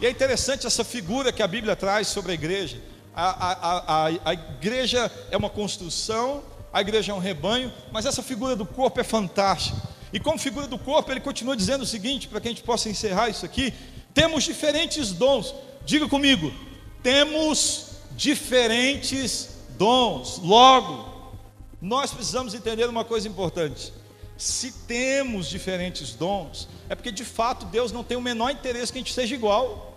E 0.00 0.06
é 0.06 0.10
interessante 0.10 0.66
essa 0.66 0.84
figura 0.84 1.32
que 1.32 1.42
a 1.42 1.46
Bíblia 1.46 1.76
traz 1.76 2.08
sobre 2.08 2.32
a 2.32 2.34
igreja. 2.34 2.82
A, 3.14 3.50
a, 3.50 4.06
a, 4.06 4.06
a, 4.24 4.34
igreja 4.34 5.10
é 5.30 5.36
uma 5.36 5.48
construção, 5.48 6.42
a 6.74 6.80
igreja 6.80 7.12
é 7.12 7.14
um 7.14 7.20
rebanho, 7.20 7.72
mas 7.92 8.04
essa 8.04 8.20
figura 8.20 8.56
do 8.56 8.66
corpo 8.66 8.98
é 8.98 9.04
fantástica. 9.04 9.80
E 10.12 10.18
como 10.18 10.36
figura 10.36 10.66
do 10.66 10.76
corpo, 10.76 11.12
ele 11.12 11.20
continua 11.20 11.56
dizendo 11.56 11.82
o 11.82 11.86
seguinte, 11.86 12.26
para 12.26 12.40
que 12.40 12.48
a 12.48 12.50
gente 12.50 12.64
possa 12.64 12.88
encerrar 12.88 13.28
isso 13.28 13.46
aqui: 13.46 13.72
temos 14.12 14.42
diferentes 14.42 15.12
dons. 15.12 15.54
Diga 15.86 16.08
comigo, 16.08 16.52
temos 17.00 17.90
diferentes 18.16 19.50
dons. 19.78 20.38
Logo, 20.38 21.32
nós 21.80 22.12
precisamos 22.12 22.54
entender 22.54 22.88
uma 22.88 23.04
coisa 23.04 23.28
importante. 23.28 23.92
Se 24.36 24.72
temos 24.72 25.48
diferentes 25.48 26.12
dons, 26.12 26.68
é 26.88 26.96
porque 26.96 27.12
de 27.12 27.24
fato 27.24 27.66
Deus 27.66 27.92
não 27.92 28.02
tem 28.02 28.16
o 28.16 28.20
menor 28.20 28.50
interesse 28.50 28.90
que 28.90 28.98
a 28.98 29.00
gente 29.00 29.14
seja 29.14 29.32
igual. 29.32 29.94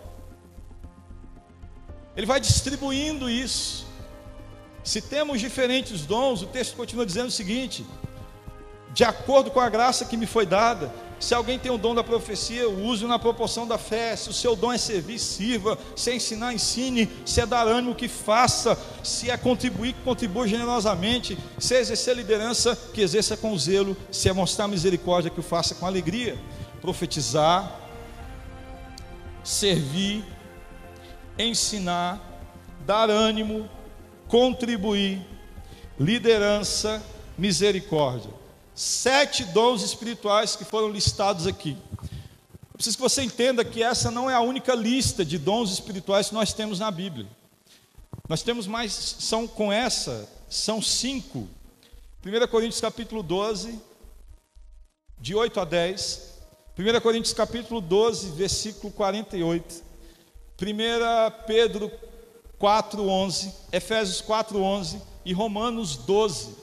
Ele 2.16 2.28
vai 2.28 2.40
distribuindo 2.40 3.28
isso. 3.28 3.87
Se 4.88 5.02
temos 5.02 5.42
diferentes 5.42 6.06
dons, 6.06 6.42
o 6.42 6.46
texto 6.46 6.78
continua 6.78 7.06
dizendo 7.06 7.28
o 7.28 7.32
seguinte: 7.32 7.86
de 8.94 9.04
acordo 9.04 9.52
com 9.52 9.60
a 9.60 9.68
graça 9.68 10.06
que 10.06 10.16
me 10.16 10.26
foi 10.26 10.46
dada, 10.46 10.90
se 11.20 11.36
alguém 11.36 11.60
tem 11.60 11.70
o 11.70 11.78
dom 11.78 11.94
da 11.94 12.06
profecia, 12.06 12.70
use 12.70 13.06
na 13.06 13.20
proporção 13.20 13.68
da 13.68 13.78
fé. 13.78 14.16
Se 14.16 14.30
o 14.30 14.34
seu 14.34 14.56
dom 14.56 14.72
é 14.72 14.78
servir, 14.78 15.20
sirva. 15.20 15.78
Se 15.94 16.12
é 16.12 16.16
ensinar, 16.16 16.54
ensine. 16.54 17.12
Se 17.26 17.42
é 17.42 17.46
dar 17.46 17.68
ânimo, 17.68 17.96
que 17.96 18.08
faça. 18.08 18.80
Se 19.04 19.30
é 19.30 19.36
contribuir, 19.36 19.94
contribua 20.06 20.48
generosamente. 20.48 21.38
Se 21.60 21.76
é 21.76 21.82
exercer 21.82 22.16
liderança, 22.16 22.74
que 22.94 23.02
exerça 23.02 23.36
com 23.36 23.58
zelo. 23.58 23.98
Se 24.10 24.30
é 24.30 24.34
mostrar 24.34 24.70
misericórdia, 24.70 25.30
que 25.30 25.42
o 25.42 25.44
faça 25.44 25.76
com 25.76 25.86
alegria. 25.86 26.40
Profetizar, 26.80 27.78
servir, 29.44 30.24
ensinar, 31.38 32.22
dar 32.86 33.10
ânimo, 33.10 33.70
contribuir, 34.28 35.26
liderança, 36.00 37.04
misericórdia. 37.38 38.32
Sete 38.76 39.44
dons 39.46 39.82
espirituais 39.82 40.56
que 40.56 40.64
foram 40.64 40.90
listados 40.90 41.48
aqui. 41.48 41.78
Eu 42.02 42.74
preciso 42.74 42.98
que 42.98 43.04
você 43.04 43.24
entenda 43.24 43.66
que 43.66 43.82
essa 43.82 44.12
não 44.12 44.30
é 44.30 44.36
a 44.36 44.42
única 44.42 44.76
lista 44.76 45.26
de 45.26 45.38
dons 45.38 45.72
espirituais 45.72 46.30
que 46.30 46.36
nós 46.36 46.54
temos 46.54 46.80
na 46.80 46.92
Bíblia. 46.92 47.28
Nós 48.30 48.44
temos 48.44 48.68
mais, 48.68 48.92
são 48.94 49.48
com 49.48 49.72
essa, 49.72 50.30
são 50.48 50.82
cinco. 50.82 51.48
1 52.24 52.48
Coríntios 52.48 52.82
capítulo 52.82 53.24
12, 53.24 53.80
de 55.20 55.34
8 55.34 55.60
a 55.60 55.66
10. 55.66 56.34
1 56.78 57.02
Coríntios 57.02 57.34
capítulo 57.34 57.82
12, 57.82 58.32
versículo 58.32 58.94
48. 58.94 59.84
1 60.62 61.46
Pedro 61.48 61.92
4:11, 62.60 63.53
Efésios 63.72 64.22
4:11 64.22 65.01
e 65.24 65.34
Romanos 65.34 65.95
12. 65.97 66.55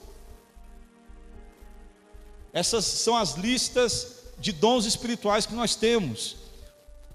Essas 2.52 2.84
são 2.84 3.16
as 3.16 3.34
listas 3.34 4.24
de 4.38 4.52
dons 4.52 4.84
espirituais 4.84 5.46
que 5.46 5.54
nós 5.54 5.74
temos. 5.74 6.36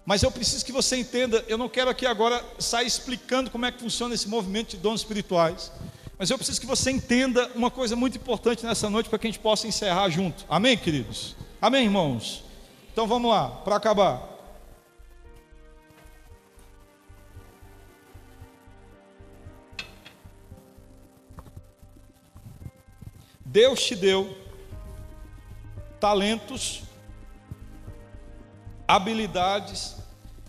Mas 0.06 0.24
eu 0.24 0.32
preciso 0.32 0.66
que 0.66 0.72
você 0.72 0.98
entenda, 0.98 1.46
eu 1.48 1.58
não 1.58 1.70
quero 1.70 1.90
aqui 1.90 2.06
agora 2.06 2.44
sair 2.58 2.88
explicando 2.88 3.52
como 3.52 3.66
é 3.66 3.72
que 3.72 3.80
funciona 3.80 4.16
esse 4.16 4.28
movimento 4.28 4.72
de 4.72 4.78
dons 4.78 5.02
espirituais. 5.02 5.72
Mas 6.18 6.30
eu 6.30 6.38
preciso 6.38 6.60
que 6.60 6.68
você 6.68 6.92
entenda 6.92 7.50
uma 7.56 7.72
coisa 7.72 7.96
muito 7.96 8.18
importante 8.18 8.66
nessa 8.66 8.90
noite 8.90 9.08
para 9.08 9.20
que 9.20 9.28
a 9.28 9.30
gente 9.32 9.40
possa 9.40 9.68
encerrar 9.68 10.10
junto. 10.10 10.46
Amém, 10.50 10.78
queridos? 10.78 11.36
Amém, 11.62 11.86
irmãos? 11.86 12.44
Então 12.92 13.08
vamos 13.08 13.32
lá, 13.32 13.50
para 13.50 13.76
acabar. 13.76 14.39
Deus 23.52 23.84
te 23.84 23.96
deu 23.96 24.38
talentos, 26.00 26.84
habilidades 28.88 29.96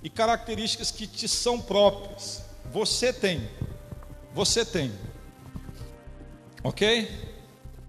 e 0.03 0.11
características 0.11 0.91
que 0.91 1.07
te 1.07 1.27
são 1.27 1.59
próprias. 1.59 2.45
Você 2.71 3.11
tem. 3.11 3.49
Você 4.35 4.67
tem. 4.67 4.93
OK? 6.63 7.09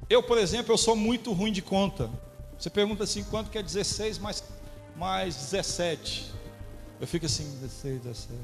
Eu, 0.10 0.24
por 0.24 0.38
exemplo, 0.38 0.74
eu 0.74 0.78
sou 0.78 0.96
muito 0.96 1.34
ruim 1.34 1.52
de 1.52 1.62
conta. 1.62 2.10
Você 2.58 2.70
pergunta 2.70 3.04
assim, 3.04 3.22
quanto 3.26 3.50
que 3.50 3.58
é 3.58 3.64
16 3.64 4.18
mais, 4.18 4.42
mais 4.96 5.36
17? 5.36 6.32
Eu 7.02 7.08
fico 7.08 7.26
assim, 7.26 7.44
16, 7.60 8.02
17. 8.02 8.40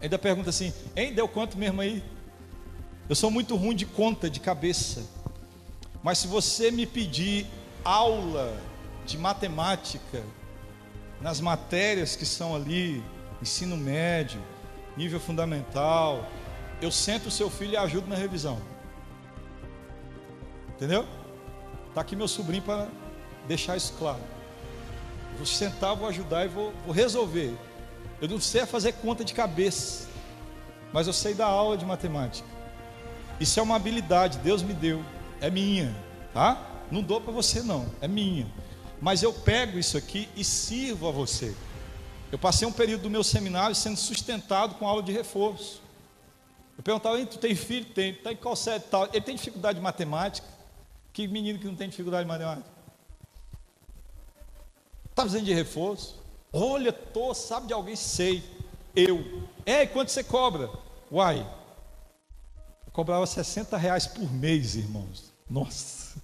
Ainda 0.00 0.18
pergunta 0.18 0.50
assim, 0.50 0.74
hein, 0.96 1.14
deu 1.14 1.28
quanto 1.28 1.56
mesmo 1.56 1.80
aí? 1.80 2.02
Eu 3.08 3.14
sou 3.14 3.30
muito 3.30 3.54
ruim 3.54 3.76
de 3.76 3.84
conta 3.84 4.30
de 4.30 4.40
cabeça. 4.40 5.02
Mas 6.02 6.18
se 6.18 6.26
você 6.26 6.70
me 6.70 6.86
pedir 6.86 7.46
aula 7.84 8.56
de 9.04 9.18
matemática 9.18 10.22
nas 11.20 11.40
matérias 11.40 12.16
que 12.16 12.24
são 12.24 12.54
ali, 12.54 13.04
ensino 13.42 13.76
médio, 13.76 14.40
nível 14.96 15.20
fundamental, 15.20 16.26
eu 16.80 16.90
sento 16.90 17.26
o 17.26 17.30
seu 17.30 17.50
filho 17.50 17.72
e 17.72 17.76
ajudo 17.76 18.08
na 18.08 18.16
revisão. 18.16 18.58
Entendeu? 20.70 21.06
Está 21.88 22.00
aqui 22.00 22.16
meu 22.16 22.28
sobrinho 22.28 22.62
para 22.62 22.88
deixar 23.46 23.76
isso 23.76 23.92
claro. 23.98 24.22
Vou 25.36 25.46
sentar, 25.46 25.94
vou 25.94 26.08
ajudar 26.08 26.46
e 26.46 26.48
vou, 26.48 26.72
vou 26.86 26.94
resolver. 26.94 27.54
Eu 28.20 28.28
não 28.28 28.40
sei 28.40 28.64
fazer 28.64 28.92
conta 28.92 29.24
de 29.24 29.34
cabeça, 29.34 30.08
mas 30.92 31.06
eu 31.06 31.12
sei 31.12 31.34
dar 31.34 31.46
aula 31.46 31.76
de 31.76 31.84
matemática. 31.84 32.53
Isso 33.44 33.60
é 33.60 33.62
uma 33.62 33.76
habilidade, 33.76 34.38
Deus 34.38 34.62
me 34.62 34.72
deu, 34.72 35.04
é 35.38 35.50
minha, 35.50 35.94
tá? 36.32 36.82
Não 36.90 37.02
dou 37.02 37.20
para 37.20 37.30
você 37.30 37.62
não, 37.62 37.86
é 38.00 38.08
minha. 38.08 38.50
Mas 39.02 39.22
eu 39.22 39.34
pego 39.34 39.78
isso 39.78 39.98
aqui 39.98 40.30
e 40.34 40.42
sirvo 40.42 41.06
a 41.06 41.10
você. 41.10 41.54
Eu 42.32 42.38
passei 42.38 42.66
um 42.66 42.72
período 42.72 43.02
do 43.02 43.10
meu 43.10 43.22
seminário 43.22 43.76
sendo 43.76 43.98
sustentado 43.98 44.76
com 44.76 44.88
aula 44.88 45.02
de 45.02 45.12
reforço. 45.12 45.82
Eu 46.78 46.82
perguntava, 46.82 47.22
tu 47.26 47.36
tem 47.36 47.54
filho? 47.54 47.84
Tem, 47.84 48.12
está 48.12 48.32
em 48.32 48.36
qual 48.36 48.56
série 48.56 48.80
tal? 48.80 49.10
Ele 49.12 49.20
tem 49.20 49.36
dificuldade 49.36 49.76
de 49.76 49.82
matemática? 49.82 50.48
Que 51.12 51.28
menino 51.28 51.58
que 51.58 51.66
não 51.66 51.76
tem 51.76 51.90
dificuldade 51.90 52.24
de 52.24 52.28
matemática? 52.28 52.70
Está 55.10 55.20
precisando 55.20 55.44
de 55.44 55.52
reforço? 55.52 56.18
Olha, 56.50 56.94
tô, 56.94 57.34
sabe 57.34 57.66
de 57.66 57.74
alguém? 57.74 57.94
Sei. 57.94 58.42
Eu. 58.96 59.46
É, 59.66 59.84
quanto 59.84 60.10
você 60.10 60.24
cobra? 60.24 60.70
Uai, 61.12 61.46
cobrava 62.94 63.26
60 63.26 63.76
reais 63.76 64.06
por 64.06 64.32
mês, 64.32 64.76
irmãos. 64.76 65.32
Nossa, 65.50 66.16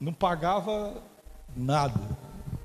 não 0.00 0.12
pagava 0.12 1.02
nada. 1.54 2.00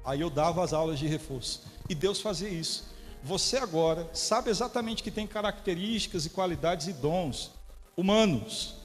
Aí 0.05 0.21
eu 0.21 0.29
dava 0.29 0.63
as 0.63 0.73
aulas 0.73 0.99
de 0.99 1.07
reforço. 1.07 1.63
E 1.89 1.95
Deus 1.95 2.21
fazia 2.21 2.47
isso. 2.47 2.85
Você 3.23 3.57
agora 3.57 4.07
sabe 4.13 4.51
exatamente 4.51 5.01
que 5.01 5.09
tem 5.09 5.25
características 5.25 6.27
e 6.27 6.29
qualidades 6.29 6.87
e 6.87 6.93
dons 6.93 7.51
humanos 7.97 8.75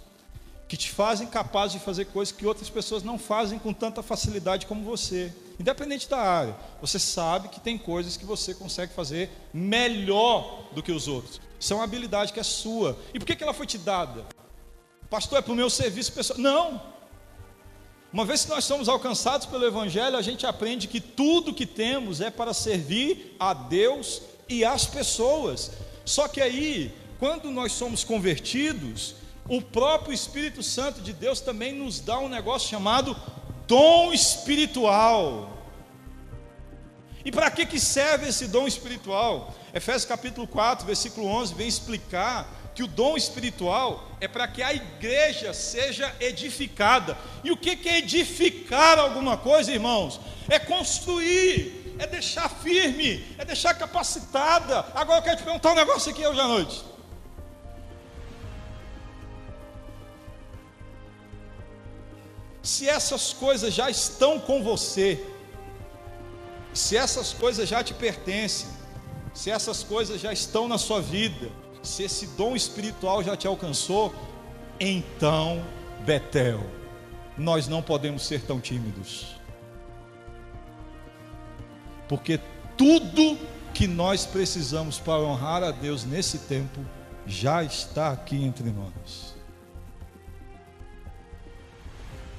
que 0.66 0.76
te 0.76 0.90
fazem 0.90 1.26
capaz 1.26 1.72
de 1.72 1.78
fazer 1.78 2.06
coisas 2.06 2.34
que 2.34 2.46
outras 2.46 2.70
pessoas 2.70 3.02
não 3.02 3.18
fazem 3.18 3.59
com 3.59 3.74
tanta 3.74 4.02
facilidade 4.02 4.64
como 4.64 4.84
você. 4.84 5.34
Independente 5.59 6.09
da 6.09 6.18
área, 6.18 6.56
você 6.80 6.98
sabe 6.98 7.48
que 7.48 7.59
tem 7.59 7.76
coisas 7.76 8.16
que 8.16 8.24
você 8.24 8.54
consegue 8.54 8.92
fazer 8.94 9.28
melhor 9.52 10.68
do 10.72 10.82
que 10.82 10.92
os 10.92 11.09
outros. 11.09 11.40
Isso 11.59 11.72
é 11.72 11.76
uma 11.76 11.84
habilidade 11.84 12.32
que 12.32 12.38
é 12.38 12.44
sua. 12.44 12.96
E 13.12 13.18
por 13.18 13.26
que, 13.26 13.34
que 13.34 13.42
ela 13.42 13.52
foi 13.52 13.66
te 13.66 13.76
dada? 13.76 14.24
Pastor, 15.11 15.38
é 15.38 15.42
para 15.42 15.52
o 15.52 15.56
meu 15.56 15.68
serviço 15.68 16.12
pessoal. 16.12 16.38
Não. 16.38 16.82
Uma 18.12 18.24
vez 18.24 18.44
que 18.44 18.50
nós 18.50 18.64
somos 18.64 18.88
alcançados 18.88 19.46
pelo 19.46 19.66
Evangelho, 19.66 20.16
a 20.16 20.22
gente 20.22 20.46
aprende 20.46 20.86
que 20.86 21.00
tudo 21.00 21.52
que 21.52 21.66
temos 21.66 22.20
é 22.20 22.30
para 22.30 22.54
servir 22.54 23.34
a 23.38 23.52
Deus 23.52 24.22
e 24.48 24.64
às 24.64 24.86
pessoas. 24.86 25.72
Só 26.04 26.28
que 26.28 26.40
aí, 26.40 26.94
quando 27.18 27.50
nós 27.50 27.72
somos 27.72 28.04
convertidos, 28.04 29.16
o 29.48 29.61
próprio 29.61 30.12
Espírito 30.14 30.62
Santo 30.62 31.00
de 31.00 31.12
Deus 31.12 31.40
também 31.40 31.72
nos 31.72 32.00
dá 32.00 32.18
um 32.18 32.28
negócio 32.28 32.68
chamado 32.68 33.16
dom 33.68 34.12
espiritual. 34.14 35.50
E 37.24 37.30
para 37.30 37.50
que, 37.50 37.66
que 37.66 37.78
serve 37.78 38.28
esse 38.28 38.48
dom 38.48 38.66
espiritual? 38.66 39.54
Efésios 39.74 40.06
capítulo 40.06 40.46
4, 40.46 40.86
versículo 40.86 41.26
11, 41.26 41.54
vem 41.54 41.68
explicar 41.68 42.48
que 42.74 42.82
o 42.82 42.86
dom 42.86 43.16
espiritual 43.16 44.08
é 44.20 44.26
para 44.26 44.48
que 44.48 44.62
a 44.62 44.72
igreja 44.72 45.52
seja 45.52 46.14
edificada. 46.18 47.18
E 47.44 47.50
o 47.50 47.56
que 47.56 47.78
é 47.88 47.98
edificar 47.98 48.98
alguma 48.98 49.36
coisa, 49.36 49.70
irmãos? 49.70 50.18
É 50.48 50.58
construir, 50.58 51.94
é 51.98 52.06
deixar 52.06 52.48
firme, 52.48 53.22
é 53.36 53.44
deixar 53.44 53.74
capacitada. 53.74 54.86
Agora 54.94 55.18
eu 55.18 55.22
quero 55.22 55.36
te 55.36 55.42
perguntar 55.42 55.72
um 55.72 55.76
negócio 55.76 56.10
aqui 56.10 56.26
hoje 56.26 56.40
à 56.40 56.48
noite. 56.48 56.84
Se 62.68 62.86
essas 62.86 63.32
coisas 63.32 63.72
já 63.72 63.88
estão 63.88 64.38
com 64.38 64.62
você, 64.62 65.24
se 66.74 66.98
essas 66.98 67.32
coisas 67.32 67.66
já 67.66 67.82
te 67.82 67.94
pertencem, 67.94 68.68
se 69.32 69.50
essas 69.50 69.82
coisas 69.82 70.20
já 70.20 70.34
estão 70.34 70.68
na 70.68 70.76
sua 70.76 71.00
vida, 71.00 71.50
se 71.82 72.02
esse 72.02 72.26
dom 72.26 72.54
espiritual 72.54 73.24
já 73.24 73.34
te 73.34 73.46
alcançou, 73.46 74.14
então, 74.78 75.64
Betel, 76.04 76.62
nós 77.38 77.66
não 77.68 77.80
podemos 77.80 78.26
ser 78.26 78.42
tão 78.42 78.60
tímidos. 78.60 79.28
Porque 82.06 82.38
tudo 82.76 83.38
que 83.72 83.86
nós 83.86 84.26
precisamos 84.26 84.98
para 84.98 85.22
honrar 85.22 85.62
a 85.62 85.70
Deus 85.70 86.04
nesse 86.04 86.40
tempo 86.40 86.84
já 87.26 87.64
está 87.64 88.12
aqui 88.12 88.36
entre 88.44 88.68
nós. 88.70 89.38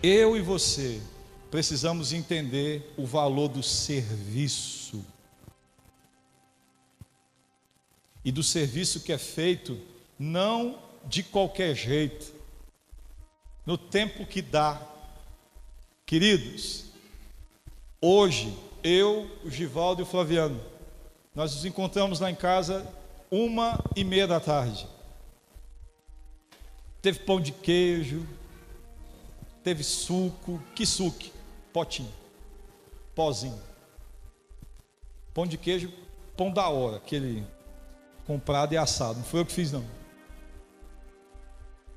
Eu 0.01 0.37
e 0.37 0.41
você 0.41 1.01
precisamos 1.51 2.13
entender 2.13 2.93
o 2.95 3.05
valor 3.05 3.49
do 3.49 3.61
serviço. 3.61 5.05
E 8.23 8.31
do 8.31 8.41
serviço 8.41 9.01
que 9.01 9.11
é 9.11 9.17
feito 9.17 9.77
não 10.17 10.79
de 11.05 11.21
qualquer 11.21 11.75
jeito, 11.75 12.33
no 13.65 13.77
tempo 13.77 14.25
que 14.25 14.41
dá. 14.41 14.81
Queridos, 16.05 16.85
hoje 18.01 18.57
eu, 18.81 19.29
o 19.43 19.49
Givaldo 19.49 20.01
e 20.01 20.03
o 20.03 20.05
Flaviano, 20.05 20.61
nós 21.35 21.53
nos 21.53 21.65
encontramos 21.65 22.21
lá 22.21 22.31
em 22.31 22.35
casa 22.35 22.87
uma 23.29 23.83
e 23.95 24.05
meia 24.05 24.27
da 24.27 24.39
tarde. 24.39 24.87
Teve 27.01 27.19
pão 27.19 27.39
de 27.39 27.51
queijo, 27.51 28.25
teve 29.63 29.83
suco, 29.83 30.61
que 30.75 30.85
suco? 30.85 31.25
Potinho, 31.71 32.11
pozinho. 33.13 33.61
Pão 35.33 35.45
de 35.45 35.57
queijo, 35.57 35.91
pão 36.35 36.51
da 36.51 36.67
hora, 36.67 36.97
aquele 36.97 37.45
comprado 38.25 38.73
e 38.73 38.77
assado. 38.77 39.19
Não 39.19 39.25
foi 39.25 39.41
eu 39.41 39.45
que 39.45 39.51
fiz, 39.51 39.71
não. 39.71 39.85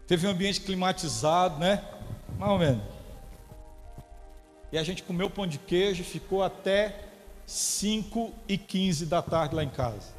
Teve 0.07 0.27
um 0.27 0.31
ambiente 0.31 0.61
climatizado, 0.61 1.59
né? 1.59 1.83
Mais 2.39 2.53
ou 2.53 2.59
menos. 2.59 2.83
E 4.71 4.79
a 4.79 4.83
gente 4.83 5.03
comeu 5.03 5.29
pão 5.29 5.47
de 5.47 5.59
queijo, 5.59 6.03
ficou 6.03 6.43
até 6.43 7.09
5 7.47 8.33
e 8.49 8.57
15 8.57 9.07
da 9.07 9.21
tarde 9.21 9.55
lá 9.55 9.63
em 9.63 9.69
casa. 9.69 10.13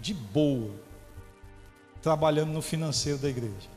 De 0.00 0.12
boa. 0.12 0.74
Trabalhando 2.00 2.50
no 2.50 2.60
financeiro 2.60 3.18
da 3.18 3.28
igreja. 3.28 3.68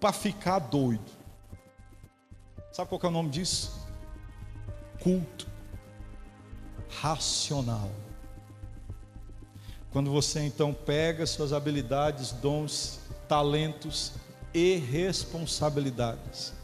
Para 0.00 0.12
ficar 0.12 0.58
doido. 0.58 1.21
Sabe 2.72 2.88
qual 2.88 3.00
é 3.02 3.06
o 3.06 3.10
nome 3.10 3.28
disso? 3.28 3.86
Culto 4.98 5.46
racional. 6.88 7.90
Quando 9.90 10.10
você 10.10 10.40
então 10.40 10.72
pega 10.72 11.26
suas 11.26 11.52
habilidades, 11.52 12.32
dons, 12.32 13.00
talentos 13.28 14.12
e 14.54 14.76
responsabilidades 14.76 16.54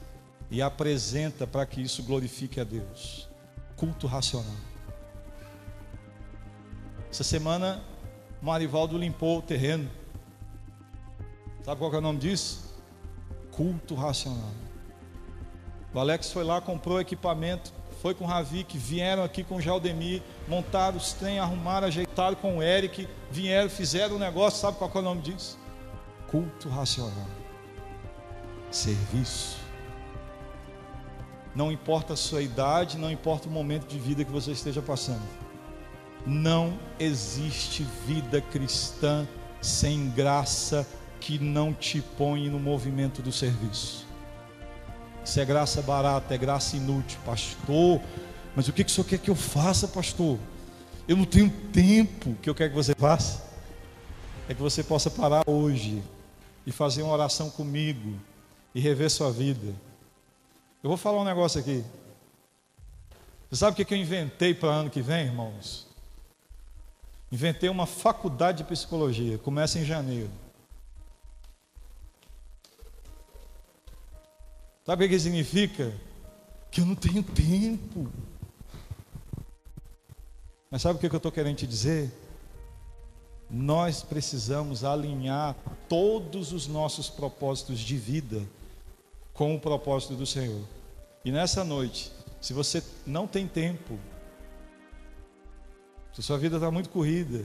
e 0.50 0.62
apresenta 0.62 1.46
para 1.46 1.66
que 1.66 1.82
isso 1.82 2.02
glorifique 2.02 2.58
a 2.58 2.64
Deus. 2.64 3.28
Culto 3.76 4.06
racional. 4.06 4.56
Essa 7.10 7.24
semana, 7.24 7.82
Marivaldo 8.40 8.96
limpou 8.96 9.38
o 9.38 9.42
terreno. 9.42 9.90
Sabe 11.62 11.78
qual 11.78 11.92
é 11.92 11.98
o 11.98 12.00
nome 12.00 12.18
disso? 12.18 12.74
Culto 13.50 13.94
racional. 13.94 14.67
O 15.92 15.98
Alex 15.98 16.32
foi 16.32 16.44
lá, 16.44 16.60
comprou 16.60 17.00
equipamento, 17.00 17.72
foi 18.02 18.14
com 18.14 18.26
o 18.26 18.64
que 18.64 18.78
vieram 18.78 19.24
aqui 19.24 19.42
com 19.42 19.56
o 19.56 19.60
Jaldemir, 19.60 20.22
montaram 20.46 20.96
os 20.96 21.12
trem, 21.12 21.38
arrumaram, 21.38 21.88
ajeitaram 21.88 22.36
com 22.36 22.58
o 22.58 22.62
Eric, 22.62 23.08
vieram, 23.30 23.68
fizeram 23.68 24.16
o 24.16 24.18
negócio, 24.18 24.60
sabe 24.60 24.78
qual 24.78 24.90
é 24.94 24.98
o 24.98 25.02
nome 25.02 25.22
disso? 25.22 25.58
Culto 26.28 26.68
racional. 26.68 27.26
Serviço. 28.70 29.58
Não 31.54 31.72
importa 31.72 32.12
a 32.12 32.16
sua 32.16 32.42
idade, 32.42 32.98
não 32.98 33.10
importa 33.10 33.48
o 33.48 33.50
momento 33.50 33.88
de 33.88 33.98
vida 33.98 34.24
que 34.24 34.30
você 34.30 34.52
esteja 34.52 34.82
passando. 34.82 35.26
Não 36.24 36.78
existe 37.00 37.82
vida 38.06 38.40
cristã 38.40 39.26
sem 39.60 40.10
graça 40.10 40.86
que 41.20 41.38
não 41.38 41.72
te 41.72 42.00
põe 42.00 42.48
no 42.48 42.60
movimento 42.60 43.22
do 43.22 43.32
serviço. 43.32 44.07
Isso 45.28 45.38
é 45.38 45.44
graça 45.44 45.82
barata, 45.82 46.34
é 46.34 46.38
graça 46.38 46.74
inútil, 46.74 47.20
pastor. 47.22 48.00
Mas 48.56 48.66
o 48.66 48.72
que, 48.72 48.82
que 48.82 48.90
o 48.90 48.94
senhor 48.94 49.06
quer 49.06 49.18
que 49.18 49.28
eu 49.28 49.34
faça, 49.34 49.86
pastor? 49.86 50.38
Eu 51.06 51.18
não 51.18 51.26
tenho 51.26 51.50
tempo. 51.70 52.30
O 52.30 52.36
que 52.36 52.48
eu 52.48 52.54
quero 52.54 52.70
que 52.70 52.76
você 52.76 52.94
faça? 52.94 53.44
É 54.48 54.54
que 54.54 54.62
você 54.62 54.82
possa 54.82 55.10
parar 55.10 55.42
hoje 55.46 56.02
e 56.66 56.72
fazer 56.72 57.02
uma 57.02 57.12
oração 57.12 57.50
comigo 57.50 58.18
e 58.74 58.80
rever 58.80 59.10
sua 59.10 59.30
vida. 59.30 59.74
Eu 60.82 60.88
vou 60.88 60.96
falar 60.96 61.20
um 61.20 61.26
negócio 61.26 61.60
aqui. 61.60 61.84
Você 63.50 63.56
sabe 63.56 63.82
o 63.82 63.84
que 63.84 63.92
eu 63.92 63.98
inventei 63.98 64.54
para 64.54 64.70
ano 64.70 64.88
que 64.88 65.02
vem, 65.02 65.26
irmãos? 65.26 65.86
Inventei 67.30 67.68
uma 67.68 67.84
faculdade 67.84 68.58
de 68.58 68.64
psicologia. 68.64 69.36
Começa 69.36 69.78
em 69.78 69.84
janeiro. 69.84 70.30
Sabe 74.88 75.04
o 75.04 75.08
que 75.10 75.20
significa? 75.20 75.92
Que 76.70 76.80
eu 76.80 76.86
não 76.86 76.94
tenho 76.94 77.22
tempo. 77.22 78.10
Mas 80.70 80.80
sabe 80.80 80.96
o 80.96 80.98
que 80.98 81.14
eu 81.14 81.14
estou 81.14 81.30
querendo 81.30 81.58
te 81.58 81.66
dizer? 81.66 82.10
Nós 83.50 84.02
precisamos 84.02 84.84
alinhar 84.84 85.54
todos 85.90 86.54
os 86.54 86.66
nossos 86.66 87.10
propósitos 87.10 87.80
de 87.80 87.98
vida 87.98 88.42
com 89.34 89.54
o 89.54 89.60
propósito 89.60 90.14
do 90.14 90.24
Senhor. 90.24 90.64
E 91.22 91.30
nessa 91.30 91.62
noite, 91.62 92.10
se 92.40 92.54
você 92.54 92.82
não 93.06 93.26
tem 93.26 93.46
tempo, 93.46 93.98
se 96.14 96.22
sua 96.22 96.38
vida 96.38 96.56
está 96.56 96.70
muito 96.70 96.88
corrida, 96.88 97.44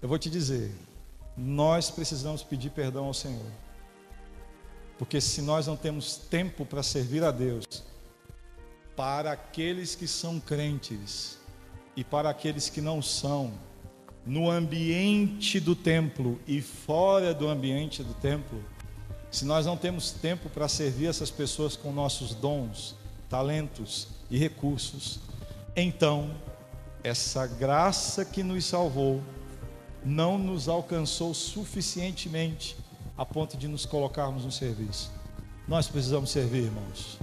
eu 0.00 0.08
vou 0.08 0.20
te 0.20 0.30
dizer, 0.30 0.72
nós 1.36 1.90
precisamos 1.90 2.44
pedir 2.44 2.70
perdão 2.70 3.06
ao 3.06 3.14
Senhor. 3.14 3.50
Porque 5.00 5.18
se 5.18 5.40
nós 5.40 5.66
não 5.66 5.78
temos 5.78 6.16
tempo 6.16 6.66
para 6.66 6.82
servir 6.82 7.24
a 7.24 7.30
Deus, 7.30 7.64
para 8.94 9.32
aqueles 9.32 9.94
que 9.94 10.06
são 10.06 10.38
crentes 10.38 11.38
e 11.96 12.04
para 12.04 12.28
aqueles 12.28 12.68
que 12.68 12.82
não 12.82 13.00
são, 13.00 13.50
no 14.26 14.50
ambiente 14.50 15.58
do 15.58 15.74
templo 15.74 16.38
e 16.46 16.60
fora 16.60 17.32
do 17.32 17.48
ambiente 17.48 18.02
do 18.02 18.12
templo, 18.12 18.62
se 19.30 19.46
nós 19.46 19.64
não 19.64 19.74
temos 19.74 20.10
tempo 20.10 20.50
para 20.50 20.68
servir 20.68 21.06
essas 21.06 21.30
pessoas 21.30 21.76
com 21.76 21.90
nossos 21.90 22.34
dons, 22.34 22.94
talentos 23.26 24.06
e 24.30 24.36
recursos, 24.36 25.18
então 25.74 26.30
essa 27.02 27.46
graça 27.46 28.22
que 28.22 28.42
nos 28.42 28.66
salvou 28.66 29.22
não 30.04 30.36
nos 30.36 30.68
alcançou 30.68 31.32
suficientemente 31.32 32.76
a 33.20 33.24
ponto 33.26 33.54
de 33.54 33.68
nos 33.68 33.84
colocarmos 33.84 34.46
no 34.46 34.50
serviço. 34.50 35.10
Nós 35.68 35.86
precisamos 35.86 36.30
servir, 36.30 36.64
irmãos. 36.64 37.18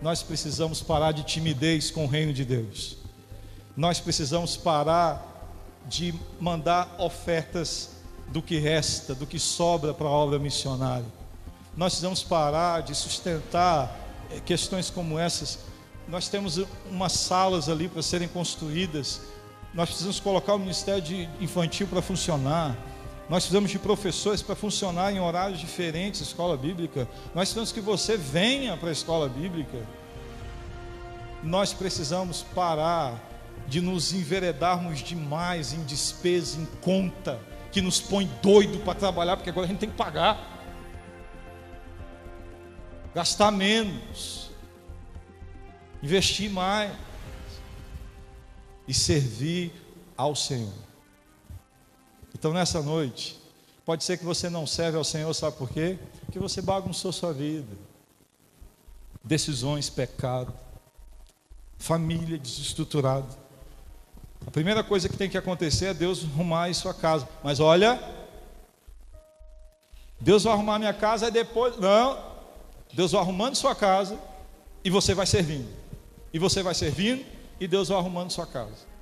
Nós 0.00 0.22
precisamos 0.22 0.80
parar 0.80 1.12
de 1.12 1.22
timidez 1.24 1.90
com 1.90 2.06
o 2.06 2.08
reino 2.08 2.32
de 2.32 2.42
Deus. 2.42 2.96
Nós 3.76 4.00
precisamos 4.00 4.56
parar 4.56 5.50
de 5.86 6.14
mandar 6.40 6.96
ofertas 6.98 7.96
do 8.28 8.40
que 8.40 8.58
resta, 8.58 9.14
do 9.14 9.26
que 9.26 9.38
sobra 9.38 9.92
para 9.92 10.06
a 10.06 10.10
obra 10.10 10.38
missionária. 10.38 11.04
Nós 11.76 11.92
precisamos 11.92 12.22
parar 12.22 12.80
de 12.80 12.94
sustentar 12.94 13.94
eh, 14.30 14.40
questões 14.40 14.88
como 14.88 15.18
essas. 15.18 15.58
Nós 16.08 16.28
temos 16.28 16.58
umas 16.90 17.12
salas 17.12 17.68
ali 17.68 17.90
para 17.90 18.00
serem 18.00 18.26
construídas. 18.26 19.20
Nós 19.74 19.90
precisamos 19.90 20.18
colocar 20.18 20.54
o 20.54 20.58
ministério 20.58 21.28
infantil 21.42 21.86
para 21.88 22.00
funcionar. 22.00 22.74
Nós 23.28 23.44
precisamos 23.44 23.70
de 23.70 23.78
professores 23.78 24.42
para 24.42 24.54
funcionar 24.54 25.12
em 25.12 25.18
horários 25.18 25.58
diferentes, 25.58 26.20
escola 26.20 26.56
bíblica. 26.56 27.08
Nós 27.34 27.48
precisamos 27.48 27.72
que 27.72 27.80
você 27.80 28.16
venha 28.16 28.76
para 28.76 28.90
a 28.90 28.92
escola 28.92 29.28
bíblica. 29.28 29.78
Nós 31.42 31.72
precisamos 31.72 32.42
parar 32.54 33.18
de 33.66 33.80
nos 33.80 34.12
enveredarmos 34.12 35.00
demais 35.00 35.72
em 35.72 35.82
despesa, 35.84 36.60
em 36.60 36.66
conta, 36.82 37.40
que 37.72 37.80
nos 37.80 37.98
põe 37.98 38.30
doido 38.42 38.78
para 38.84 38.94
trabalhar, 38.94 39.36
porque 39.36 39.50
agora 39.50 39.66
a 39.66 39.68
gente 39.68 39.80
tem 39.80 39.90
que 39.90 39.96
pagar. 39.96 40.52
Gastar 43.14 43.50
menos. 43.50 44.50
Investir 46.02 46.50
mais. 46.50 46.92
E 48.86 48.92
servir 48.92 49.72
ao 50.14 50.36
Senhor. 50.36 50.93
Então 52.44 52.52
nessa 52.52 52.82
noite, 52.82 53.40
pode 53.86 54.04
ser 54.04 54.18
que 54.18 54.24
você 54.26 54.50
não 54.50 54.66
serve 54.66 54.98
ao 54.98 55.02
Senhor, 55.02 55.32
sabe 55.32 55.56
por 55.56 55.70
quê? 55.70 55.98
Porque 56.26 56.38
você 56.38 56.60
bagunçou 56.60 57.10
sua 57.10 57.32
vida. 57.32 57.74
Decisões, 59.24 59.88
pecado, 59.88 60.52
família 61.78 62.36
desestruturada. 62.36 63.34
A 64.46 64.50
primeira 64.50 64.84
coisa 64.84 65.08
que 65.08 65.16
tem 65.16 65.30
que 65.30 65.38
acontecer 65.38 65.86
é 65.86 65.94
Deus 65.94 66.22
arrumar 66.22 66.68
em 66.68 66.74
sua 66.74 66.92
casa. 66.92 67.26
Mas 67.42 67.60
olha, 67.60 67.98
Deus 70.20 70.44
vai 70.44 70.52
arrumar 70.52 70.78
minha 70.78 70.92
casa 70.92 71.28
e 71.28 71.30
depois. 71.30 71.78
Não. 71.78 72.22
Deus 72.92 73.12
vai 73.12 73.22
arrumando 73.22 73.54
sua 73.54 73.74
casa 73.74 74.18
e 74.84 74.90
você 74.90 75.14
vai 75.14 75.24
servindo. 75.24 75.74
E 76.30 76.38
você 76.38 76.62
vai 76.62 76.74
servindo 76.74 77.24
e 77.58 77.66
Deus 77.66 77.88
vai 77.88 77.96
arrumando 77.96 78.30
sua 78.30 78.46
casa. 78.46 78.93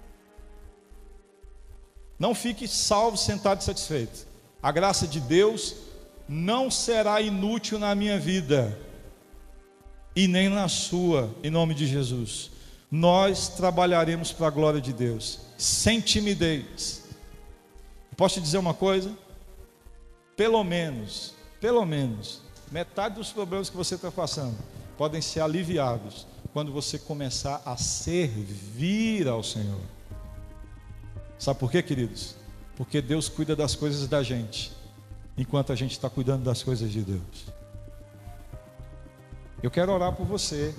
Não 2.23 2.37
fique 2.37 2.69
salvo, 2.69 3.17
sentado 3.17 3.61
e 3.61 3.65
satisfeito. 3.65 4.25
A 4.63 4.71
graça 4.71 5.09
de 5.09 5.19
Deus 5.19 5.75
não 6.29 6.71
será 6.71 7.21
inútil 7.21 7.81
na 7.81 7.97
minha 7.97 8.17
vida 8.17 8.79
e 10.15 10.29
nem 10.29 10.49
na 10.49 10.69
sua, 10.69 11.35
em 11.43 11.51
nome 11.51 11.75
de 11.75 11.85
Jesus 11.85 12.53
nós 12.93 13.49
trabalharemos 13.49 14.33
para 14.33 14.49
a 14.49 14.51
glória 14.51 14.79
de 14.79 14.93
Deus, 14.93 15.41
sem 15.57 15.99
timidez. 15.99 17.03
Posso 18.15 18.35
te 18.35 18.43
dizer 18.43 18.59
uma 18.59 18.75
coisa? 18.75 19.17
Pelo 20.37 20.63
menos, 20.63 21.35
pelo 21.59 21.87
menos, 21.87 22.43
metade 22.71 23.15
dos 23.15 23.33
problemas 23.33 23.71
que 23.71 23.77
você 23.79 23.95
está 23.95 24.13
passando 24.13 24.59
podem 24.99 25.23
ser 25.23 25.41
aliviados 25.41 26.27
quando 26.53 26.71
você 26.71 26.99
começar 26.99 27.63
a 27.65 27.79
servir 27.79 29.27
ao 29.27 29.43
Senhor. 29.43 29.81
Sabe 31.43 31.59
por 31.59 31.73
quê, 31.73 31.83
queridos? 31.83 32.37
Porque 32.77 33.03
Deus 33.03 33.29
cuida 33.29 33.57
das 33.57 33.75
coisas 33.75 34.07
da 34.07 34.23
gente, 34.23 34.71
enquanto 35.37 35.73
a 35.73 35.75
gente 35.75 35.91
está 35.91 36.09
cuidando 36.09 36.45
das 36.45 36.63
coisas 36.63 36.89
de 36.89 37.01
Deus. 37.01 37.47
Eu 39.61 39.69
quero 39.69 39.91
orar 39.91 40.13
por 40.13 40.25
você. 40.25 40.73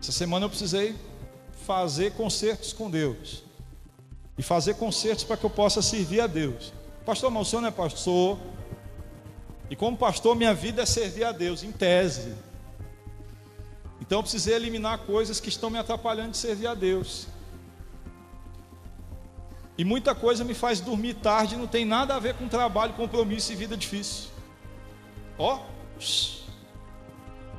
Essa 0.00 0.12
semana 0.12 0.44
eu 0.44 0.48
precisei 0.48 0.94
fazer 1.66 2.12
concertos 2.12 2.72
com 2.72 2.88
Deus. 2.88 3.42
E 4.38 4.44
fazer 4.44 4.74
concertos 4.74 5.24
para 5.24 5.36
que 5.36 5.44
eu 5.44 5.50
possa 5.50 5.82
servir 5.82 6.20
a 6.20 6.28
Deus. 6.28 6.72
Pastor, 7.04 7.28
mas 7.28 7.48
o 7.48 7.50
senhor 7.50 7.62
não 7.62 7.68
é 7.70 7.72
pastor. 7.72 8.38
E 9.68 9.74
como 9.74 9.96
pastor, 9.96 10.36
minha 10.36 10.54
vida 10.54 10.82
é 10.82 10.86
servir 10.86 11.24
a 11.24 11.32
Deus, 11.32 11.64
em 11.64 11.72
tese. 11.72 12.32
Então 14.00 14.20
eu 14.20 14.22
precisei 14.22 14.54
eliminar 14.54 14.98
coisas 14.98 15.40
que 15.40 15.48
estão 15.48 15.68
me 15.68 15.80
atrapalhando 15.80 16.30
de 16.30 16.36
servir 16.36 16.68
a 16.68 16.74
Deus. 16.76 17.26
E 19.80 19.84
muita 19.84 20.14
coisa 20.14 20.44
me 20.44 20.52
faz 20.52 20.78
dormir 20.78 21.14
tarde, 21.14 21.56
não 21.56 21.66
tem 21.66 21.86
nada 21.86 22.14
a 22.14 22.18
ver 22.18 22.34
com 22.34 22.46
trabalho, 22.46 22.92
compromisso 22.92 23.50
e 23.50 23.56
vida 23.56 23.78
difícil. 23.78 24.28
Ó, 25.38 25.56
oh, 25.56 26.00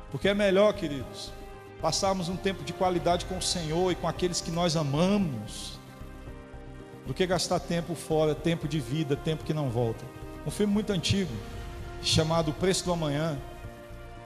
porque 0.08 0.28
é 0.28 0.32
melhor, 0.32 0.72
queridos, 0.72 1.32
passarmos 1.80 2.28
um 2.28 2.36
tempo 2.36 2.62
de 2.62 2.72
qualidade 2.72 3.24
com 3.24 3.38
o 3.38 3.42
Senhor 3.42 3.90
e 3.90 3.96
com 3.96 4.06
aqueles 4.06 4.40
que 4.40 4.52
nós 4.52 4.76
amamos, 4.76 5.80
do 7.08 7.12
que 7.12 7.26
gastar 7.26 7.58
tempo 7.58 7.96
fora, 7.96 8.36
tempo 8.36 8.68
de 8.68 8.78
vida, 8.78 9.16
tempo 9.16 9.42
que 9.42 9.52
não 9.52 9.68
volta. 9.68 10.04
Um 10.46 10.50
filme 10.52 10.72
muito 10.72 10.92
antigo, 10.92 11.34
chamado 12.04 12.52
O 12.52 12.54
Preço 12.54 12.84
do 12.84 12.92
Amanhã, 12.92 13.36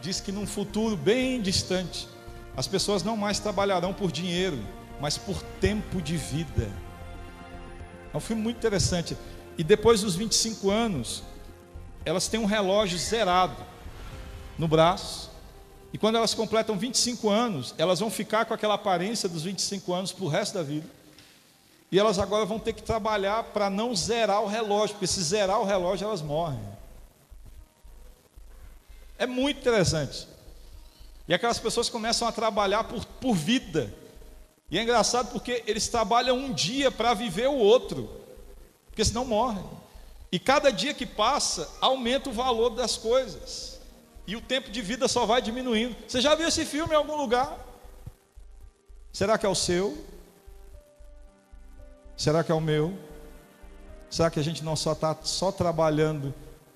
diz 0.02 0.20
que 0.20 0.30
num 0.30 0.46
futuro 0.46 0.98
bem 0.98 1.40
distante, 1.40 2.06
as 2.54 2.68
pessoas 2.68 3.02
não 3.02 3.16
mais 3.16 3.38
trabalharão 3.38 3.94
por 3.94 4.12
dinheiro, 4.12 4.58
mas 5.00 5.16
por 5.16 5.42
tempo 5.62 6.02
de 6.02 6.18
vida. 6.18 6.70
É 8.12 8.16
um 8.16 8.20
filme 8.20 8.42
muito 8.42 8.56
interessante. 8.56 9.16
E 9.58 9.64
depois 9.64 10.02
dos 10.02 10.14
25 10.14 10.70
anos, 10.70 11.22
elas 12.04 12.28
têm 12.28 12.38
um 12.38 12.46
relógio 12.46 12.98
zerado 12.98 13.56
no 14.58 14.68
braço 14.68 15.30
e 15.96 15.98
quando 15.98 16.16
elas 16.16 16.34
completam 16.34 16.76
25 16.76 17.30
anos, 17.30 17.74
elas 17.78 18.00
vão 18.00 18.10
ficar 18.10 18.44
com 18.44 18.52
aquela 18.52 18.74
aparência 18.74 19.28
dos 19.28 19.44
25 19.44 19.94
anos 19.94 20.12
para 20.12 20.24
o 20.24 20.28
resto 20.28 20.52
da 20.52 20.62
vida. 20.62 20.86
E 21.90 21.98
elas 21.98 22.18
agora 22.18 22.44
vão 22.44 22.58
ter 22.58 22.74
que 22.74 22.82
trabalhar 22.82 23.44
para 23.44 23.70
não 23.70 23.94
zerar 23.94 24.42
o 24.42 24.46
relógio, 24.46 24.96
porque 24.96 25.06
se 25.06 25.22
zerar 25.22 25.58
o 25.58 25.64
relógio, 25.64 26.06
elas 26.06 26.20
morrem. 26.20 26.60
É 29.18 29.26
muito 29.26 29.60
interessante. 29.60 30.28
E 31.26 31.32
aquelas 31.32 31.58
pessoas 31.58 31.88
começam 31.88 32.28
a 32.28 32.32
trabalhar 32.32 32.84
por, 32.84 33.04
por 33.04 33.34
vida. 33.34 33.90
E 34.70 34.78
é 34.78 34.82
engraçado 34.82 35.30
porque 35.32 35.62
eles 35.66 35.88
trabalham 35.88 36.36
um 36.36 36.52
dia 36.52 36.90
para 36.90 37.14
viver 37.14 37.48
o 37.48 37.56
outro, 37.56 38.10
porque 38.86 39.04
senão 39.04 39.24
morrem. 39.24 39.64
E 40.32 40.38
cada 40.38 40.70
dia 40.72 40.92
que 40.92 41.06
passa, 41.06 41.68
aumenta 41.80 42.28
o 42.28 42.32
valor 42.32 42.70
das 42.70 42.96
coisas. 42.96 43.80
E 44.26 44.34
o 44.34 44.40
tempo 44.40 44.70
de 44.70 44.82
vida 44.82 45.06
só 45.06 45.24
vai 45.24 45.40
diminuindo. 45.40 45.94
Você 46.06 46.20
já 46.20 46.34
viu 46.34 46.48
esse 46.48 46.64
filme 46.64 46.92
em 46.92 46.96
algum 46.96 47.16
lugar? 47.16 47.56
Será 49.12 49.38
que 49.38 49.46
é 49.46 49.48
o 49.48 49.54
seu? 49.54 49.96
Será 52.16 52.42
que 52.42 52.50
é 52.50 52.54
o 52.54 52.60
meu? 52.60 52.92
Será 54.10 54.30
que 54.30 54.40
a 54.40 54.42
gente 54.42 54.64
não 54.64 54.74
só 54.74 54.92
está 54.92 55.16
só 55.22 55.52
trabalhando 55.52 56.34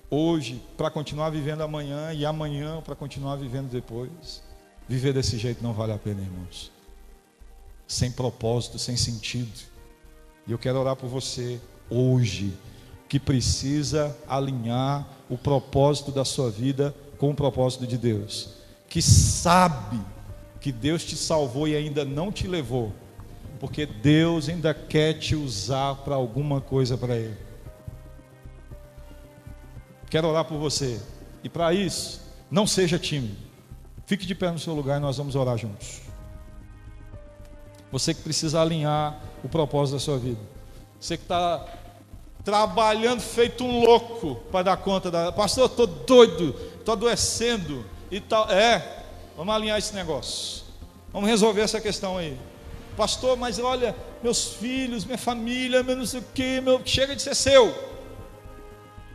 hoje 0.09 0.61
para 0.77 0.89
continuar 0.89 1.29
vivendo 1.29 1.61
amanhã 1.61 2.13
e 2.13 2.25
amanhã 2.25 2.81
para 2.81 2.95
continuar 2.95 3.35
vivendo 3.35 3.69
depois? 3.69 4.41
Viver 4.87 5.13
desse 5.13 5.37
jeito 5.37 5.61
não 5.61 5.73
vale 5.73 5.91
a 5.91 5.97
pena, 5.97 6.21
irmãos. 6.21 6.71
Sem 7.91 8.09
propósito, 8.09 8.79
sem 8.79 8.95
sentido. 8.95 9.51
E 10.47 10.51
eu 10.53 10.57
quero 10.57 10.79
orar 10.79 10.95
por 10.95 11.09
você 11.09 11.59
hoje, 11.89 12.53
que 13.09 13.19
precisa 13.19 14.17
alinhar 14.25 15.05
o 15.29 15.37
propósito 15.37 16.09
da 16.09 16.23
sua 16.23 16.49
vida 16.49 16.95
com 17.17 17.31
o 17.31 17.35
propósito 17.35 17.85
de 17.85 17.97
Deus, 17.97 18.53
que 18.87 19.01
sabe 19.01 19.99
que 20.61 20.71
Deus 20.71 21.03
te 21.03 21.17
salvou 21.17 21.67
e 21.67 21.75
ainda 21.75 22.05
não 22.05 22.31
te 22.31 22.47
levou, 22.47 22.93
porque 23.59 23.85
Deus 23.85 24.47
ainda 24.47 24.73
quer 24.73 25.19
te 25.19 25.35
usar 25.35 25.95
para 25.95 26.15
alguma 26.15 26.61
coisa 26.61 26.97
para 26.97 27.17
Ele. 27.17 27.37
Quero 30.09 30.29
orar 30.29 30.45
por 30.45 30.57
você, 30.57 30.97
e 31.43 31.49
para 31.49 31.73
isso, 31.73 32.21
não 32.49 32.65
seja 32.65 32.97
tímido, 32.97 33.35
fique 34.05 34.25
de 34.25 34.33
pé 34.33 34.49
no 34.49 34.59
seu 34.59 34.73
lugar 34.73 34.97
e 34.97 35.01
nós 35.01 35.17
vamos 35.17 35.35
orar 35.35 35.57
juntos. 35.57 36.00
Você 37.91 38.13
que 38.13 38.21
precisa 38.21 38.61
alinhar 38.61 39.19
o 39.43 39.49
propósito 39.49 39.95
da 39.95 39.99
sua 39.99 40.17
vida, 40.17 40.39
você 40.99 41.17
que 41.17 41.23
está 41.23 41.65
trabalhando 42.43 43.21
feito 43.21 43.63
um 43.63 43.83
louco 43.83 44.35
para 44.51 44.63
dar 44.63 44.77
conta 44.77 45.11
da. 45.11 45.31
Pastor, 45.31 45.63
eu 45.63 45.67
estou 45.67 45.87
doido, 45.87 46.55
estou 46.77 46.93
adoecendo 46.93 47.85
e 48.09 48.19
tal. 48.19 48.49
É, 48.49 49.03
vamos 49.35 49.53
alinhar 49.53 49.77
esse 49.77 49.93
negócio. 49.93 50.63
Vamos 51.11 51.29
resolver 51.29 51.61
essa 51.61 51.81
questão 51.81 52.17
aí. 52.17 52.37
Pastor, 52.95 53.37
mas 53.37 53.59
olha, 53.59 53.95
meus 54.21 54.53
filhos, 54.53 55.05
minha 55.05 55.17
família, 55.17 55.83
meu 55.83 55.95
não 55.95 56.05
sei 56.05 56.19
o 56.19 56.25
que, 56.33 56.61
meu, 56.61 56.81
chega 56.85 57.15
de 57.15 57.21
ser 57.21 57.35
seu. 57.35 57.73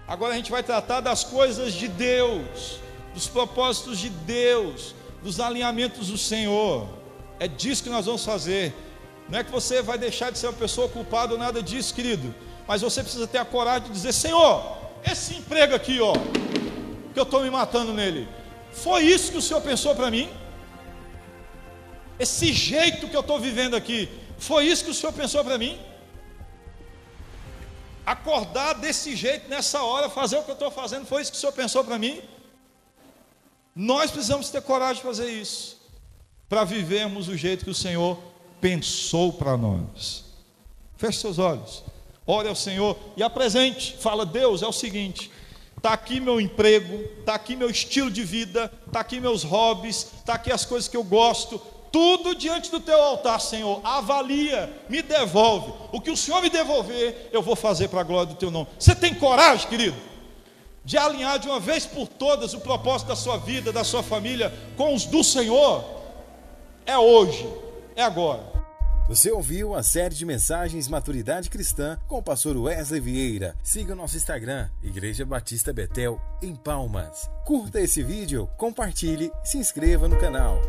Agora 0.07 0.35
a 0.35 0.37
gente 0.37 0.51
vai 0.51 0.63
tratar 0.63 1.01
das 1.01 1.25
coisas 1.25 1.73
de 1.73 1.89
Deus, 1.89 2.81
dos 3.13 3.27
propósitos 3.27 3.99
de 3.99 4.09
Deus, 4.09 4.95
dos 5.23 5.41
alinhamentos 5.41 6.09
do 6.09 6.19
Senhor. 6.19 6.87
É 7.39 7.49
disso 7.49 7.83
que 7.83 7.91
nós 7.91 8.07
vamos 8.07 8.25
fazer. 8.25 8.75
Não 9.29 9.39
é 9.39 9.45
que 9.45 9.51
você 9.51 9.83
vai 9.83 9.99
deixar 9.99 10.31
de 10.31 10.39
ser 10.39 10.47
uma 10.47 10.53
pessoa 10.53 10.89
culpada 10.89 11.33
ou 11.33 11.39
nada 11.39 11.63
disso, 11.63 11.95
querido. 11.95 12.35
Mas 12.67 12.83
você 12.83 13.03
precisa 13.03 13.27
ter 13.27 13.39
a 13.39 13.45
coragem 13.45 13.89
de 13.89 13.93
dizer: 13.93 14.13
Senhor, 14.13 14.77
esse 15.05 15.35
emprego 15.35 15.75
aqui, 15.75 16.01
ó, 16.01 16.13
que 17.13 17.19
eu 17.19 17.25
estou 17.25 17.43
me 17.43 17.51
matando 17.51 17.93
nele, 17.93 18.29
foi 18.73 19.05
isso 19.05 19.33
que 19.33 19.39
o 19.39 19.43
Senhor 19.43 19.61
pensou 19.61 19.95
para 19.95 20.11
mim? 20.11 20.29
Esse 22.19 22.53
jeito 22.53 23.09
que 23.09 23.17
eu 23.17 23.21
estou 23.21 23.39
vivendo 23.39 23.77
aqui, 23.77 24.09
foi 24.39 24.67
isso 24.67 24.85
que 24.85 24.91
o 24.91 24.95
Senhor 24.95 25.13
pensou 25.13 25.45
para 25.45 25.59
mim? 25.59 25.79
Acordar 28.05 28.75
desse 28.75 29.17
jeito, 29.17 29.49
nessa 29.49 29.83
hora, 29.83 30.09
fazer 30.09 30.39
o 30.39 30.43
que 30.43 30.51
eu 30.51 30.55
estou 30.55 30.71
fazendo, 30.71 31.07
foi 31.07 31.23
isso 31.23 31.31
que 31.31 31.37
o 31.37 31.41
Senhor 31.41 31.53
pensou 31.53 31.85
para 31.85 31.99
mim? 31.99 32.23
Nós 33.75 34.11
precisamos 34.11 34.49
ter 34.49 34.63
coragem 34.63 34.97
de 34.97 35.03
fazer 35.03 35.29
isso, 35.31 35.76
para 36.49 36.65
vivermos 36.65 37.29
o 37.29 37.37
jeito 37.37 37.65
que 37.65 37.71
o 37.71 37.75
Senhor 37.75 38.19
pensou 38.61 39.33
para 39.33 39.57
nós. 39.57 40.25
Feche 40.97 41.21
seus 41.21 41.39
olhos. 41.39 41.85
Ore 42.27 42.49
ao 42.49 42.57
Senhor 42.57 42.99
e 43.17 43.23
apresente. 43.23 43.97
Fala, 43.99 44.27
Deus, 44.27 44.63
é 44.63 44.67
o 44.67 44.73
seguinte: 44.73 45.31
está 45.77 45.93
aqui 45.93 46.21
meu 46.21 46.41
emprego, 46.41 47.05
está 47.21 47.35
aqui 47.35 47.55
meu 47.55 47.71
estilo 47.71 48.11
de 48.11 48.25
vida, 48.25 48.73
está 48.87 49.01
aqui 49.01 49.21
meus 49.21 49.43
hobbies, 49.45 50.09
está 50.19 50.35
aqui 50.35 50.51
as 50.51 50.65
coisas 50.65 50.89
que 50.89 50.97
eu 50.97 51.05
gosto, 51.05 51.61
tudo 51.93 52.35
diante 52.35 52.71
do 52.71 52.81
teu 52.81 53.01
altar, 53.01 53.41
Senhor. 53.41 53.81
Avalia, 53.85 54.73
me 54.89 55.03
devolve. 55.03 55.73
O 55.93 56.01
que 56.01 56.11
o 56.11 56.17
Senhor 56.17 56.43
me 56.43 56.51
devolver, 56.51 57.29
eu 57.33 57.43
vou 57.43 57.55
fazer 57.55 57.89
para 57.89 58.01
a 58.01 58.05
glória 58.05 58.33
do 58.33 58.39
teu 58.39 58.51
nome. 58.51 58.69
Você 58.79 58.95
tem 58.95 59.15
coragem, 59.15 59.69
querido, 59.69 59.97
de 60.85 60.99
alinhar 60.99 61.39
de 61.39 61.49
uma 61.49 61.61
vez 61.61 61.87
por 61.87 62.09
todas 62.09 62.55
o 62.55 62.61
propósito 62.61 63.09
da 63.09 63.17
sua 63.17 63.37
vida, 63.37 63.73
da 63.73 63.85
sua 63.85 64.03
família, 64.03 64.53
com 64.77 64.95
os 64.95 65.05
do 65.05 65.23
Senhor? 65.23 65.96
É 66.87 66.97
hoje, 66.97 67.53
é 67.97 68.03
agora. 68.03 68.45
Você 69.09 69.33
ouviu 69.33 69.75
a 69.75 69.83
série 69.83 70.15
de 70.15 70.25
mensagens 70.25 70.87
Maturidade 70.87 71.51
Cristã 71.51 71.99
com 72.07 72.19
o 72.19 72.23
pastor 72.23 72.57
Wesley 72.57 73.01
Vieira. 73.01 73.57
Siga 73.61 73.93
o 73.93 73.97
nosso 73.97 74.17
Instagram, 74.17 74.69
Igreja 74.81 75.27
Batista 75.27 75.73
Betel, 75.73 76.21
em 76.41 76.55
Palmas. 76.55 77.29
Curta 77.45 77.81
esse 77.81 78.05
vídeo, 78.05 78.49
compartilhe, 78.57 79.33
se 79.43 79.59
inscreva 79.59 80.07
no 80.07 80.17
canal. 80.17 80.63